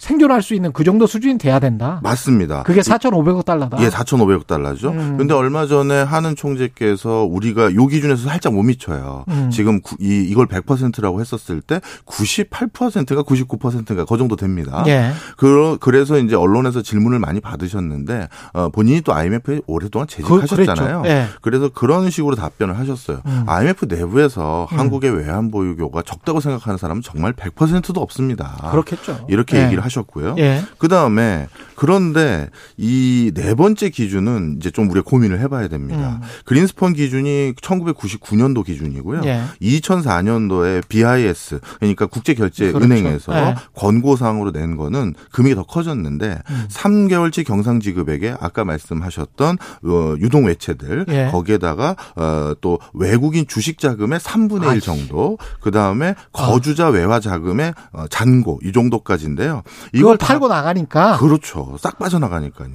[0.00, 2.00] 생존할 수 있는 그 정도 수준이 돼야 된다.
[2.02, 2.62] 맞습니다.
[2.62, 3.76] 그게 4,500억 달러다.
[3.82, 4.88] 예, 4,500억 달러죠.
[4.92, 5.18] 음.
[5.18, 9.26] 근데 얼마 전에 하는 총재께서 우리가 요 기준에서 살짝 못 미쳐요.
[9.28, 9.50] 음.
[9.52, 14.82] 지금 구- 이 이걸 100%라고 했었을 때 98%가 99%가 그 정도 됩니다.
[14.86, 15.12] 예.
[15.36, 21.02] 그 그래서 이제 언론에서 질문을 많이 받으셨는데 어, 본인이 또 IMF에 오랫동안 재직하셨잖아요.
[21.02, 21.08] 그-.
[21.08, 21.26] 예.
[21.42, 23.20] 그래서 그런 식으로 답변을 하셨어요.
[23.26, 23.44] 음.
[23.46, 24.78] IMF 내부에서 음.
[24.78, 28.70] 한국의 외환 보유고가 적다고 생각하는 사람은 정말 100%도 없습니다.
[28.70, 29.26] 그렇겠죠.
[29.28, 29.64] 이렇게 예.
[29.64, 30.36] 얘기를 하셨 고요.
[30.38, 30.62] 예.
[30.78, 31.48] 그 다음에
[31.80, 36.18] 그런데 이 네 번째 기준은 이제 좀 우리가 고민을 해봐야 됩니다.
[36.22, 36.28] 음.
[36.44, 39.22] 그린스펀 기준이 1999년도 기준이고요.
[39.24, 39.40] 예.
[39.62, 43.46] 2004년도에 BIS 그러니까 국제결제은행에서 그렇죠.
[43.48, 43.54] 예.
[43.76, 46.64] 권고사항으로 낸 거는 금액이 더 커졌는데 음.
[46.70, 51.28] 3개월치 경상지급액에 아까 말씀하셨던 어, 유동 외채들 예.
[51.32, 54.80] 거기에다가 어, 또 외국인 주식 자금의 3분의 1 아이.
[54.80, 59.62] 정도 그 다음에 거주자 외화 자금의 어, 잔고 이 정도까지인데요.
[59.94, 61.69] 이걸 다- 팔고 나가니까 그렇죠.
[61.78, 62.70] 싹 빠져나가니까요.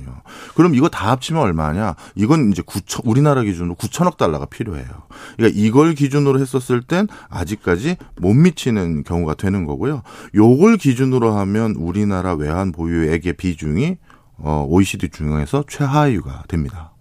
[0.55, 1.95] 그럼 이거 다 합치면 얼마냐?
[2.15, 4.85] 이건 이제 9천, 우리나라 기준으로 9천억 달러가 필요해요.
[5.37, 10.01] 그러니까 이걸 기준으로 했었을 땐 아직까지 못 미치는 경우가 되는 거고요.
[10.35, 13.97] 요걸 기준으로 하면 우리나라 외환 보유액의 비중이
[14.37, 16.91] 어, OECD 중에서 최하위가 됩니다.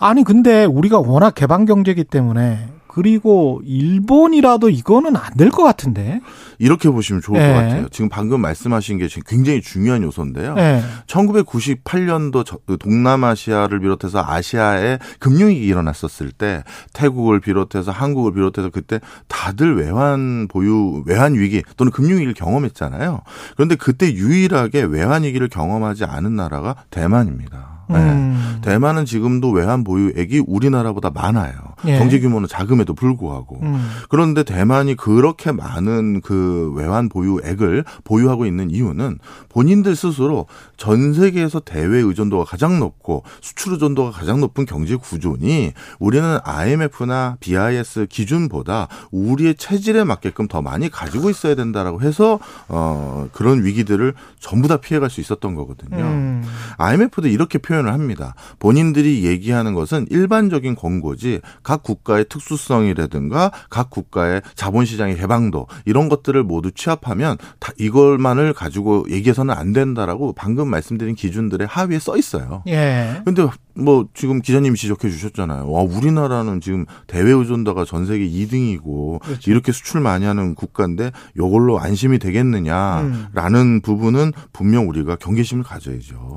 [0.00, 2.68] 아니 근데 우리가 워낙 개방 경제기 때문에
[2.98, 6.20] 그리고 일본이라도 이거는 안 될 것 같은데.
[6.58, 7.46] 이렇게 보시면 좋을 예.
[7.46, 7.88] 것 같아요.
[7.90, 10.56] 지금 방금 말씀하신 게 지금 굉장히 중요한 요소인데요.
[10.58, 10.82] 예.
[11.06, 21.02] 1998년도 동남아시아를 비롯해서 아시아에 금융위기 일어났었을 때 태국을 비롯해서 한국을 비롯해서 그때 다들 외환 보유
[21.06, 23.20] 외환 위기 또는 금융위기를 경험했잖아요.
[23.56, 27.78] 그런데 그때 유일하게 외환 위기를 경험하지 않은 나라가 대만입니다.
[27.90, 27.96] 네.
[27.96, 28.58] 음.
[28.62, 31.54] 대만은 지금도 외환 보유액이 우리나라보다 많아요.
[31.86, 31.98] 예.
[31.98, 33.60] 경제 규모는 작음에도 불구하고.
[33.62, 33.88] 음.
[34.08, 39.18] 그런데 대만이 그렇게 많은 그 외환 보유액을 보유하고 있는 이유는
[39.48, 40.46] 본인들 스스로
[40.76, 48.06] 전 세계에서 대외 의존도가 가장 높고 수출 의존도가 가장 높은 경제 구조니 우리는 IMF나 BIS
[48.10, 52.38] 기준보다 우리의 체질에 맞게끔 더 많이 가지고 있어야 된다라고 해서
[52.68, 56.04] 어 그런 위기들을 전부 다 피해갈 수 있었던 거거든요.
[56.04, 56.44] 음.
[56.76, 58.34] IMF도 이렇게 표현 표현을 합니다.
[58.58, 66.70] 본인들이 얘기하는 것은 일반적인 권고지 각 국가의 특수성이라든가 각 국가의 자본시장의 개방도 이런 것들을 모두
[66.72, 72.62] 취합하면 다 이걸만을 가지고 얘기해서는 안 된다라고 방금 말씀드린 기준들의 하위에 써 있어요.
[72.68, 73.20] 예.
[73.26, 75.70] 근데 뭐 지금 기자님이 지적해 주셨잖아요.
[75.70, 79.50] 와, 우리나라는 지금 대외 의존도가 전 세계 2등이고 그렇죠.
[79.50, 83.80] 이렇게 수출 많이 하는 국가인데 요걸로 안심이 되겠느냐라는 음.
[83.82, 86.36] 부분은 분명 우리가 경계심을 가져야죠.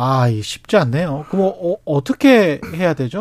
[0.00, 1.24] 아, 이 쉽지 않네요.
[1.28, 3.20] 그럼 어, 어떻게 해야 되죠?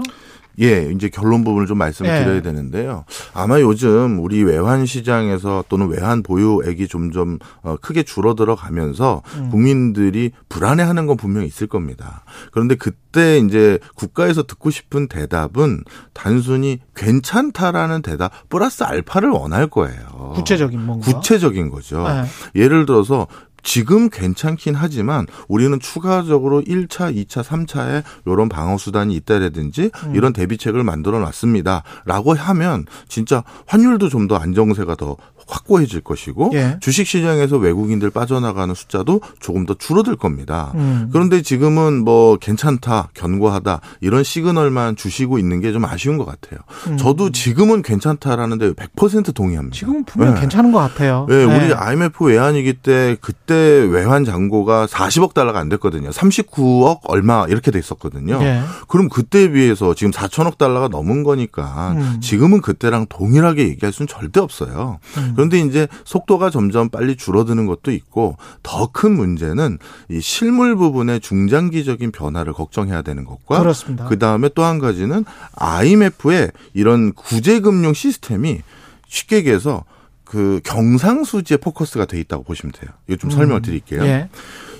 [0.59, 2.23] 예, 이제 결론 부분을 좀 말씀을 예.
[2.23, 3.05] 드려야 되는데요.
[3.33, 9.49] 아마 요즘 우리 외환 시장에서 또는 외환 보유액이 점점 어, 크게 줄어들어 가면서 음.
[9.49, 12.23] 국민들이 불안해하는 건 분명히 있을 겁니다.
[12.51, 20.33] 그런데 그때 이제 국가에서 듣고 싶은 대답은 단순히 괜찮다라는 대답 플러스 알파를 원할 거예요.
[20.35, 21.05] 구체적인 뭔가.
[21.05, 22.03] 구체적인 거죠.
[22.07, 22.23] 네.
[22.61, 23.27] 예를 들어서
[23.63, 30.15] 지금 괜찮긴 하지만 우리는 추가적으로 1차, 2차, 3차에 이런 방어 수단이 있다라든지 음.
[30.15, 31.83] 이런 대비책을 만들어 놨습니다.
[32.05, 35.15] 라고 하면 진짜 환율도 좀 더 안정세가 더
[35.47, 36.77] 확고해질 것이고 예.
[36.81, 40.71] 주식 시장에서 외국인들 빠져나가는 숫자도 조금 더 줄어들 겁니다.
[40.75, 41.09] 음.
[41.13, 46.59] 그런데 지금은 뭐 괜찮다, 견고하다 이런 시그널만 주시고 있는 게 좀 아쉬운 것 같아요.
[46.87, 46.97] 음.
[46.97, 49.75] 저도 지금은 괜찮다라는데 100% 동의합니다.
[49.75, 50.41] 지금 분명 네.
[50.41, 51.25] 괜찮은 것 같아요.
[51.29, 51.55] 네, 네.
[51.65, 56.09] 우리 IMF 외환위기 때 그때 외환 잔고가 40억 달러가 안 됐거든요.
[56.09, 58.39] 39억 얼마 이렇게 돼 있었거든요.
[58.41, 58.61] 예.
[58.87, 62.19] 그럼 그때에 비해서 지금 4천억 달러가 넘은 거니까 음.
[62.21, 64.99] 지금은 그때랑 동일하게 얘기할 수는 절대 없어요.
[65.17, 65.33] 음.
[65.37, 69.77] 그런데 이제 속도가 점점 빨리 줄어드는 것도 있고 더 큰 문제는
[70.09, 74.05] 이 실물 부분의 중장기적인 변화를 걱정해야 되는 것과 그렇습니다.
[74.05, 75.23] 그 다음에 또 한 가지는
[75.53, 78.61] IMF의 이런 구제금융 시스템이
[79.07, 79.83] 쉽게 얘기해서
[80.23, 82.89] 그 경상수지에 포커스가 돼 있다고 보시면 돼요.
[83.07, 84.03] 이거 좀 설명을 드릴게요.
[84.03, 84.29] 예.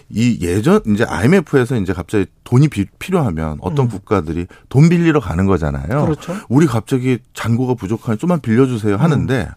[0.09, 3.89] 이 예전 이제 IMF에서 이제 갑자기 돈이 비- 필요하면 어떤 음.
[3.89, 6.05] 국가들이 돈 빌리러 가는 거잖아요.
[6.05, 6.35] 그렇죠.
[6.47, 9.49] 우리 갑자기 잔고가 부족하니 좀만 빌려주세요 하는데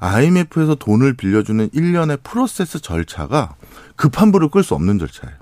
[0.00, 3.54] IMF에서 돈을 빌려주는 일련의 프로세스 절차가
[3.96, 5.36] 급한 불을 끌 수 없는 절차예요.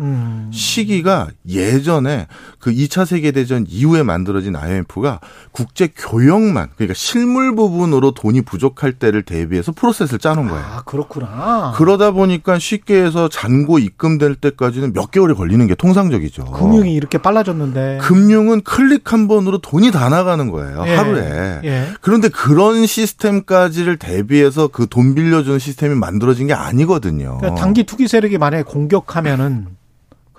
[0.00, 0.50] 음.
[0.52, 2.26] 시기가 예전에
[2.58, 5.20] 그 2차 세계대전 이후에 만들어진 IMF가
[5.52, 10.62] 국제 교역만 그러니까 실물 부분으로 돈이 부족할 때를 대비해서 프로세스를 짜놓은 거예요.
[10.64, 11.72] 아, 그렇구나.
[11.76, 16.44] 그러다 보니까 쉽게 해서 잔고 입금될 때까지는 몇 개월이 걸리는 게 통상적이죠.
[16.44, 17.98] 금융이 이렇게 빨라졌는데.
[18.02, 20.84] 금융은 클릭 한 번으로 돈이 다 나가는 거예요.
[20.86, 20.94] 예.
[20.94, 21.60] 하루에.
[21.64, 21.86] 예.
[22.02, 27.38] 그런데 그런 시스템까지를 대비해서 그 돈 빌려주는 시스템이 만들어진 게 아니거든요.
[27.38, 29.68] 그러니까 단기 투기 세력이 만약에 공격하면은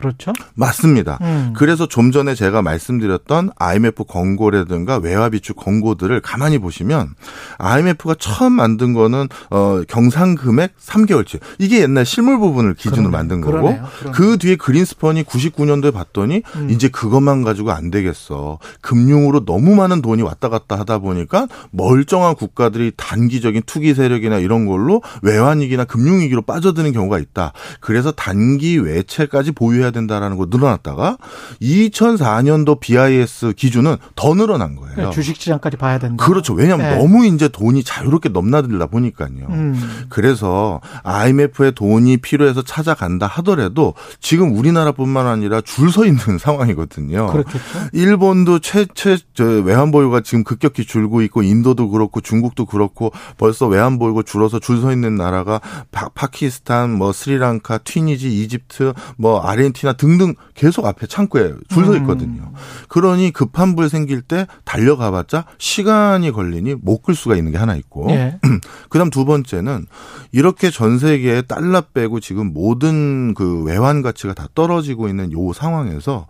[0.02, 0.34] 그렇죠?
[0.56, 1.18] 맞습니다.
[1.22, 1.54] 음.
[1.56, 7.16] 그래서 좀 전에 제가 말씀드렸던 IMF 권고라든가 외화 비축 권고들을 가만히 보시면
[7.58, 11.40] IMF가 처음 만든 거는 어 경상 금액 3개월치.
[11.60, 13.18] 이게 옛날 실물 부분을 기준으로 그러네.
[13.18, 13.86] 만든 거고 그러네요.
[14.00, 14.18] 그러네.
[14.18, 16.70] 그 뒤에 그린스펀이 99년도에 봤더니 음.
[16.70, 18.60] 이제 그것만 가지고 안 되겠어.
[18.82, 25.02] 금융으로 너무 많은 돈이 왔다 갔다 하다 보니까 멀쩡한 국가들이 단기적인 투기 세력이나 이런 걸로
[25.22, 27.54] 외환 위기나 금융 위기로 빠져드는 경우가 있다.
[27.80, 31.18] 그래서 단기 외채까지 보유해야 된다라는 거 늘어났다가
[31.62, 34.92] 2004년도 BIS 기준은 더 늘어난 거예요.
[34.96, 36.24] 그러니까 주식시장까지 봐야 된다.
[36.26, 36.54] 그렇죠.
[36.54, 36.98] 왜냐하면 네.
[36.98, 39.48] 너무 이제 돈이 자유롭게 넘나들다 보니까요.
[39.50, 40.06] 음.
[40.10, 47.28] 그래서 IMF에 돈이 필요해서 찾아간다 하더라도 지금 우리나라뿐만 아니라 줄 서 있는 상황이거든요.
[47.28, 47.60] 그렇겠죠.
[47.92, 54.00] 일본도 최최 저 외환 보유가 지금 급격히 줄고 있고 인도도 그렇고 중국도 그렇고 벌써 외환
[54.00, 55.60] 보유가 줄어서 줄 서 있는 나라가
[55.92, 62.52] 파, 파키스탄 뭐 스리랑카, 튀니지, 이집트, 뭐 아르헨티나 등등 계속 앞에 창구에 줄 서 있거든요.
[62.88, 68.10] 그러니 급한 불 생길 때 달려가봤자 시간이 걸리니 못 끌 수가 있는 게 하나 있고
[68.12, 68.40] 예.
[68.90, 69.86] 그다음 두 번째는
[70.32, 76.28] 이렇게 전 세계에 달러 빼고 지금 모든 그 외환 가치가 다 떨어지고 있는 요 상황에서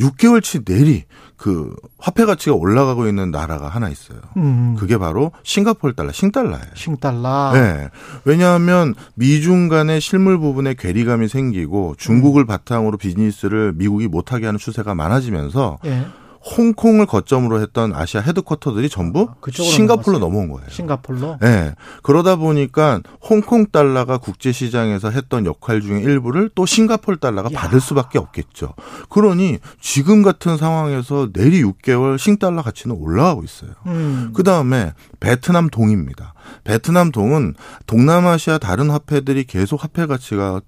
[0.00, 1.04] 6개월치 내리
[1.36, 4.18] 그 화폐 가치가 올라가고 있는 나라가 하나 있어요.
[4.36, 4.76] 음.
[4.78, 6.60] 그게 바로 싱가포르 달러, 싱달러예요.
[6.74, 7.52] 싱달러.
[7.54, 7.88] 네.
[8.24, 15.78] 왜냐하면 미중 간의 실물 부분에 괴리감이 생기고 중국을 바탕으로 비즈니스를 미국이 못하게 하는 추세가 많아지면서
[15.86, 16.06] 예.
[16.42, 20.30] 홍콩을 거점으로 했던 아시아 헤드쿼터들이 전부 싱가포르로 넘어갔어요.
[20.30, 20.70] 넘어온 거예요.
[20.70, 21.38] 싱가폴로.
[21.40, 21.74] 네.
[22.02, 28.18] 그러다 보니까 홍콩 달러가 국제 시장에서 했던 역할 중에 일부를 또 싱가포르 달러가 받을 수밖에
[28.18, 28.74] 없겠죠.
[29.10, 33.72] 그러니 지금 같은 상황에서 내리 6개월 싱달러 가치는 올라가고 있어요.
[33.86, 34.32] 음.
[34.34, 36.34] 그 다음에 베트남 동입니다.
[36.64, 37.54] 베트남 동은
[37.86, 40.60] 동남아시아 다른 화폐들이 계속 화폐 가치가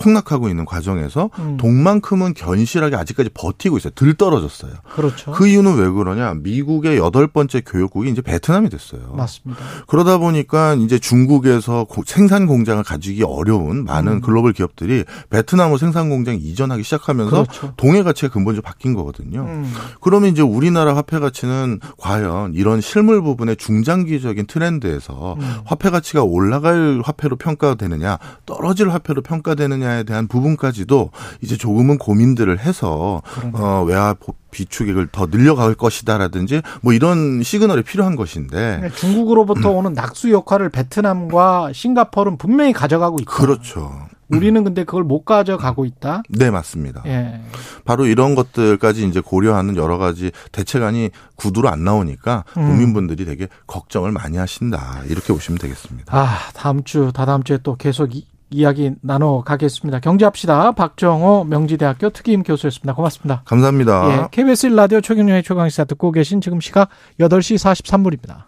[0.00, 1.56] 폭락하고 있는 과정에서 음.
[1.58, 3.92] 동만큼은 견실하게 아직까지 버티고 있어요.
[3.94, 4.72] 들 떨어졌어요.
[4.94, 5.32] 그렇죠.
[5.32, 6.34] 그 이유는 왜 그러냐?
[6.34, 9.12] 미국의 여덟 번째 교역국이 이제 베트남이 됐어요.
[9.14, 9.62] 맞습니다.
[9.86, 14.20] 그러다 보니까 이제 중국에서 고- 생산 공장을 가지기 어려운 많은 음.
[14.20, 17.72] 글로벌 기업들이 베트남으로 생산 공장 이전하기 시작하면서 그렇죠.
[17.76, 19.40] 동해 가치가 근본적으로 바뀐 거거든요.
[19.42, 19.72] 음.
[20.00, 25.54] 그러면 이제 우리나라 화폐 가치는 과연 이런 실물 부분의 중장기적인 트렌드에서 음.
[25.64, 31.10] 화폐 가치가 올라갈 화폐로 평가되느냐, 떨어질 화폐로 평가되느냐 에 대한 부분까지도
[31.40, 33.22] 이제 조금은 고민들을 해서
[33.52, 39.92] 어, 외화 보- 비축액을 더 늘려갈 것이다라든지 뭐 이런 시그널이 필요한 것인데 네, 중국으로부터 오는
[39.92, 43.30] 낙수 역할을 베트남과 싱가포르는 분명히 가져가고 있다.
[43.30, 43.92] 그렇죠.
[44.28, 46.22] 우리는 근데 그걸 못 가져가고 있다.
[46.28, 47.02] 네, 맞습니다.
[47.06, 47.40] 예.
[47.84, 52.62] 바로 이런 것들까지 이제 고려하는 여러 가지 대책안이 구두로 안 나오니까 음.
[52.68, 55.00] 국민분들이 되게 걱정을 많이 하신다.
[55.08, 56.16] 이렇게 보시면 되겠습니다.
[56.16, 60.00] 아, 다음 주, 다다음 주에 또 계속 이, 이야기 나눠 가겠습니다.
[60.00, 60.72] 경제합시다.
[60.72, 62.94] 박정호 명지대학교 특임 교수였습니다.
[62.94, 63.42] 고맙습니다.
[63.44, 64.10] 감사합니다.
[64.10, 66.88] 예, KBS 1라디오 최경영의 최강시사 듣고 계신 지금 시각
[67.20, 68.44] 8시 43분입니다.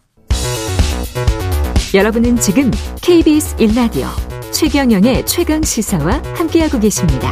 [1.95, 2.71] 여러분은 지금
[3.03, 4.07] KBS 1라디오
[4.51, 7.31] 최경영의 최강 시사와 함께하고 계십니다.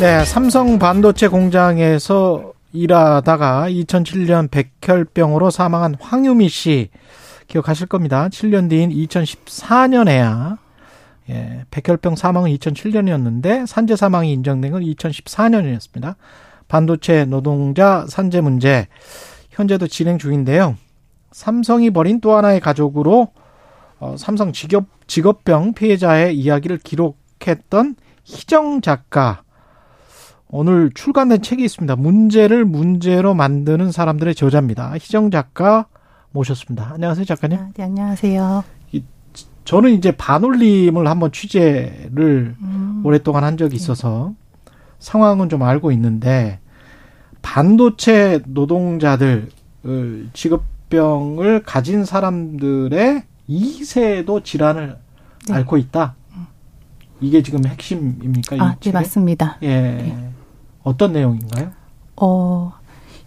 [0.00, 6.90] 네, 삼성 반도체 공장에서 일하다가 2007년 백혈병으로 사망한 황유미 씨
[7.54, 8.28] 기억하실 겁니다.
[8.28, 10.58] 7년 뒤인 2014년에야
[11.30, 16.16] 예, 백혈병 사망은 2007년이었는데 산재 사망이 인정된 건 2014년이었습니다.
[16.66, 18.88] 반도체 노동자 산재 문제
[19.50, 20.76] 현재도 진행 중인데요.
[21.30, 23.28] 삼성이 벌인 또 하나의 가족으로
[24.00, 27.94] 어, 삼성 직업 직업병 피해자의 이야기를 기록했던
[28.24, 29.42] 희정 작가
[30.48, 31.96] 오늘 출간된 책이 있습니다.
[31.96, 34.94] 문제를 문제로 만드는 사람들의 저자입니다.
[34.96, 35.86] 희정 작가
[36.34, 36.90] 모셨습니다.
[36.94, 37.58] 안녕하세요, 작가님.
[37.74, 38.64] 네, 안녕하세요.
[39.64, 43.00] 저는 이제 반올림을 한번 취재를 음.
[43.02, 44.34] 오랫동안 한 적이 있어서
[44.98, 46.58] 상황은 좀 알고 있는데
[47.40, 49.48] 반도체 노동자들
[49.84, 49.88] 어,
[50.34, 54.98] 직업병을 가진 사람들의 2세도 질환을
[55.48, 55.54] 네.
[55.54, 56.14] 앓고 있다.
[57.20, 58.56] 이게 지금 핵심입니까?
[58.56, 58.92] 이 아, 네?
[58.92, 59.56] 맞습니다.
[59.62, 60.30] 예.
[60.82, 61.70] 어떤 내용인가요?
[62.16, 62.72] 어,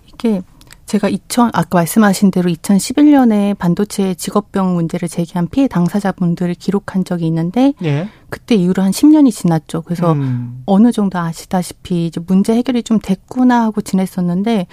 [0.07, 0.41] 이게
[0.87, 7.73] 제가 2000, 아까 말씀하신 대로 2011년에 반도체 직업병 문제를 제기한 피해 당사자분들을 기록한 적이 있는데,
[7.83, 8.07] 예.
[8.29, 9.81] 그때 이후로 한 10년이 지났죠.
[9.81, 10.63] 그래서 음.
[10.65, 14.67] 어느 정도 아시다시피 이제 문제 해결이 좀 됐구나 하고 지냈었는데,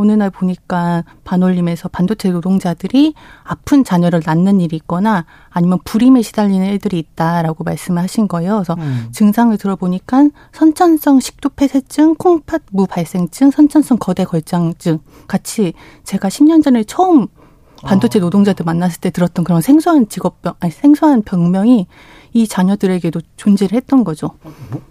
[0.00, 3.14] 어느 날 보니까 반올림에서 반도체 노동자들이
[3.44, 8.54] 아픈 자녀를 낳는 일이 있거나 아니면 불임에 시달리는 애들이 있다라고 말씀을 하신 거예요.
[8.56, 9.08] 그래서 음.
[9.12, 14.98] 증상을 들어보니까 선천성 식도 폐쇄증, 콩팥 무 발생증, 선천성 거대 걸장증
[15.28, 15.74] 같이
[16.04, 17.26] 제가 10년 전에 처음
[17.82, 21.86] 반도체 노동자들 만났을 때 들었던 그런 생소한 직업병, 아니 생소한 병명이
[22.32, 24.30] 이 자녀들에게도 존재를 했던 거죠.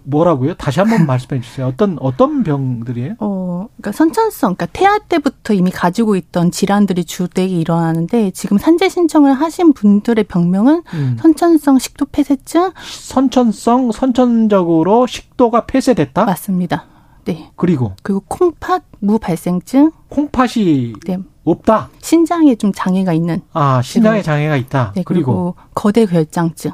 [0.04, 0.54] 뭐라고요?
[0.54, 1.66] 다시 한번 말씀해 주세요.
[1.66, 3.16] 어떤 어떤 병들이에요?
[3.18, 9.32] 어, 그러니까 선천성, 그러니까 태아 때부터 이미 가지고 있던 질환들이 주되게 일어나는데 지금 산재 신청을
[9.34, 11.16] 하신 분들의 병명은 음.
[11.20, 16.24] 선천성 식도 폐쇄증, 선천성 선천적으로 식도가 폐쇄됐다?
[16.24, 16.86] 맞습니다.
[17.24, 17.50] 네.
[17.56, 21.18] 그리고 그리고 콩팥 무발생증, 콩팥이 네.
[21.44, 21.90] 없다.
[22.00, 24.92] 신장에 좀 장애가 있는 아, 신장에 장애가 있다.
[24.94, 26.72] 네, 그리고, 그리고, 거대 결장증,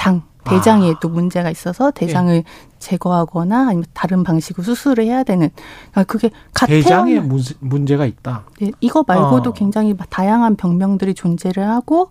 [0.00, 2.42] 장, 대장에도 문제가 있어서 대장을
[2.78, 5.50] 제거하거나 아니면 다른 방식으로 수술을 해야 되는.
[5.90, 8.44] 그러니까 그게 갓 대장에 문- 문제가 있다.
[8.58, 9.52] 네, 이거 말고도 어.
[9.52, 12.08] 굉장히 다양한 병명들이 존재를 하고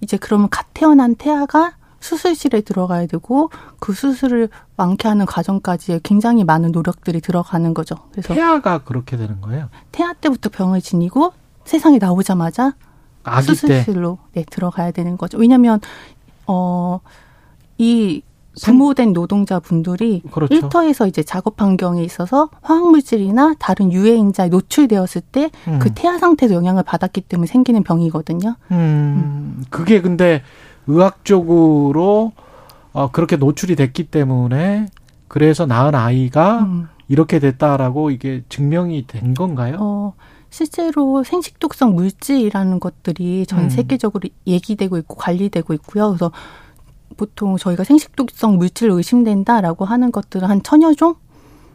[0.00, 4.48] 이제 그러면 갓 태어난 태아가 수술실에 들어가야 되고 그 수술을
[4.78, 7.96] 완쾌하는 과정까지 굉장히 많은 노력들이 들어가는 거죠.
[8.12, 9.68] 그래서 태아가 그렇게 되는 거예요.
[9.92, 11.34] 태아 때부터 병을 지니고
[11.66, 12.72] 세상에 나오자마자.
[13.42, 15.36] 수술실로 네, 들어가야 되는 거죠.
[15.36, 15.80] 왜냐하면
[16.48, 17.00] 어
[17.78, 18.22] 이
[18.60, 20.52] 부모된 노동자분들이 그렇죠.
[20.52, 25.78] 일터에서 이제 작업 환경에 있어서 화학물질이나 다른 유해인자에 노출되었을 때 음.
[25.78, 28.56] 그 태아 상태도 영향을 받았기 때문에 생기는 병이거든요.
[28.72, 30.42] 음, 그게 근데
[30.88, 32.32] 의학적으로
[32.92, 34.88] 어, 그렇게 노출이 됐기 때문에
[35.28, 36.88] 그래서 낳은 아이가 음.
[37.06, 39.76] 이렇게 됐다라고 이게 증명이 된 건가요?
[39.78, 40.14] 어,
[40.50, 43.70] 실제로 생식독성 물질이라는 것들이 전 음.
[43.70, 46.08] 세계적으로 얘기되고 있고 관리되고 있고요.
[46.08, 46.32] 그래서
[47.16, 51.16] 보통 저희가 생식독성 물질 의심된다라고 하는 것들은 한 천여 종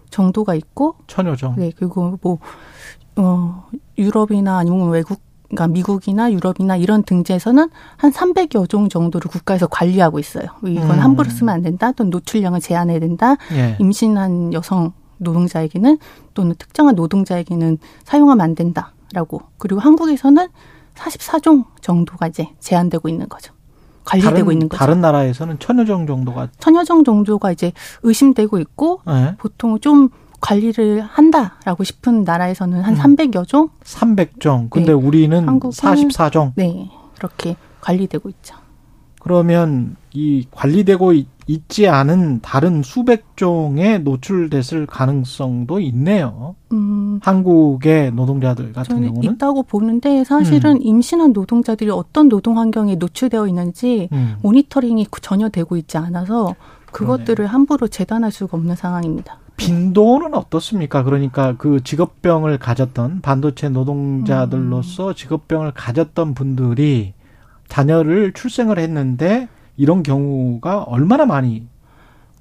[0.09, 1.55] 정도가 있고, 천여 종.
[1.57, 2.39] 네 그리고 뭐
[3.15, 3.67] 어,
[3.97, 5.19] 유럽이나 아니면 외국
[5.49, 10.45] 그러니까 미국이나 유럽이나 이런 등재에서는 한 300여 종 정도를 국가에서 관리하고 있어요.
[10.65, 10.99] 이건 음.
[10.99, 11.91] 함부로 쓰면 안 된다.
[11.91, 13.35] 또는 노출량을 제한해야 된다.
[13.51, 13.77] 예.
[13.79, 14.93] 임신한 여성
[15.23, 15.97] 노동자에게는
[16.33, 19.41] 또는 특정한 노동자에게는 사용하면 안 된다라고.
[19.57, 20.47] 그리고 한국에서는
[20.95, 23.53] 44종 정도가 이제 제한되고 있는 거죠.
[24.05, 24.79] 관리되고 다른, 있는 거죠.
[24.79, 27.71] 다른 나라에서는 천여정 정도가 천여정 정도가 이제
[28.03, 29.35] 의심되고 있고 네.
[29.37, 30.09] 보통 좀
[30.41, 32.99] 관리를 한다라고 싶은 나라에서는 한 음.
[32.99, 34.69] 300여 종 300종.
[34.69, 34.93] 근데 네.
[34.93, 36.51] 우리는 한국은 44종.
[36.55, 38.55] 네, 그렇게 관리되고 있죠.
[39.19, 41.13] 그러면 이 관리되고
[41.47, 46.55] 있- 있지 않은 다른 수백 종에 노출됐을 가능성도 있네요.
[46.71, 54.09] 음, 한국의 노동자들 같은 경우는 있다고 보는데 사실은 임신한 노동자들이 어떤 노동 환경에 노출되어 있는지
[54.11, 54.35] 음.
[54.41, 56.55] 모니터링이 전혀 되고 있지 않아서
[56.91, 59.39] 그것들을 함부로 재단할 수가 없는 상황입니다.
[59.57, 61.03] 빈도는 어떻습니까?
[61.03, 65.13] 그러니까 그 직업병을 가졌던 반도체 노동자들로서 음.
[65.15, 67.13] 직업병을 가졌던 분들이
[67.67, 69.47] 자녀를 출생을 했는데
[69.77, 71.67] 이런 경우가 얼마나 많이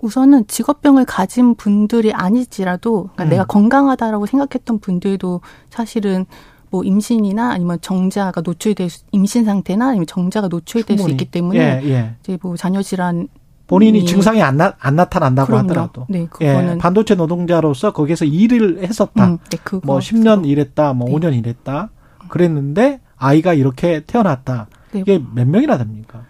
[0.00, 3.28] 우선은 직업병을 가진 분들이 아닐지라도 그러니까 음.
[3.30, 5.40] 내가 건강하다라고 생각했던 분들도
[5.70, 6.26] 사실은
[6.70, 11.12] 뭐 임신이나 아니면 정자가 노출될 수, 임신 상태나 아니면 정자가 노출될 수 충분히.
[11.12, 12.14] 있기 때문에 예, 예.
[12.20, 13.28] 이제 뭐 자녀 질환
[13.68, 15.68] 본인이 이- 증상이 안, 나, 안 나타난다고 그럼요.
[15.68, 19.26] 하더라도 네, 예, 그거는 반도체 노동자로서 거기서 일을 했었다.
[19.26, 21.14] 음, 네, 그거 뭐 10년 일했다, 뭐 네.
[21.14, 21.90] 5년 일했다.
[22.28, 24.66] 그랬는데 아이가 이렇게 태어났다.
[24.92, 25.00] 네.
[25.00, 26.24] 이게 몇 명이나 됩니까?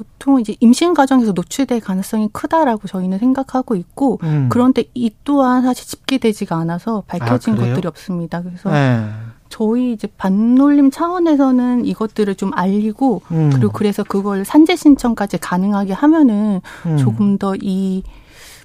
[0.00, 4.48] 보통 이제 임신 과정에서 노출될 가능성이 크다라고 저희는 생각하고 있고 음.
[4.50, 7.56] 그런데 이 또한 사실 집계되지가 않아서 밝혀진 아?
[7.58, 8.42] 것들이 없습니다.
[8.42, 9.04] 그래서 예.
[9.50, 13.50] 저희 이제 반놀림 차원에서는 이것들을 좀 알리고 음.
[13.52, 16.96] 그리고 그래서 그걸 산재 신청까지 가능하게 하면은 음.
[16.96, 18.02] 조금 더 이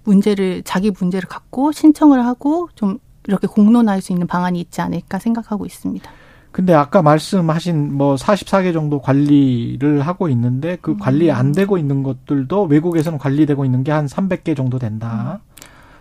[0.06, 5.66] 문제를 자기 문제를 갖고 신청을 하고 좀 이렇게 공론화할 수 있는 방안이 있지 않을까 생각하고
[5.66, 6.10] 있습니다.
[6.56, 12.64] 근데 아까 말씀하신 뭐 44개 정도 관리를 하고 있는데 그 관리 안 되고 있는 것들도
[12.64, 15.42] 외국에서는 관리되고 있는 게 한 300개 정도 된다.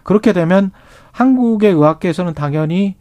[0.04, 0.70] 그렇게 되면
[1.10, 2.94] 한국의 의학계에서는 당연히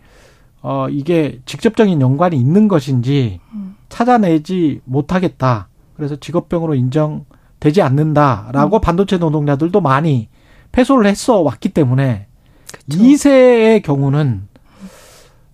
[0.63, 3.39] 어 이게 직접적인 연관이 있는 것인지
[3.87, 5.67] 찾아내지 못하겠다.
[5.95, 10.27] 그래서 직업병으로 인정되지 않는다라고 반도체 노동자들도 많이
[10.71, 12.25] 패소를 했어 왔기 때문에
[12.71, 12.97] 그쵸.
[12.97, 14.47] 2세의 경우는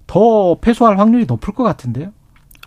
[0.09, 2.11] 더 패소할 확률이 높을 것 같은데요.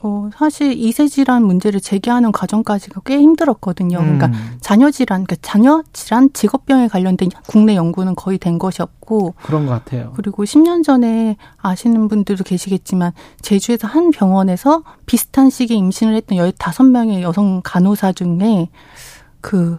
[0.04, 3.98] 어, 사실 이세 질환 문제를 제기하는 과정까지가 꽤 힘들었거든요.
[3.98, 9.34] 그러니까 음, 자녀 질환, 그러니까 자녀 질환 직업병에 관련된 국내 연구는 거의 된 것이 없고
[9.42, 10.12] 그런 것 같아요.
[10.14, 17.60] 그리고 10년 전에 아시는 분들도 계시겠지만 제주에서 한 병원에서 비슷한 시기에 임신을 했던 15명의 여성
[17.64, 18.70] 간호사 중에
[19.40, 19.78] 그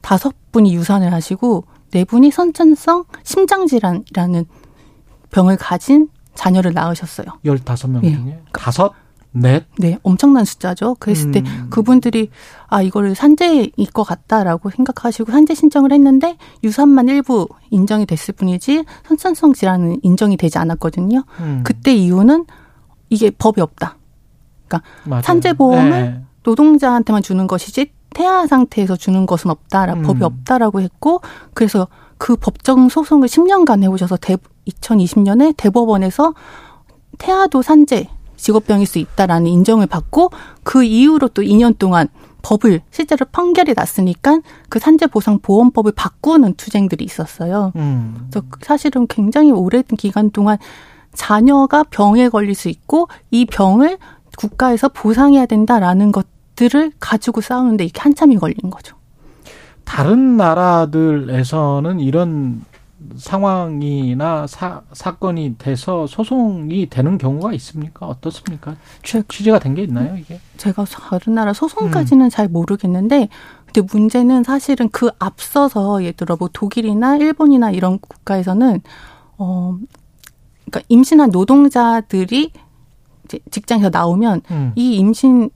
[0.00, 4.46] 다섯 분이 유산을 하시고 네 분이 선천성 심장 질환이라는
[5.30, 7.26] 병을 가진 자녀를 낳으셨어요.
[7.44, 8.14] 15명 예.
[8.14, 8.92] 중에 다섯,
[9.32, 9.64] 넷.
[9.78, 10.96] 네, 엄청난 숫자죠.
[10.98, 11.66] 그랬을 때 음.
[11.70, 12.30] 그분들이
[12.66, 19.52] 아 이거를 산재일 것 같다라고 생각하시고 산재 신청을 했는데 유산만 일부 인정이 됐을 뿐이지 선천성
[19.52, 21.24] 질환은 인정이 되지 않았거든요.
[21.40, 22.46] 음, 그때 이유는
[23.08, 23.96] 이게 법이 없다.
[25.04, 25.22] 맞아요.
[25.22, 26.22] 산재 보험을 네.
[26.44, 30.02] 노동자한테만 주는 것이지 태아 상태에서 주는 것은 없다라 음.
[30.02, 31.20] 법이 없다라고 했고
[31.54, 31.88] 그래서
[32.18, 34.36] 그 법정 소송을 10년간 해오셔서 대,
[34.68, 36.34] 2020년에 대법원에서
[37.18, 40.30] 태아도 산재 직업병일 수 있다라는 인정을 받고
[40.62, 42.08] 그 이후로 또 2년 동안
[42.42, 47.72] 법을 실제로 판결이 났으니까 그 산재 보상 보험법을 바꾸는 투쟁들이 있었어요.
[47.76, 48.28] 음.
[48.30, 50.56] 그래서 사실은 굉장히 오랜 기간 동안
[51.12, 53.98] 자녀가 병에 걸릴 수 있고 이 병을
[54.36, 56.26] 국가에서 보상해야 된다라는 것
[56.60, 58.94] 들을 가지고 싸우는데 이게 한참이 걸린 거죠.
[59.84, 62.62] 다른 나라들에서는 이런
[63.16, 68.06] 상황이나 사, 사건이 돼서 소송이 되는 경우가 있습니까?
[68.06, 68.76] 어떻습니까?
[69.02, 70.38] 취, 취재가 된 게 있나요, 이게?
[70.58, 73.28] 제가 다른 나라 소송까지는 잘 모르겠는데
[73.72, 78.82] 근데 문제는 사실은 그 앞서서 예를 들어 뭐 독일이나 일본이나 이런 국가에서는
[79.38, 79.78] 어
[80.66, 82.52] 그러니까 임신한 노동자들이
[83.50, 84.72] 직장에서 나오면 음.
[84.76, 85.48] 이 임신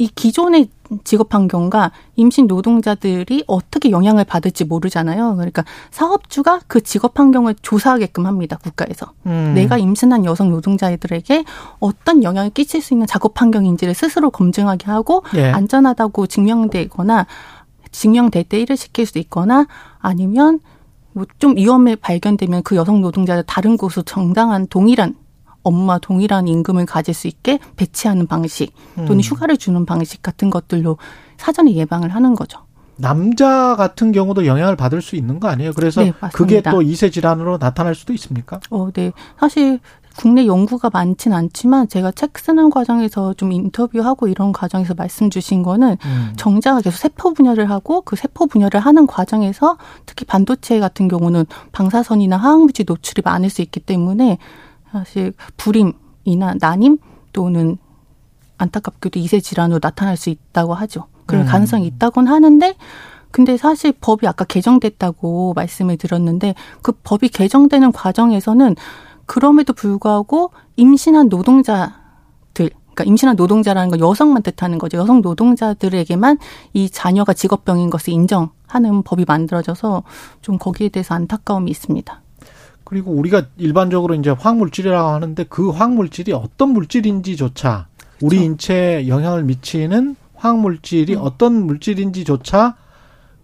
[0.00, 0.70] 이 기존의
[1.04, 5.36] 직업 환경과 임신 노동자들이 어떻게 영향을 받을지 모르잖아요.
[5.36, 8.58] 그러니까 사업주가 그 직업 환경을 조사하게끔 합니다.
[8.62, 9.12] 국가에서.
[9.26, 9.52] 음.
[9.54, 11.44] 내가 임신한 여성 노동자들에게
[11.80, 15.50] 어떤 영향을 끼칠 수 있는 작업 환경인지를 스스로 검증하게 하고 예.
[15.50, 17.26] 안전하다고 증명되거나
[17.92, 19.66] 증명될 때 일을 시킬 수 있거나
[19.98, 20.60] 아니면
[21.12, 25.14] 뭐 좀 위험에 발견되면 그 여성 노동자를 다른 곳으로 정당한 동일한
[25.62, 29.20] 업무와 동일한 임금을 가질 수 있게 배치하는 방식 또는 음.
[29.20, 30.98] 휴가를 주는 방식 같은 것들로
[31.36, 32.60] 사전에 예방을 하는 거죠.
[32.96, 35.72] 남자 같은 경우도 영향을 받을 수 있는 거 아니에요?
[35.72, 36.12] 그래서 네.
[36.34, 38.60] 그게 또 이세 질환으로 나타날 수도 있습니까?
[38.70, 39.12] 어, 네.
[39.38, 39.80] 사실
[40.16, 45.96] 국내 연구가 많진 않지만 제가 책 쓰는 과정에서 좀 인터뷰하고 이런 과정에서 말씀 주신 거는
[46.04, 46.32] 음.
[46.36, 52.36] 정자가 계속 세포 분열을 하고 그 세포 분열을 하는 과정에서 특히 반도체 같은 경우는 방사선이나
[52.36, 54.38] 화학물질 노출이 많을 수 있기 때문에
[54.92, 56.98] 사실 불임이나 난임
[57.32, 57.78] 또는
[58.58, 61.06] 안타깝게도 이세 질환으로 나타날 수 있다고 하죠.
[61.26, 61.46] 그런 음.
[61.46, 62.74] 가능성이 있다곤 하는데
[63.30, 68.74] 근데 사실 법이 아까 개정됐다고 말씀을 드렸는데 그 법이 개정되는 과정에서는
[69.26, 71.90] 그럼에도 불구하고 임신한 노동자들
[72.56, 74.98] 그러니까 임신한 노동자라는 건 여성만 뜻하는 거죠.
[74.98, 76.38] 여성 노동자들에게만
[76.72, 80.02] 이 자녀가 직업병인 것을 인정하는 법이 만들어져서
[80.42, 82.22] 좀 거기에 대해서 안타까움이 있습니다.
[82.90, 87.86] 그리고 우리가 일반적으로 이제 화학물질이라고 하는데 그 화학물질이 어떤 물질인지조차
[88.20, 88.44] 우리 그렇죠.
[88.44, 91.20] 인체에 영향을 미치는 화학물질이 음.
[91.22, 92.74] 어떤 물질인지조차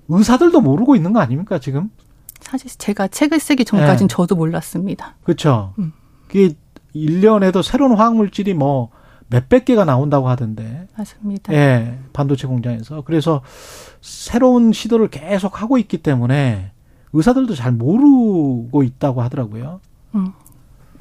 [0.09, 1.91] 의사들도 모르고 있는 거 아닙니까 지금?
[2.41, 4.13] 사실 제가 책을 쓰기 전까지는 네.
[4.13, 5.15] 저도 몰랐습니다.
[5.23, 5.75] 그렇죠.
[5.79, 5.93] 음.
[6.27, 6.55] 그게
[6.97, 8.91] 1년에도 새로운 화학물질이 뭐
[9.29, 10.89] 몇백 개가 나온다고 하던데.
[10.99, 11.53] 맞습니다.
[11.53, 13.03] 예, 반도체 공장에서.
[13.03, 13.43] 그래서
[14.01, 16.73] 새로운 시도를 계속 하고 있기 때문에
[17.17, 19.81] 의사들도 잘 모르고 있다고 하더라고요.
[20.15, 20.33] 음.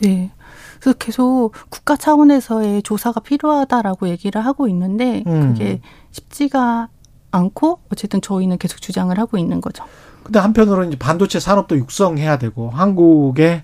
[0.01, 0.31] 네.
[0.79, 5.53] 그래서 계속 국가 차원에서의 조사가 필요하다라고 얘기를 하고 있는데 음.
[5.53, 5.81] 그게
[6.11, 6.89] 쉽지가
[7.31, 9.83] 않고 어쨌든 저희는 계속 주장을 하고 있는 거죠.
[10.23, 13.63] 근데 한편으로는 이제 반도체 산업도 육성해야 되고 한국의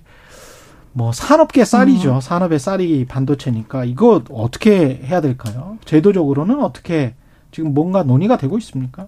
[0.93, 2.19] 뭐 산업계 쌀이죠.
[2.21, 5.77] 산업의 쌀이 반도체니까 이거 어떻게 해야 될까요?
[5.85, 7.15] 제도적으로는 어떻게
[7.51, 9.07] 지금 뭔가 논의가 되고 있습니까?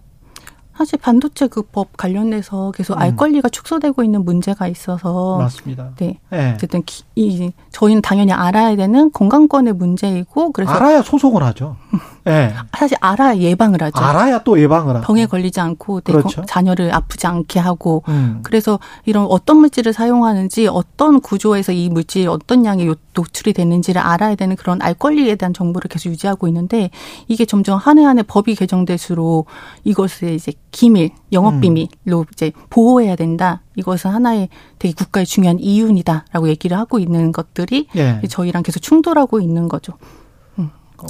[0.76, 3.00] 사실 반도체 그 법 관련해서 계속 음.
[3.00, 5.92] 알 권리가 축소되고 있는 문제가 있어서 맞습니다.
[5.98, 6.20] 네.
[6.34, 6.52] 예.
[6.56, 11.78] 어쨌든 기- 이 저희는 당연히 알아야 되는 건강권의 문제이고 그래서 알아야 소송을 하죠.
[12.28, 12.54] 예.
[12.78, 14.00] 사실 알아야 예방을 하죠.
[14.02, 15.06] 알아야 또 예방을 하고.
[15.06, 16.38] 병에 걸리지 않고 내 그렇죠.
[16.38, 18.40] 건- 자녀를 아프지 않게 하고 음.
[18.44, 24.36] 그래서 이런 어떤 물질을 사용하는지 어떤 구조에서 이 물질이 어떤 양의 요- 노출이 되는지를 알아야
[24.36, 26.90] 되는 그런 알 권리에 대한 정보를 계속 유지하고 있는데
[27.28, 29.48] 이게 점점 한 해 한 해 법이 개정될수록
[29.84, 31.62] 이것을 이제 기밀, 영업 음.
[31.62, 33.62] 비밀로 이제 보호해야 된다.
[33.76, 38.22] 이것은 하나의 되게 국가의 중요한 이윤이다라고 얘기를 하고 있는 것들이 예.
[38.30, 39.94] 저희랑 계속 충돌하고 있는 거죠.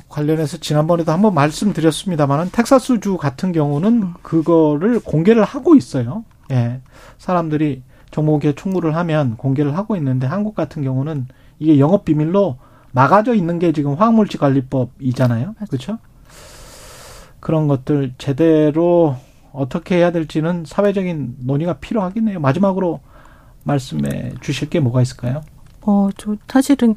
[0.10, 6.24] 관련해서 지난번에도 한번 말씀드렸습니다만은 텍사스주 같은 경우는 그거를 공개를 하고 있어요.
[6.52, 6.82] 예.
[7.18, 11.28] 사람들이 정보계 충고를 하면 공개를 하고 있는데 한국 같은 경우는
[11.60, 12.57] 이게 영업 비밀로
[12.91, 15.56] 막아져 있는 게 지금 화학물질 관리법이잖아요.
[15.70, 15.98] 그렇죠?
[17.40, 19.18] 그런 것들 제대로
[19.52, 22.40] 어떻게 해야 될지는 사회적인 논의가 필요하겠네요.
[22.40, 23.02] 마지막으로
[23.64, 25.41] 말씀해 주실 게 뭐가 있을까요?
[25.82, 26.95] 어, 저 사실은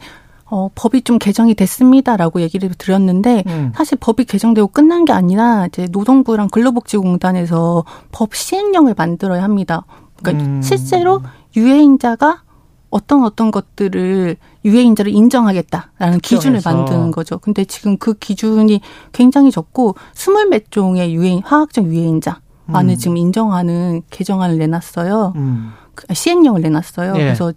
[0.49, 3.73] 어, 법이 좀 개정이 됐습니다라고 얘기를 드렸는데 음.
[3.75, 9.85] 사실 법이 개정되고 끝난 게 아니라 이제 노동부랑 근로복지공단에서 법 시행령을 만들어야 합니다.
[10.23, 10.63] 그러니까 음.
[10.63, 11.23] 실제로
[11.57, 12.43] 유해인자가
[12.91, 16.61] 어떤 어떤 것들을 유해인자를 인정하겠다라는 기준을.
[16.65, 17.39] 만드는 거죠.
[17.39, 18.81] 근데 지금 그 기준이
[19.13, 22.97] 굉장히 적고 스물 몇 종의 유해인 화학적 유해인자 만을 음.
[22.97, 25.33] 지금 인정하는 개정안을 내놨어요.
[25.37, 25.73] 음.
[25.95, 27.15] 그 시행령을 내놨어요.
[27.17, 27.19] 예.
[27.19, 27.53] 그래서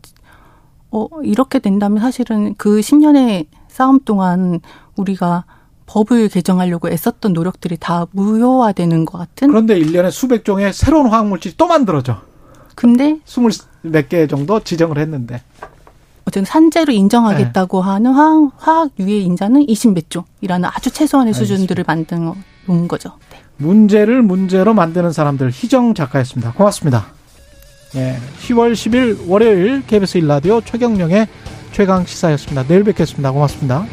[0.91, 4.59] 어 이렇게 된다면 사실은 그 10년의 싸움 동안
[4.95, 5.45] 우리가
[5.85, 9.47] 법을 개정하려고 애썼던 노력들이 다 무효화되는 것 같은.
[9.49, 12.21] 그런데 일년에 수백 종의 새로운 화학물질이 또 만들어져.
[12.75, 13.51] 근데 스물
[13.81, 15.41] 몇 개 정도 지정을 했는데.
[16.25, 17.89] 어쨌든 산재로 인정하겠다고 네.
[17.89, 22.33] 하는 화학, 화학 유해 인자는 20 몇 종이라는 아주 최소한의 수준들을 만든
[22.67, 23.13] 놓은 거죠.
[23.31, 23.39] 네.
[23.57, 26.53] 문제를 문제로 만드는 사람들 희정 작가였습니다.
[26.53, 27.07] 고맙습니다.
[27.95, 31.27] 예, 10월 10일 월요일 KBS 일라디오 최경령의
[31.71, 32.63] 최강 시사였습니다.
[32.67, 33.31] 내일 뵙겠습니다.
[33.31, 33.87] 고맙습니다.